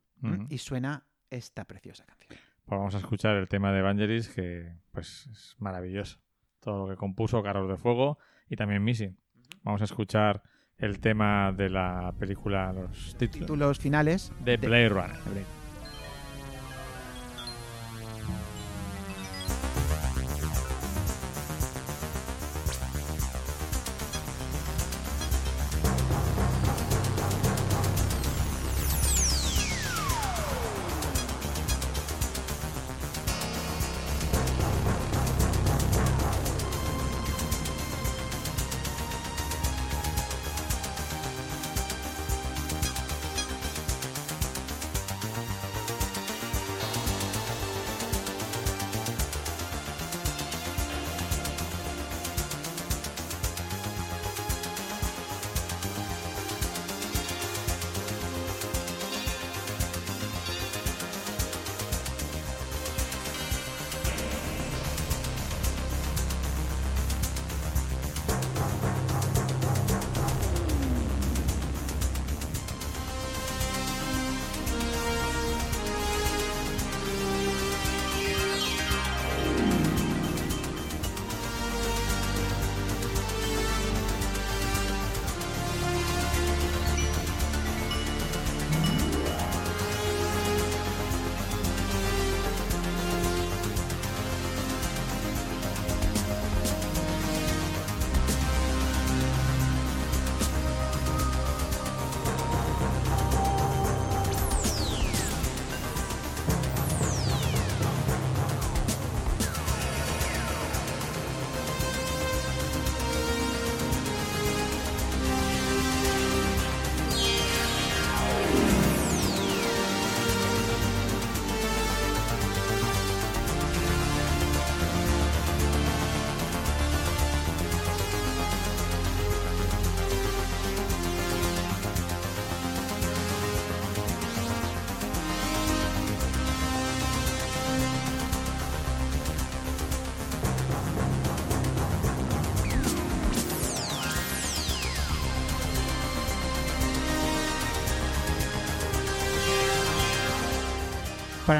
[0.48, 2.38] Y suena esta preciosa canción.
[2.64, 6.18] Pues vamos a escuchar el tema de Evangelis, que pues es maravilloso.
[6.60, 9.18] Todo lo que compuso Carros de Fuego y también Missing.
[9.64, 10.42] Vamos a escuchar
[10.82, 15.16] el tema de la película, los títulos Títulos finales de Blade Runner.
[15.24, 15.61] de Blade.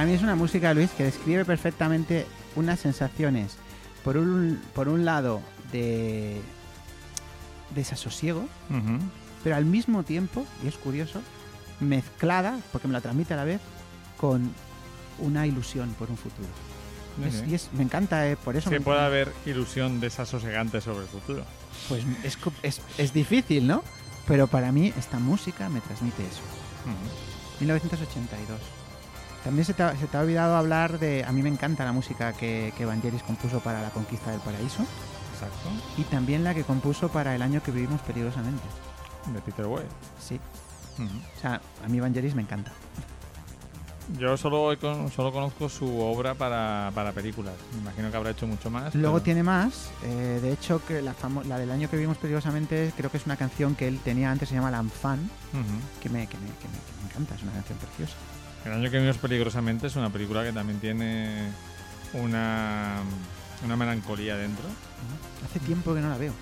[0.03, 2.27] Para mí es una música, Luis, que describe perfectamente
[2.57, 3.53] unas sensaciones,
[4.03, 6.41] por un, por un lado, de
[7.73, 8.49] desasosiego,
[9.45, 11.23] pero al mismo tiempo, y es curioso,
[11.79, 13.61] mezclada, porque me la transmite a la vez,
[14.17, 14.51] con
[15.21, 16.49] una ilusión por un futuro.
[17.23, 17.45] Sí, Es- sí.
[17.51, 21.45] y es- me encanta, eh, por eso Que pueda haber ilusión desasosegante sobre el futuro.
[21.89, 23.85] Pues es, es, es difícil, ¿no?
[24.27, 26.41] Pero para mí esta música me transmite eso.
[26.87, 27.61] Ujú.
[27.61, 28.59] 1982.
[29.45, 31.25] También se te, ha, se te ha olvidado hablar de...
[31.25, 34.83] A mí me encanta la música que, que Vangelis compuso para La Conquista del Paraíso
[35.35, 35.69] Exacto.
[35.99, 38.63] y también la que compuso para El año que vivimos peligrosamente.
[39.33, 39.85] De Peter Way.
[40.21, 40.39] Sí.
[41.37, 42.71] O sea, a mí Vangelis me encanta.
[44.19, 44.77] Yo solo,
[45.15, 47.55] solo conozco su obra para, para películas.
[47.75, 48.95] Me imagino que habrá hecho mucho más.
[48.95, 49.91] Luego pero- tiene más.
[50.03, 51.15] eh, de hecho, que la,
[51.59, 54.55] del año que vivimos peligrosamente creo que es una canción que él tenía antes, se
[54.57, 54.71] llama
[56.01, 58.15] que me, que, me, que, me, que me encanta, es una canción preciosa.
[58.65, 61.49] El año que vimos peligrosamente es una película que también tiene
[62.15, 62.97] una,
[63.65, 64.65] una melancolía dentro.
[65.45, 66.33] Hace tiempo que no la veo.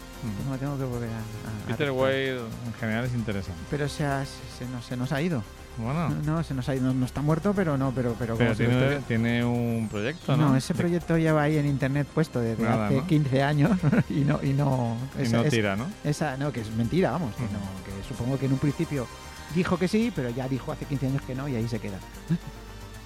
[0.46, 1.14] No la tengo que volver a...
[1.14, 1.94] a- a Peter recuperar.
[2.12, 2.36] Wade
[2.66, 3.60] en general es interesante.
[3.70, 5.42] Pero se, ha- se, nos, se nos ha ido.
[5.78, 6.84] Bueno, No, no, se nos ha ido.
[6.88, 10.50] No, no está muerto, pero no, pero, pero, pero tiene, tiene un proyecto, ¿no?
[10.50, 13.06] No, ese proyecto lleva ahí en internet puesto desde Nada, hace ¿no?
[13.06, 13.70] 15 años
[14.10, 15.86] y no y no, y esa- no es- tira, ¿no?
[16.04, 17.48] esa no que es mentira, vamos, que, no,
[17.86, 19.06] que supongo que en un principio
[19.54, 21.98] dijo que sí, pero ya dijo hace 15 años que no y ahí se queda.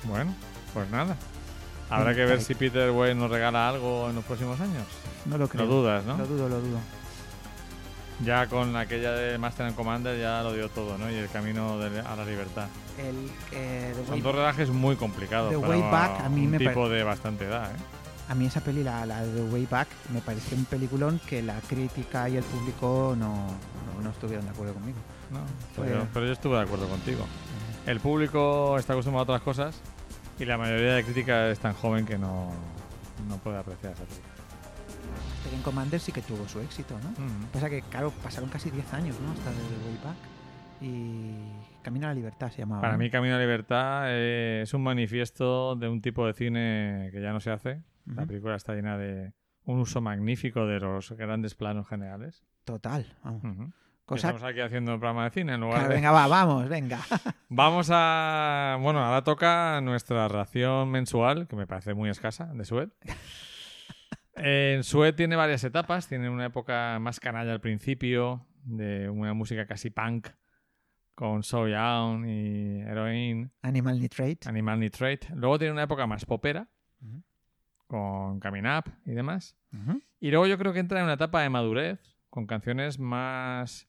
[0.07, 0.35] Bueno,
[0.75, 1.17] pues nada.
[1.89, 4.85] Habrá Sí, que ver si Peter Wade nos regala algo en los próximos años.
[5.25, 5.65] No lo creo.
[5.65, 6.19] Lo dudas, ¿no?
[6.19, 6.79] Lo dudo, lo dudo.
[8.23, 11.11] Ya con aquella de Master and Commander ya lo dio todo, ¿no?
[11.11, 12.69] Y el camino de- a la libertad.
[12.99, 16.51] El eh, Son Way- dos rodajes muy complicados The para Way Back a mí un
[16.53, 17.77] me tipo de bastante edad, ¿eh?
[18.29, 21.43] a mí esa peli la, la de The Way Back me pareció un peliculón que
[21.43, 23.35] la crítica y el público no,
[23.97, 24.99] no, no estuvieron de acuerdo conmigo.
[25.31, 25.41] No,
[25.77, 27.25] pero, pero yo estuve de acuerdo contigo.
[27.87, 29.81] El público está acostumbrado a otras cosas
[30.39, 32.51] y la mayoría de crítica es tan joven que no,
[33.29, 34.33] no puede apreciar esa película.
[35.45, 37.11] Pero en Commander sí que tuvo su éxito, ¿no?
[37.11, 37.47] Ujú.
[37.53, 39.31] Pasa que, claro, pasaron casi 10 años, ¿no?
[39.33, 40.17] Hasta The Way Back.
[40.81, 42.81] Y Camino a la Libertad se llamaba.
[42.81, 42.99] Para ¿no?
[42.99, 47.21] mí Camino a la Libertad eh, es un manifiesto de un tipo de cine que
[47.21, 47.83] ya no se hace.
[48.07, 48.27] La Ujú.
[48.29, 49.33] película está llena de
[49.67, 52.43] un uso magnífico de los grandes planos generales.
[52.65, 53.45] Total, vamos.
[53.45, 53.63] Ujú.
[53.65, 53.73] Y
[54.05, 54.29] Cosa...
[54.29, 55.95] Estamos aquí haciendo un programa de cine en lugar Claro, de...
[55.95, 57.01] venga, va, vamos, venga.
[57.49, 58.77] Vamos a...
[58.81, 62.89] Bueno, ahora toca nuestra ración mensual, que me parece muy escasa, de Sued.
[64.37, 66.09] En Sued tiene varias etapas.
[66.09, 70.27] Tiene una época más canalla al principio, de una música casi punk,
[71.15, 74.41] con So Young y Heroin, Animal Nitrate.
[74.47, 75.29] Animal Nitrate.
[75.37, 76.67] Luego tiene una época más popera,
[77.87, 79.57] con Coming Up y demás.
[80.19, 83.87] Y luego yo creo que entra en una etapa de madurez, con canciones más,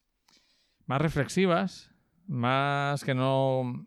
[0.86, 1.90] más reflexivas,
[2.26, 3.86] más que no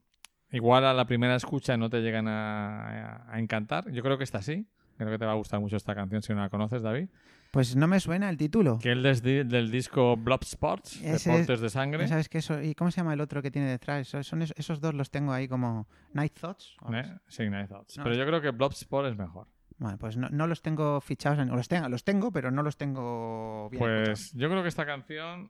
[0.52, 3.90] igual a la primera escucha no te llegan a, a encantar.
[3.92, 4.68] Yo creo que esta sí.
[4.98, 7.08] Creo que te va a gustar mucho esta canción si no la conoces, David.
[7.52, 8.80] Pues no me suena el título.
[8.80, 12.06] Que es del, del disco Blob Sports, Deportes de Sangre.
[12.10, 12.40] ¿Sabes qué?
[12.40, 14.10] Eso, ¿Y cómo se llama el otro que tiene detrás?
[14.10, 16.76] Son es- esos dos los tengo ahí como Night Thoughts.
[16.94, 17.16] ¿Eh?
[17.28, 17.98] Sí, Night Thoughts.
[17.98, 19.48] No, Pero yo creo que Blob Sport es mejor.
[19.78, 21.40] Vale, pues no, no los tengo fichados.
[21.40, 24.34] En, o los, tengo, los tengo, pero no los tengo bien Pues escuchados.
[24.34, 25.50] yo creo que esta canción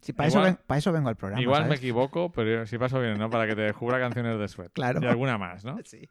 [0.00, 1.42] Sí, para, eso igual- para eso vengo al programa.
[1.42, 3.28] Igual me equivoco, pero si paso bien, ¿no?
[3.30, 4.72] Para que te descubra canciones de Sweat.
[4.72, 5.00] Claro.
[5.02, 5.76] Y alguna más, ¿no?
[5.84, 6.08] Sí.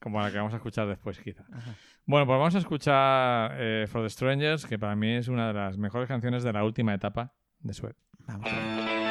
[0.00, 1.44] Como la que vamos a escuchar después, quizá.
[1.52, 1.74] Ajá.
[2.04, 5.54] Bueno, pues vamos a escuchar eh, For the Strangers, que para mí es una de
[5.54, 7.96] las mejores canciones de la última etapa de Sweat.
[8.26, 9.01] Vamos a ver.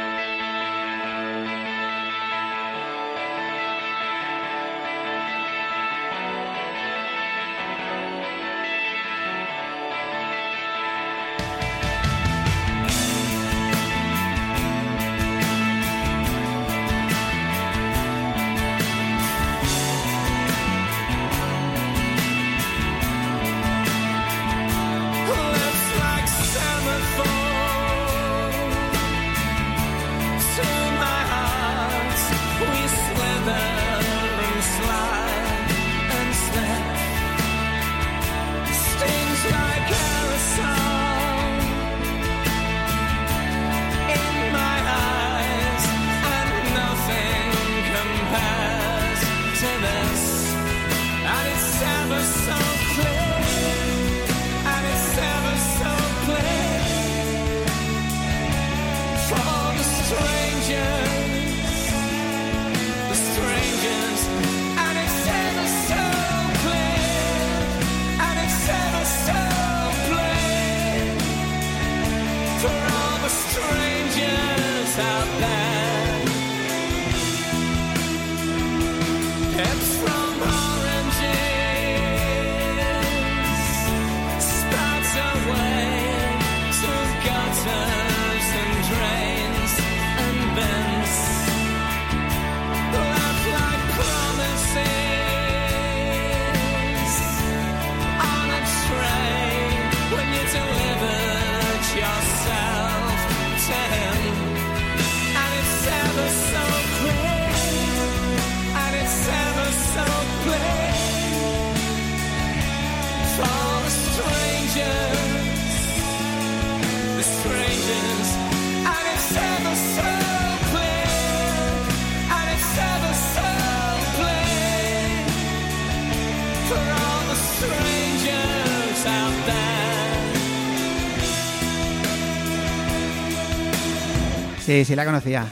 [134.72, 135.46] Sí, sí la conocía.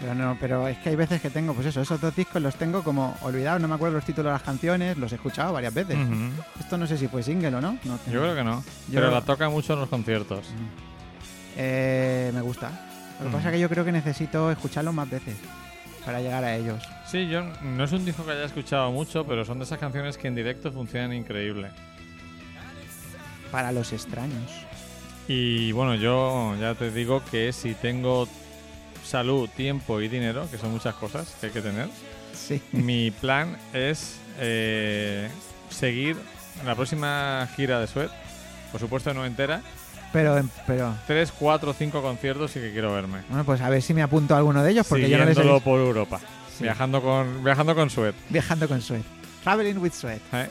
[0.00, 2.54] Pero no, pero es que hay veces que tengo, pues eso, esos dos discos los
[2.56, 5.74] tengo como olvidados, no me acuerdo los títulos de las canciones, los he escuchado varias
[5.74, 5.96] veces.
[6.60, 7.72] Esto no sé si fue single o no.
[7.84, 8.62] no Yo creo que no.
[8.88, 10.44] Yo- Pero la toca mucho en los conciertos.
[11.56, 12.70] Eh, me gusta.
[13.20, 15.36] Lo que pasa es que yo creo que necesito escucharlos más veces
[16.04, 16.82] para llegar a ellos.
[17.06, 20.16] Sí, yo no es un disco que haya escuchado mucho, pero son de esas canciones
[20.18, 21.68] que en directo funcionan increíble.
[23.50, 24.50] Para los extraños.
[25.34, 28.28] Y bueno, yo ya te digo que si tengo
[29.02, 31.88] salud, tiempo y dinero, que son muchas cosas que hay que tener,
[32.34, 32.60] Sí.
[32.72, 35.30] mi plan es eh,
[35.70, 36.16] seguir
[36.66, 38.10] la próxima gira de Sweat.
[38.72, 39.62] Por supuesto, no entera.
[40.12, 43.22] Pero, pero, Tres, cuatro, cinco conciertos y que quiero verme.
[43.30, 45.38] bueno, pues a ver si me apunto a alguno de ellos, porque yo no les
[45.38, 46.20] he por Europa.
[46.58, 46.64] Sí.
[46.64, 48.14] Viajando con viajando con Sweat.
[48.28, 49.02] Viajando con Sweat.
[49.42, 50.20] Traveling with Sweat.
[50.32, 50.48] ¿eh?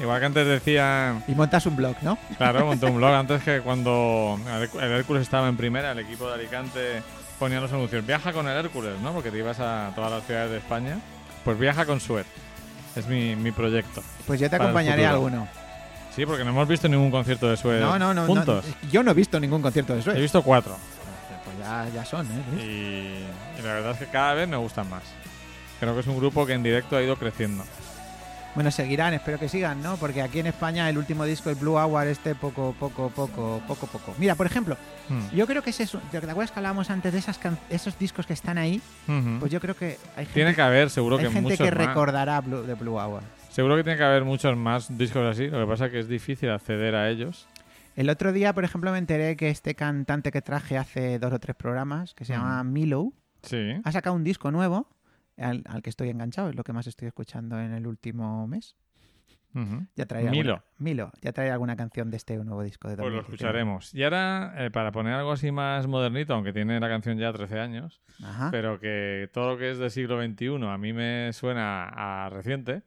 [0.00, 2.16] Igual que antes decían, Y montas un blog, ¿no?
[2.38, 5.98] claro, monté un blog antes que cuando el Hércu- el Hércules estaba en primera, el
[5.98, 7.02] equipo de Alicante
[7.38, 9.12] ponía los anuncios, viaja con el Hércules, ¿no?
[9.12, 10.98] Porque te ibas a todas las ciudades de España.
[11.44, 12.26] Pues viaja con Sweat.
[12.96, 14.02] Es mi, mi proyecto.
[14.26, 15.46] Pues yo te acompañaré a alguno.
[16.16, 18.26] Sí, porque no hemos visto ningún concierto de Sweat No, no, no, no.
[18.26, 18.64] juntos.
[18.90, 20.16] Yo no he visto ningún concierto de Sweat.
[20.18, 20.76] He visto cuatro.
[21.44, 22.62] Pues ya, ya son, ¿eh?
[22.62, 25.02] Y, y la verdad es que cada vez me gustan más.
[25.78, 27.64] Creo que es un grupo que en directo ha ido creciendo.
[28.54, 29.96] Bueno, seguirán, espero que sigan, ¿no?
[29.96, 33.86] Porque aquí en España el último disco, el Blue Hour, este poco, poco, poco, poco,
[33.86, 34.14] poco.
[34.18, 34.76] Mira, por ejemplo,
[35.08, 35.28] Hmm.
[35.34, 38.32] yo creo que ese ¿te acuerdas que hablábamos antes de esas can- esos discos que
[38.32, 38.80] están ahí?
[39.38, 41.74] Pues yo creo que hay gente, tiene que haber, seguro hay que gente muchos que
[41.74, 41.86] más.
[41.86, 43.22] recordará Blue, de Blue Hour.
[43.50, 45.48] Seguro que tiene que haber muchos más discos así.
[45.48, 47.46] Lo que pasa es que es difícil acceder a ellos.
[47.96, 51.38] El otro día, por ejemplo, me enteré que este cantante que traje hace dos o
[51.40, 53.12] tres programas, que se llama Milo,
[53.42, 53.72] Sí.
[53.82, 54.86] ha sacado un disco nuevo
[55.40, 58.76] al, al que estoy enganchado, es lo que más estoy escuchando en el último mes.
[59.96, 60.52] Ya traeré Milo.
[60.52, 63.34] Alguna, Milo, ya traeré alguna canción de este nuevo disco de Pues lo 2019.
[63.34, 63.92] escucharemos.
[63.94, 67.58] Y ahora, eh, para poner algo así más modernito, aunque tiene la canción ya 13
[67.58, 68.50] años, Ajá.
[68.52, 72.82] pero que todo lo que es del siglo XXI a mí me suena a reciente,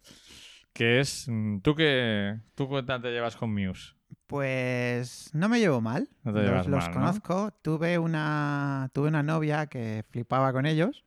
[0.72, 3.96] que es, mm, ¿tú qué, tú qué te llevas con Muse?
[4.28, 6.08] Pues no me llevo mal.
[6.24, 7.00] No te los llevas los mal, ¿no?
[7.00, 7.52] conozco.
[7.62, 11.04] Tuve una tuve una novia que flipaba con ellos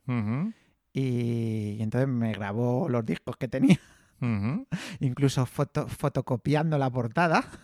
[1.00, 3.78] y, y entonces me grabó los discos que tenía,
[5.00, 7.44] incluso foto- fotocopiando la portada.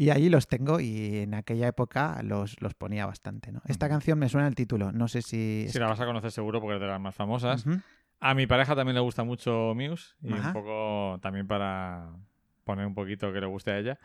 [0.00, 3.50] Y ahí los tengo y en aquella época los, los ponía bastante.
[3.50, 3.60] ¿no?
[3.66, 4.92] Esta canción me suena el título.
[4.92, 5.66] No sé si...
[5.70, 7.64] Sí, la vas a conocer seguro porque es de las más famosas.
[8.20, 10.46] A mi pareja también le gusta mucho Muse y Ajá.
[10.46, 12.12] un poco también para
[12.62, 13.98] poner un poquito que le guste a ella.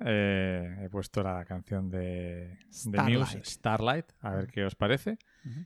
[0.00, 3.44] eh, he puesto la canción de, de Muse, Starlight.
[3.44, 5.16] Starlight, a ver qué os parece.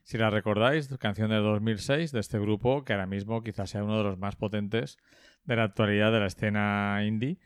[0.02, 3.98] Si la recordáis, canción de 2006 de este grupo que ahora mismo quizás sea uno
[3.98, 4.98] de los más potentes
[5.44, 7.38] de la actualidad de la escena indie,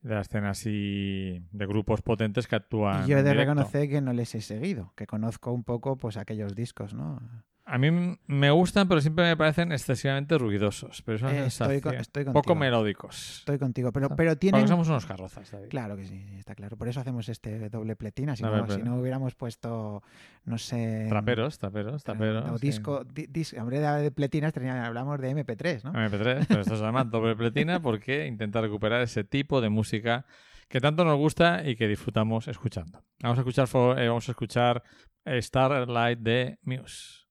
[0.00, 3.04] de la escena así de grupos potentes que actúan.
[3.04, 3.54] Y yo he de directo.
[3.54, 7.20] reconocer que no les he seguido, que conozco un poco pues aquellos discos, ¿no?
[7.68, 7.90] A mí
[8.28, 11.02] me gustan, pero siempre me parecen excesivamente ruidosos.
[11.02, 13.38] Pero es una Eh, estoy con- estoy poco melódicos.
[13.40, 14.60] Estoy contigo, pero, pero tienen...
[14.60, 15.68] Porque somos unos carrozas, David.
[15.68, 16.76] Claro que sí, está claro.
[16.76, 18.36] Por eso hacemos este doble pletina.
[18.36, 20.04] Si, no, si no hubiéramos puesto,
[20.44, 21.06] no sé...
[21.08, 22.48] Traperos, traperos, traperos.
[22.52, 22.68] o sí.
[22.68, 25.92] disco, di- dis- en vez de pletinas hablamos de MP3, ¿no?
[25.92, 30.24] MP3, pero esto se llama doble pletina porque intenta recuperar ese tipo de música
[30.68, 33.02] que tanto nos gusta y que disfrutamos escuchando.
[33.20, 33.66] Vamos a escuchar,
[33.98, 34.84] eh, vamos a escuchar
[35.26, 37.25] Starlight de Muse.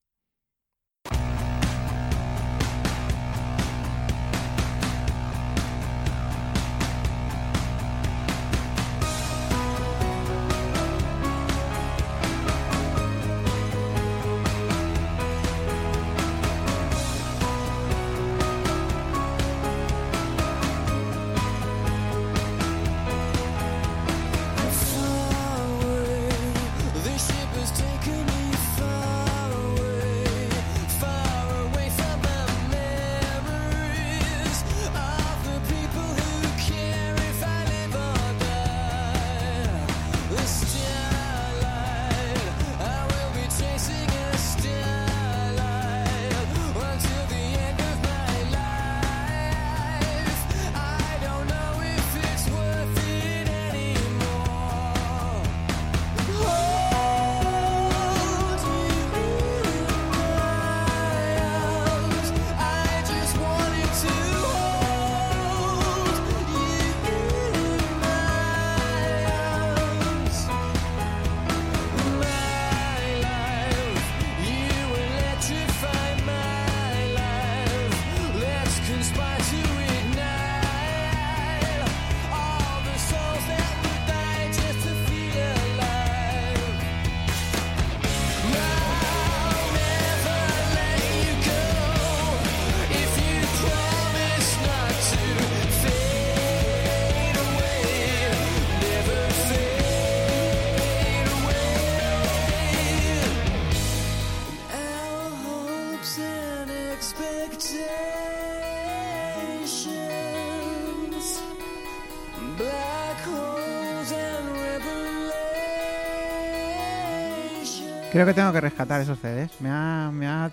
[118.16, 119.52] Creo que tengo que rescatar esos CDs.
[119.60, 120.50] Me ha, me ha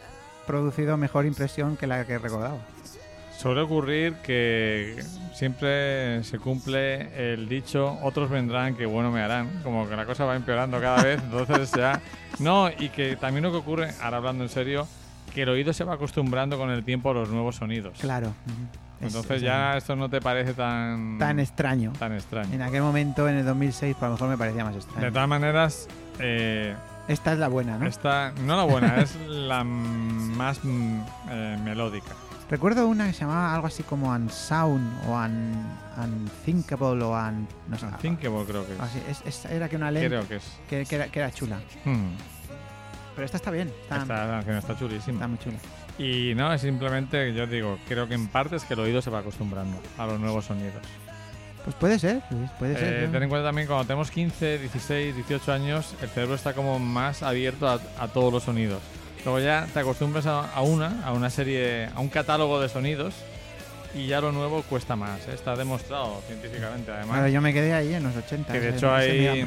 [0.49, 2.57] producido mejor impresión que la que recordaba.
[3.39, 5.01] Suele ocurrir que
[5.33, 10.25] siempre se cumple el dicho, otros vendrán que bueno me harán, como que la cosa
[10.25, 12.01] va empeorando cada vez, entonces ya...
[12.41, 14.89] No, y que también lo que ocurre, ahora hablando en serio,
[15.33, 17.97] que el oído se va acostumbrando con el tiempo a los nuevos sonidos.
[18.01, 18.35] Claro.
[19.01, 21.17] Entonces es ya esto no te parece tan...
[21.19, 21.93] Tan extraño.
[21.97, 22.53] tan extraño.
[22.53, 25.13] En aquel momento, en el 2006, pues a lo mejor me parecía más De extraño.
[25.13, 26.75] todas maneras, eh,
[27.09, 27.87] Esta es la buena, ¿no?
[27.87, 31.01] esta, no la buena, es la más mm,
[31.31, 32.13] eh, melódica.
[32.49, 35.67] Recuerdo una que se llamaba algo así como Unsound o un,
[35.97, 37.49] Unthinkable o un...
[37.69, 37.87] No sé.
[38.01, 38.81] Thinkable creo que es.
[38.81, 40.45] Así, es- es- era que una ley Creo que es.
[40.69, 41.61] que, que era, que era chula.
[41.85, 42.11] Hmm.
[43.15, 43.69] Pero esta está bien.
[43.69, 45.27] Está, Esta canción está está chulísima.
[45.27, 45.57] muy chula.
[45.99, 49.11] Y no, es simplemente, yo digo, creo que en parte es que el oído se
[49.11, 50.75] va acostumbrando a los nuevos sonidos.
[51.65, 52.23] Pues puede ser,
[52.59, 52.95] puede ser.
[52.95, 53.13] Eh, ¿no?
[53.13, 57.23] ten en cuenta también cuando tenemos 15, 16, 18 años, el cerebro está como más
[57.23, 58.81] abierto a, a todos los sonidos.
[59.25, 63.15] Luego ya te acostumbras a, a una, a una serie, a un catálogo de sonidos
[63.95, 65.21] y ya lo nuevo cuesta más.
[65.29, 65.35] ¿eh?
[65.35, 67.17] Está demostrado científicamente además.
[67.17, 68.53] Claro, yo me quedé ahí en los 80.
[68.53, 69.45] Que de hecho hay-.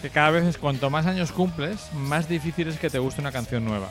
[0.00, 3.32] Que cada vez es cuanto más años cumples, más difícil es que te guste una
[3.32, 3.88] canción nueva.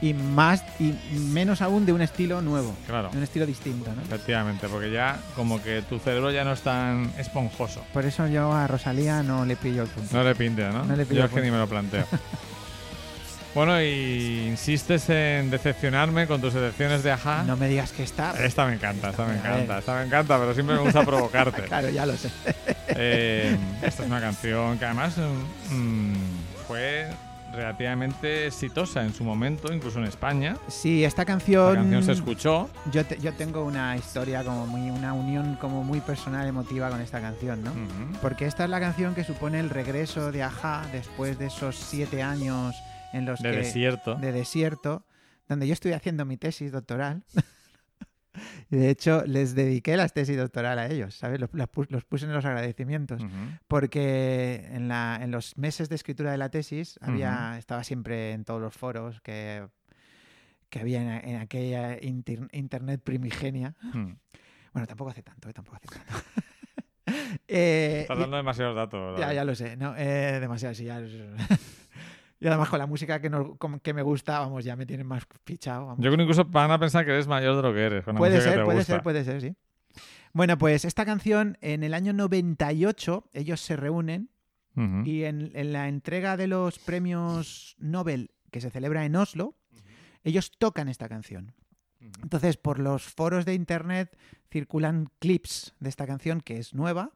[0.00, 4.02] Y más y menos aún de un estilo nuevo, Claro, de un estilo distinto, ¿no?
[4.02, 7.82] efectivamente, porque ya como que tu cerebro ya no es tan esponjoso.
[7.92, 10.14] Por eso yo a Rosalía no le pillo el punto.
[10.16, 10.84] No le pinte, ¿no?
[10.84, 12.04] No le pillo Yo es que ni me lo planteo.
[13.54, 17.44] bueno, y insistes en decepcionarme con tus selecciones de Aja.
[17.44, 18.32] No me digas que está.
[18.44, 21.62] Esta me encanta, esta me encanta, esta me encanta, pero siempre me gusta provocarte.
[21.68, 22.30] Claro, ya lo sé.
[22.88, 25.14] Eh, esta es una canción que además
[25.70, 26.14] mm,
[26.68, 27.08] fue
[27.54, 30.56] relativamente exitosa en su momento, incluso en España.
[30.68, 31.74] Sí, esta La canción.
[31.74, 32.68] canción se escuchó.
[32.92, 34.90] Yo, te- yo tengo una historia como muy.
[34.90, 37.72] una unión como muy personal, emotiva con esta canción, ¿no?
[38.20, 42.22] Porque esta es la canción que supone el regreso de Aja después de esos siete
[42.22, 42.74] años
[43.12, 43.56] en los De que.
[43.58, 44.14] desierto.
[44.16, 45.06] de desierto,
[45.48, 47.22] donde yo estoy haciendo mi tesis doctoral.
[48.70, 51.40] y de hecho, les dediqué las tesis doctoral a ellos, ¿sabes?
[51.40, 51.50] Los,
[51.90, 53.22] los puse en los agradecimientos.
[53.68, 58.44] Porque en, la, en los meses de escritura de la tesis había, estaba siempre en
[58.44, 59.66] todos los foros que,
[60.70, 63.74] que había en, en aquella inter- internet primigenia.
[63.92, 64.12] Mm.
[64.72, 65.52] Bueno, tampoco hace tanto, ¿eh?
[65.52, 66.12] tampoco hace tanto.
[67.46, 69.18] Eh, Estás dando demasiados datos.
[69.18, 69.36] ya, David.
[69.36, 71.00] ya lo sé, no, eh, demasiado, sí, ya.
[72.44, 73.52] Y además con la música que, nos-
[73.82, 75.86] que me gusta, vamos, ya me tienen más fichado.
[75.86, 75.98] vamos.
[76.04, 78.04] Yo creo que incluso van a pensar que eres mayor de lo que eres.
[78.04, 78.92] Con la Puede que ser, te puede gusta.
[78.92, 79.56] ser, puede ser, sí.
[80.32, 84.28] Bueno, pues esta canción en el año 98 ellos se reúnen
[85.06, 89.54] y en, en la entrega de los premios Nobel que se celebra en Oslo,
[90.24, 91.54] ellos tocan esta canción.
[92.22, 94.18] Entonces, por los foros de internet
[94.50, 97.12] circulan clips de esta canción que es nueva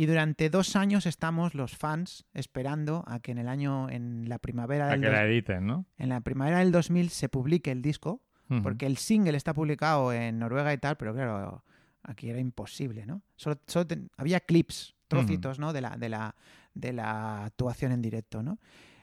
[0.00, 4.38] y durante dos años estamos los fans esperando a que en el año, en la
[4.38, 5.86] primavera A del, que dos- la editen, ¿no?
[5.98, 8.22] en la primavera del 2000 se publique el disco
[8.62, 11.64] porque el single está publicado en Noruega y tal, pero claro,
[12.04, 13.22] aquí era imposible, ¿no?
[13.36, 15.72] Solo, solo ten- había clips, trocitos, ¿no?
[15.72, 16.34] De la, de, la,
[16.74, 18.58] de la actuación en directo, ¿no?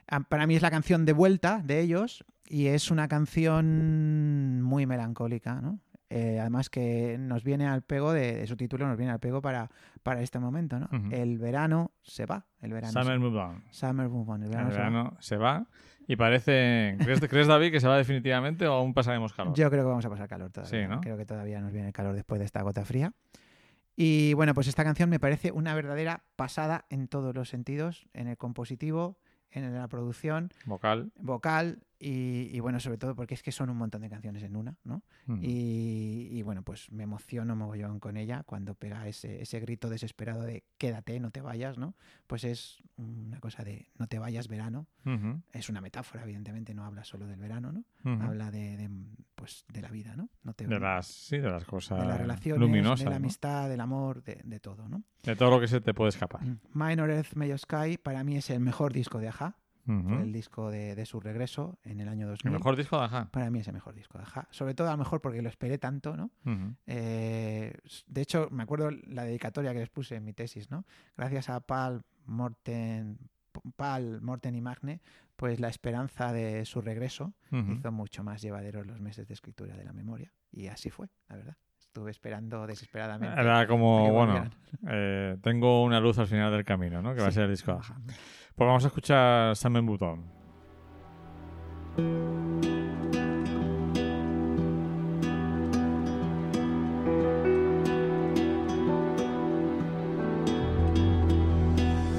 [0.08, 4.86] Ah, Para mí es la canción de vuelta de ellos y es una canción muy
[4.86, 5.80] melancólica, ¿no?
[6.10, 9.42] Eh, además que nos viene al pego de, de su título, nos viene al pego
[9.42, 9.70] para,
[10.04, 10.88] para este momento, ¿no?
[11.12, 13.64] El verano se va, el verano se- Summer Move On.
[13.72, 14.84] Summer move on, el El verano se va.
[14.84, 15.68] verano se va
[16.08, 16.96] y parece...
[17.00, 19.56] ¿Crees, ¿Crees, David, que se va definitivamente o aún pasaremos calor?
[19.56, 20.84] Yo creo que vamos a pasar calor todavía.
[20.84, 21.02] Sí, ¿no?
[21.02, 23.12] Creo que todavía nos viene el calor después de esta gota fría.
[23.96, 28.28] Y bueno, pues esta canción me parece una verdadera pasada en todos los sentidos, en
[28.28, 29.18] el compositivo,
[29.52, 31.12] en la producción, Vocal.
[31.20, 34.56] vocal y, y bueno, sobre todo porque es que son un montón de canciones en
[34.56, 35.02] una, ¿no?
[35.26, 35.40] Mm.
[35.44, 40.44] Y, y bueno, pues me emociono mogollón con ella cuando pega ese, ese grito desesperado
[40.44, 41.96] de quédate, no te vayas, ¿no?
[42.28, 44.88] Pues es una cosa de no te vayas verano.
[45.54, 47.84] Es una metáfora, evidentemente, no habla solo del verano, ¿no?
[48.24, 48.90] habla de, de,
[49.36, 50.30] pues, de la vida, ¿no?
[50.44, 53.00] no te- De las, sí, de las cosas de las relaciones, luminosas.
[53.00, 53.16] de la ¿no?
[53.18, 55.04] amistad, del amor, de, de todo, ¿no?
[55.24, 56.42] De todo lo que se te puede escapar.
[56.74, 60.96] Minor Earth, Major Sky para mí es el mejor disco de Aja, El disco de,
[60.96, 62.48] de su regreso en el año 2000.
[62.52, 63.30] El mejor disco de Aja.
[63.32, 65.50] Para mí es el mejor disco de Aja, sobre todo a lo mejor porque lo
[65.50, 66.32] esperé tanto, ¿no?
[66.88, 67.74] Eh,
[68.08, 70.86] de hecho, me acuerdo la dedicatoria que les puse en mi tesis, ¿no?
[71.18, 73.18] Gracias a Pal, Morten,
[73.76, 75.02] Pal, Morten y Magne,
[75.36, 79.84] pues la esperanza de su regreso hizo mucho más llevaderos los meses de escritura de
[79.84, 80.34] la memoria.
[80.52, 81.58] Y así fue, la verdad.
[81.80, 83.40] Estuve esperando desesperadamente.
[83.40, 84.50] Era como, bueno,
[84.88, 87.16] eh, tengo una luz al final del camino, ¿no?
[87.16, 88.02] Que va a ser el disco de Aja.
[88.56, 90.24] Pues vamos a escuchar Samen Button.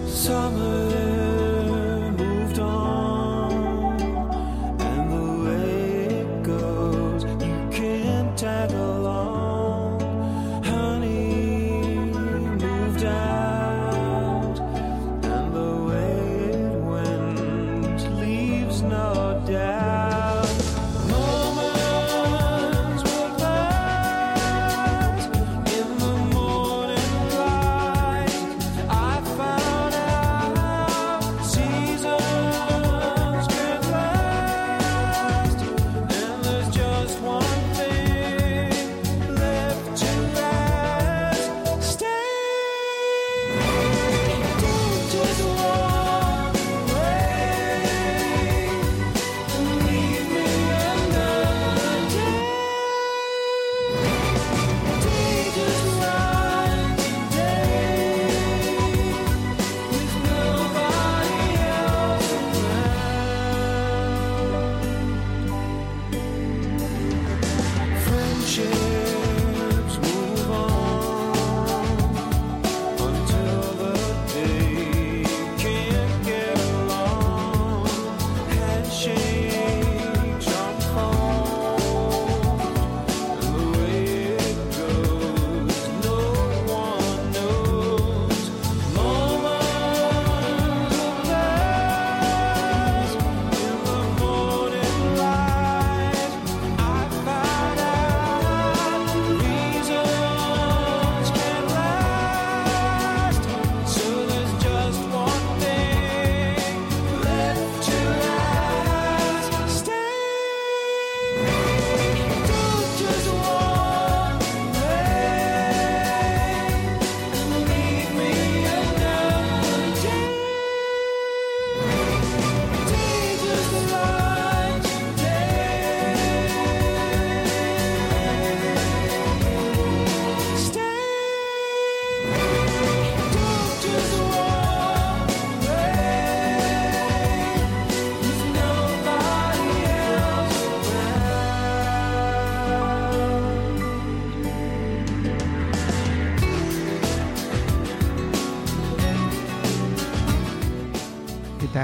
[0.06, 0.95] Summer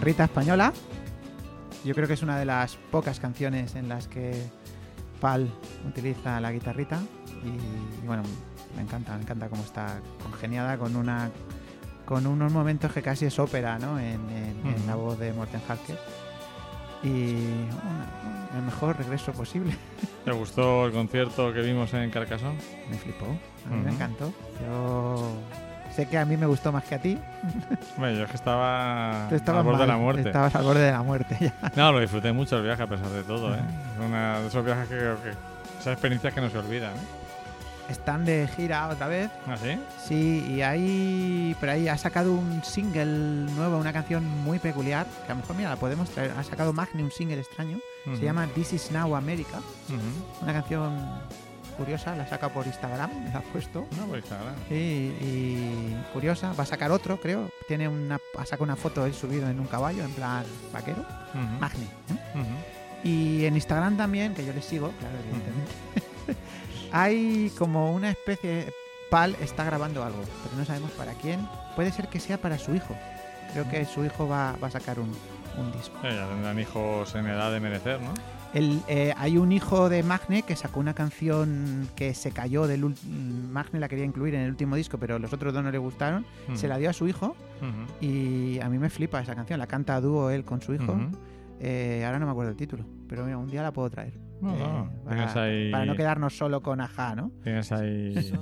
[0.02, 0.72] guitarrita española.
[1.84, 4.34] Yo creo que es una de las pocas canciones en las que
[5.20, 5.48] Pal
[5.86, 7.00] utiliza la guitarrita
[7.44, 8.24] y, y bueno,
[8.76, 11.30] me encanta, me encanta cómo está congeniada con una
[12.04, 13.96] con unos momentos que casi es ópera, ¿no?
[13.98, 14.86] En, en- en Ujú.
[14.88, 15.96] la voz de Morten Harker.
[17.04, 17.34] Y
[17.70, 19.76] una- el mejor regreso posible.
[20.24, 22.58] ¿Te gustó el concierto que vimos en Carcassonne?
[22.90, 24.32] Me flipó, a mí me encantó.
[24.60, 25.32] Yo
[25.92, 27.18] sé que a mí me gustó más que a ti.
[27.96, 30.22] Bueno, yo es que estaba al borde de la muerte.
[30.22, 31.54] Estabas al borde de la muerte ya.
[31.76, 33.60] No, lo disfruté mucho el viaje a pesar de todo, ¿eh?
[33.94, 35.30] Es una de esos viajes que creo que...
[35.80, 37.22] Esas experiencias que no se olvidan, ¿eh?
[37.88, 39.28] Están de gira otra vez.
[39.46, 39.76] ¿Ah, sí?
[40.02, 45.32] Sí, y ahí, pero ahí ha sacado un single nuevo, una canción muy peculiar, que
[45.32, 46.32] a lo mejor, mira, la podemos traer.
[46.38, 47.78] Ha sacado Magne un single extraño,
[48.16, 49.58] se llama This Is Now America,
[50.40, 50.96] una canción
[51.72, 53.86] curiosa, la saca por Instagram, me la ha puesto.
[53.96, 54.54] No, por Instagram.
[54.70, 57.50] Y curiosa, va a sacar otro, creo.
[57.66, 61.00] Tiene una, ha sacado una foto él subido en un caballo, en plan vaquero.
[61.34, 61.60] Ujú.
[61.60, 61.84] Magne.
[61.84, 63.04] ¿eh?
[63.04, 65.72] Y en Instagram también, que yo le sigo, claro, evidentemente.
[66.92, 68.72] hay como una especie.
[69.10, 71.46] Pal está grabando algo, pero no sabemos para quién.
[71.76, 72.96] Puede ser que sea para su hijo.
[73.52, 75.14] Creo que su hijo va, va a sacar un,
[75.58, 75.98] un disco.
[76.02, 78.14] Eh, ya tendrán hijos en edad de merecer, ¿no?
[78.54, 82.84] El, eh, hay un hijo de Magne que sacó una canción que se cayó del
[83.50, 86.26] Magne la quería incluir en el último disco, pero los otros dos no le gustaron.
[86.54, 87.34] Se la dio a su hijo
[88.00, 89.58] y a mí me flipa esa canción.
[89.58, 90.94] La canta a dúo él con su hijo.
[91.60, 94.18] Eh, ahora no me acuerdo el título, pero mira, un día la puedo traer.
[94.40, 97.30] No, Eh, no, para, ahí- para no quedarnos solo con Aja, ¿no?
[97.44, 98.32] Tienes ahí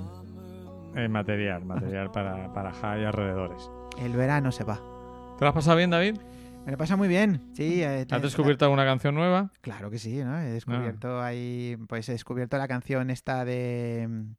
[0.95, 3.69] eh, material, material para, para Ja y alrededores.
[4.01, 4.75] El verano se va.
[5.37, 6.17] ¿Te lo has pasado bien, David?
[6.65, 7.81] Me lo pasa muy bien, sí.
[7.81, 9.51] eh, ¿Has descubierto alguna canción nueva?
[9.61, 10.39] Claro que sí, ¿no?
[10.39, 14.07] He descubierto ahí, pues he descubierto la canción esta de...
[14.07, 14.31] mm,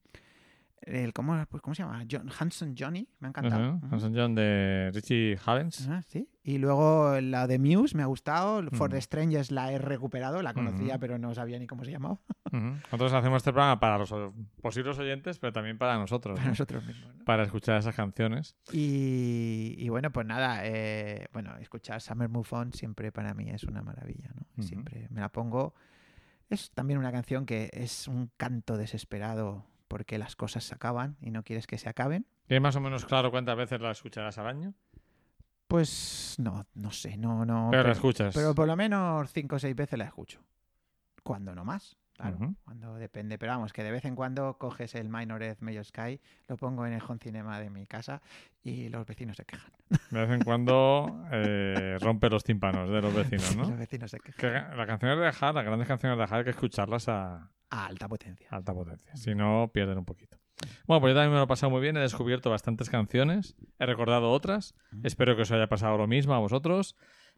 [0.82, 2.04] El, ¿cómo, pues, ¿Cómo se llama?
[2.10, 3.80] John, Hanson Johnny, me ha encantado.
[3.90, 5.88] Hanson John de Richie Havens.
[6.06, 6.28] Sí.
[6.44, 8.62] Y luego la de Muse me ha gustado.
[8.72, 12.18] For the Strangers la he recuperado, la conocía, pero no sabía ni cómo se llamaba.
[12.52, 14.12] Nosotros hacemos este programa para los
[14.60, 16.34] posibles oyentes, pero también para nosotros.
[16.34, 16.50] Para ¿no?
[16.50, 17.14] nosotros mismos.
[17.14, 17.24] ¿no?
[17.24, 18.56] Para escuchar esas canciones.
[18.72, 23.62] Y, y bueno, pues nada, eh, bueno, escuchar Summer Move On siempre para mí es
[23.62, 24.62] una maravilla, ¿no?
[24.64, 25.74] Siempre me la pongo.
[26.50, 31.30] Es también una canción que es un canto desesperado porque las cosas se acaban y
[31.30, 32.26] no quieres que se acaben.
[32.46, 34.74] ¿Tienes más o menos claro cuántas veces la escucharás al año?
[35.72, 37.68] Pues no, no sé, no, no.
[37.70, 38.34] Pero la escuchas.
[38.34, 40.38] Pero por lo menos cinco o seis veces la escucho.
[41.22, 42.54] Cuando no más, claro.
[42.62, 43.38] Cuando depende.
[43.38, 46.84] Pero vamos, que de vez en cuando coges el Minor Earth Major Sky, lo pongo
[46.84, 48.20] en el home cinema de mi casa
[48.62, 49.70] y los vecinos se quejan.
[50.10, 53.76] De vez en cuando eh, rompe los tímpanos de los vecinos, Los ¿no?
[53.78, 54.38] vecinos se quejan.
[54.38, 57.86] Que las canciones de Ajar, las grandes canciones de Ajar, hay que escucharlas a A
[57.86, 58.46] alta potencia.
[58.50, 59.16] alta potencia.
[59.16, 60.36] Si no, pierden un poquito.
[60.86, 61.96] Bueno, pues yo también me lo he pasado muy bien.
[61.96, 63.56] He descubierto bastantes canciones.
[63.78, 64.74] He recordado otras.
[65.02, 66.96] Espero que os haya pasado lo mismo a vosotros.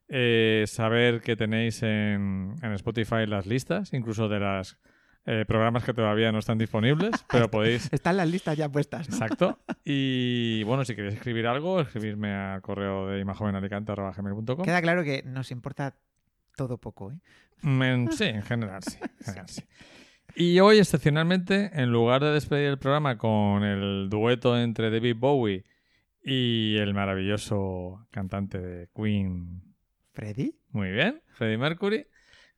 [0.09, 4.77] Eh, saber que tenéis en, en Spotify las listas, incluso de los
[5.47, 9.15] programas que todavía no están disponibles, pero podéis Están las listas ya puestas, ¿no?
[9.17, 9.59] Exacto.
[9.87, 14.63] Y bueno, si queréis escribir algo, escribirme al correo de imajovenalicante.com.
[14.65, 15.95] Queda claro que nos importa
[16.57, 17.17] todo poco, ¿eh?
[17.63, 19.63] Mm, Sí, en general sí, en general sí.
[20.37, 25.65] Y hoy, excepcionalmente, en lugar de despedir el programa con el dueto entre David Bowie
[26.23, 29.63] y el maravilloso cantante de Queen,
[30.13, 30.57] ¿Freddy?
[30.71, 32.07] muy bien, Freddie Mercury,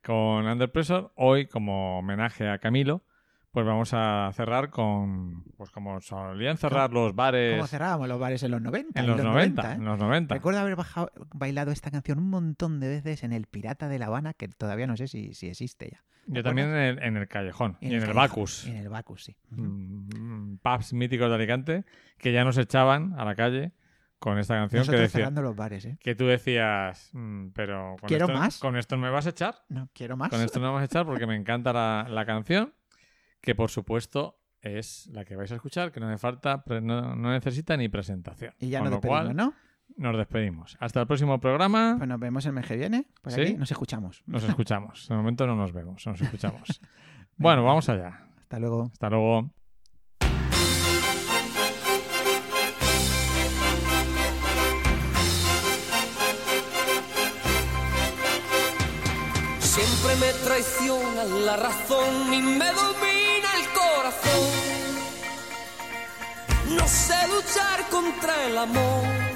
[0.03, 3.05] con Under Pressure, hoy, como homenaje a Camilo,
[3.51, 8.43] pues vamos a cerrar con, pues como solían cerrar los bares ¿Cómo cerrábamos los bares
[8.43, 9.01] en los 90?
[9.01, 9.75] en los 90, ¿eh?
[9.77, 10.35] en los 90.
[10.35, 14.07] Recuerdo haber bajado- bailado esta canción un montón de veces en el Pirata de La
[14.07, 16.05] Habana, que todavía no sé si, si existe ya.
[16.27, 18.67] Yo también en el, en el Callejón y en el, Bacus.
[18.67, 19.37] En el Bacus, sí.
[19.51, 21.85] Mm, pubs míticos de Alicante
[22.19, 23.73] que ya nos echaban a la calle
[24.19, 25.99] con esta canción que Nosotros decía cerrando los bares, ¿eh?
[26.01, 28.59] que tú decías "Mm, pero con Quiero esto, más.
[28.59, 30.31] con esto no me vas a echar No, quiero más.
[30.31, 32.73] con esto no me vas a echar porque me encanta la, la canción
[33.41, 37.31] que por supuesto es la que vais a escuchar que no me falta no, no
[37.31, 39.55] necesita ni presentación Y ya Con nos lo cual, ¿no?
[39.97, 43.07] Nos despedimos hasta el próximo programa Pues nos vemos el mes que viene.
[43.23, 43.41] Por ¿Sí?
[43.41, 44.23] aquí nos escuchamos.
[44.27, 46.81] nos escuchamos de momento no nos vemos nos escuchamos
[47.37, 48.91] bueno vamos allá Hasta luego.
[48.93, 49.51] hasta luego
[59.61, 64.49] Siempre me traiciona la razón y me domina el corazón.
[66.77, 69.36] No sé luchar contra el amor.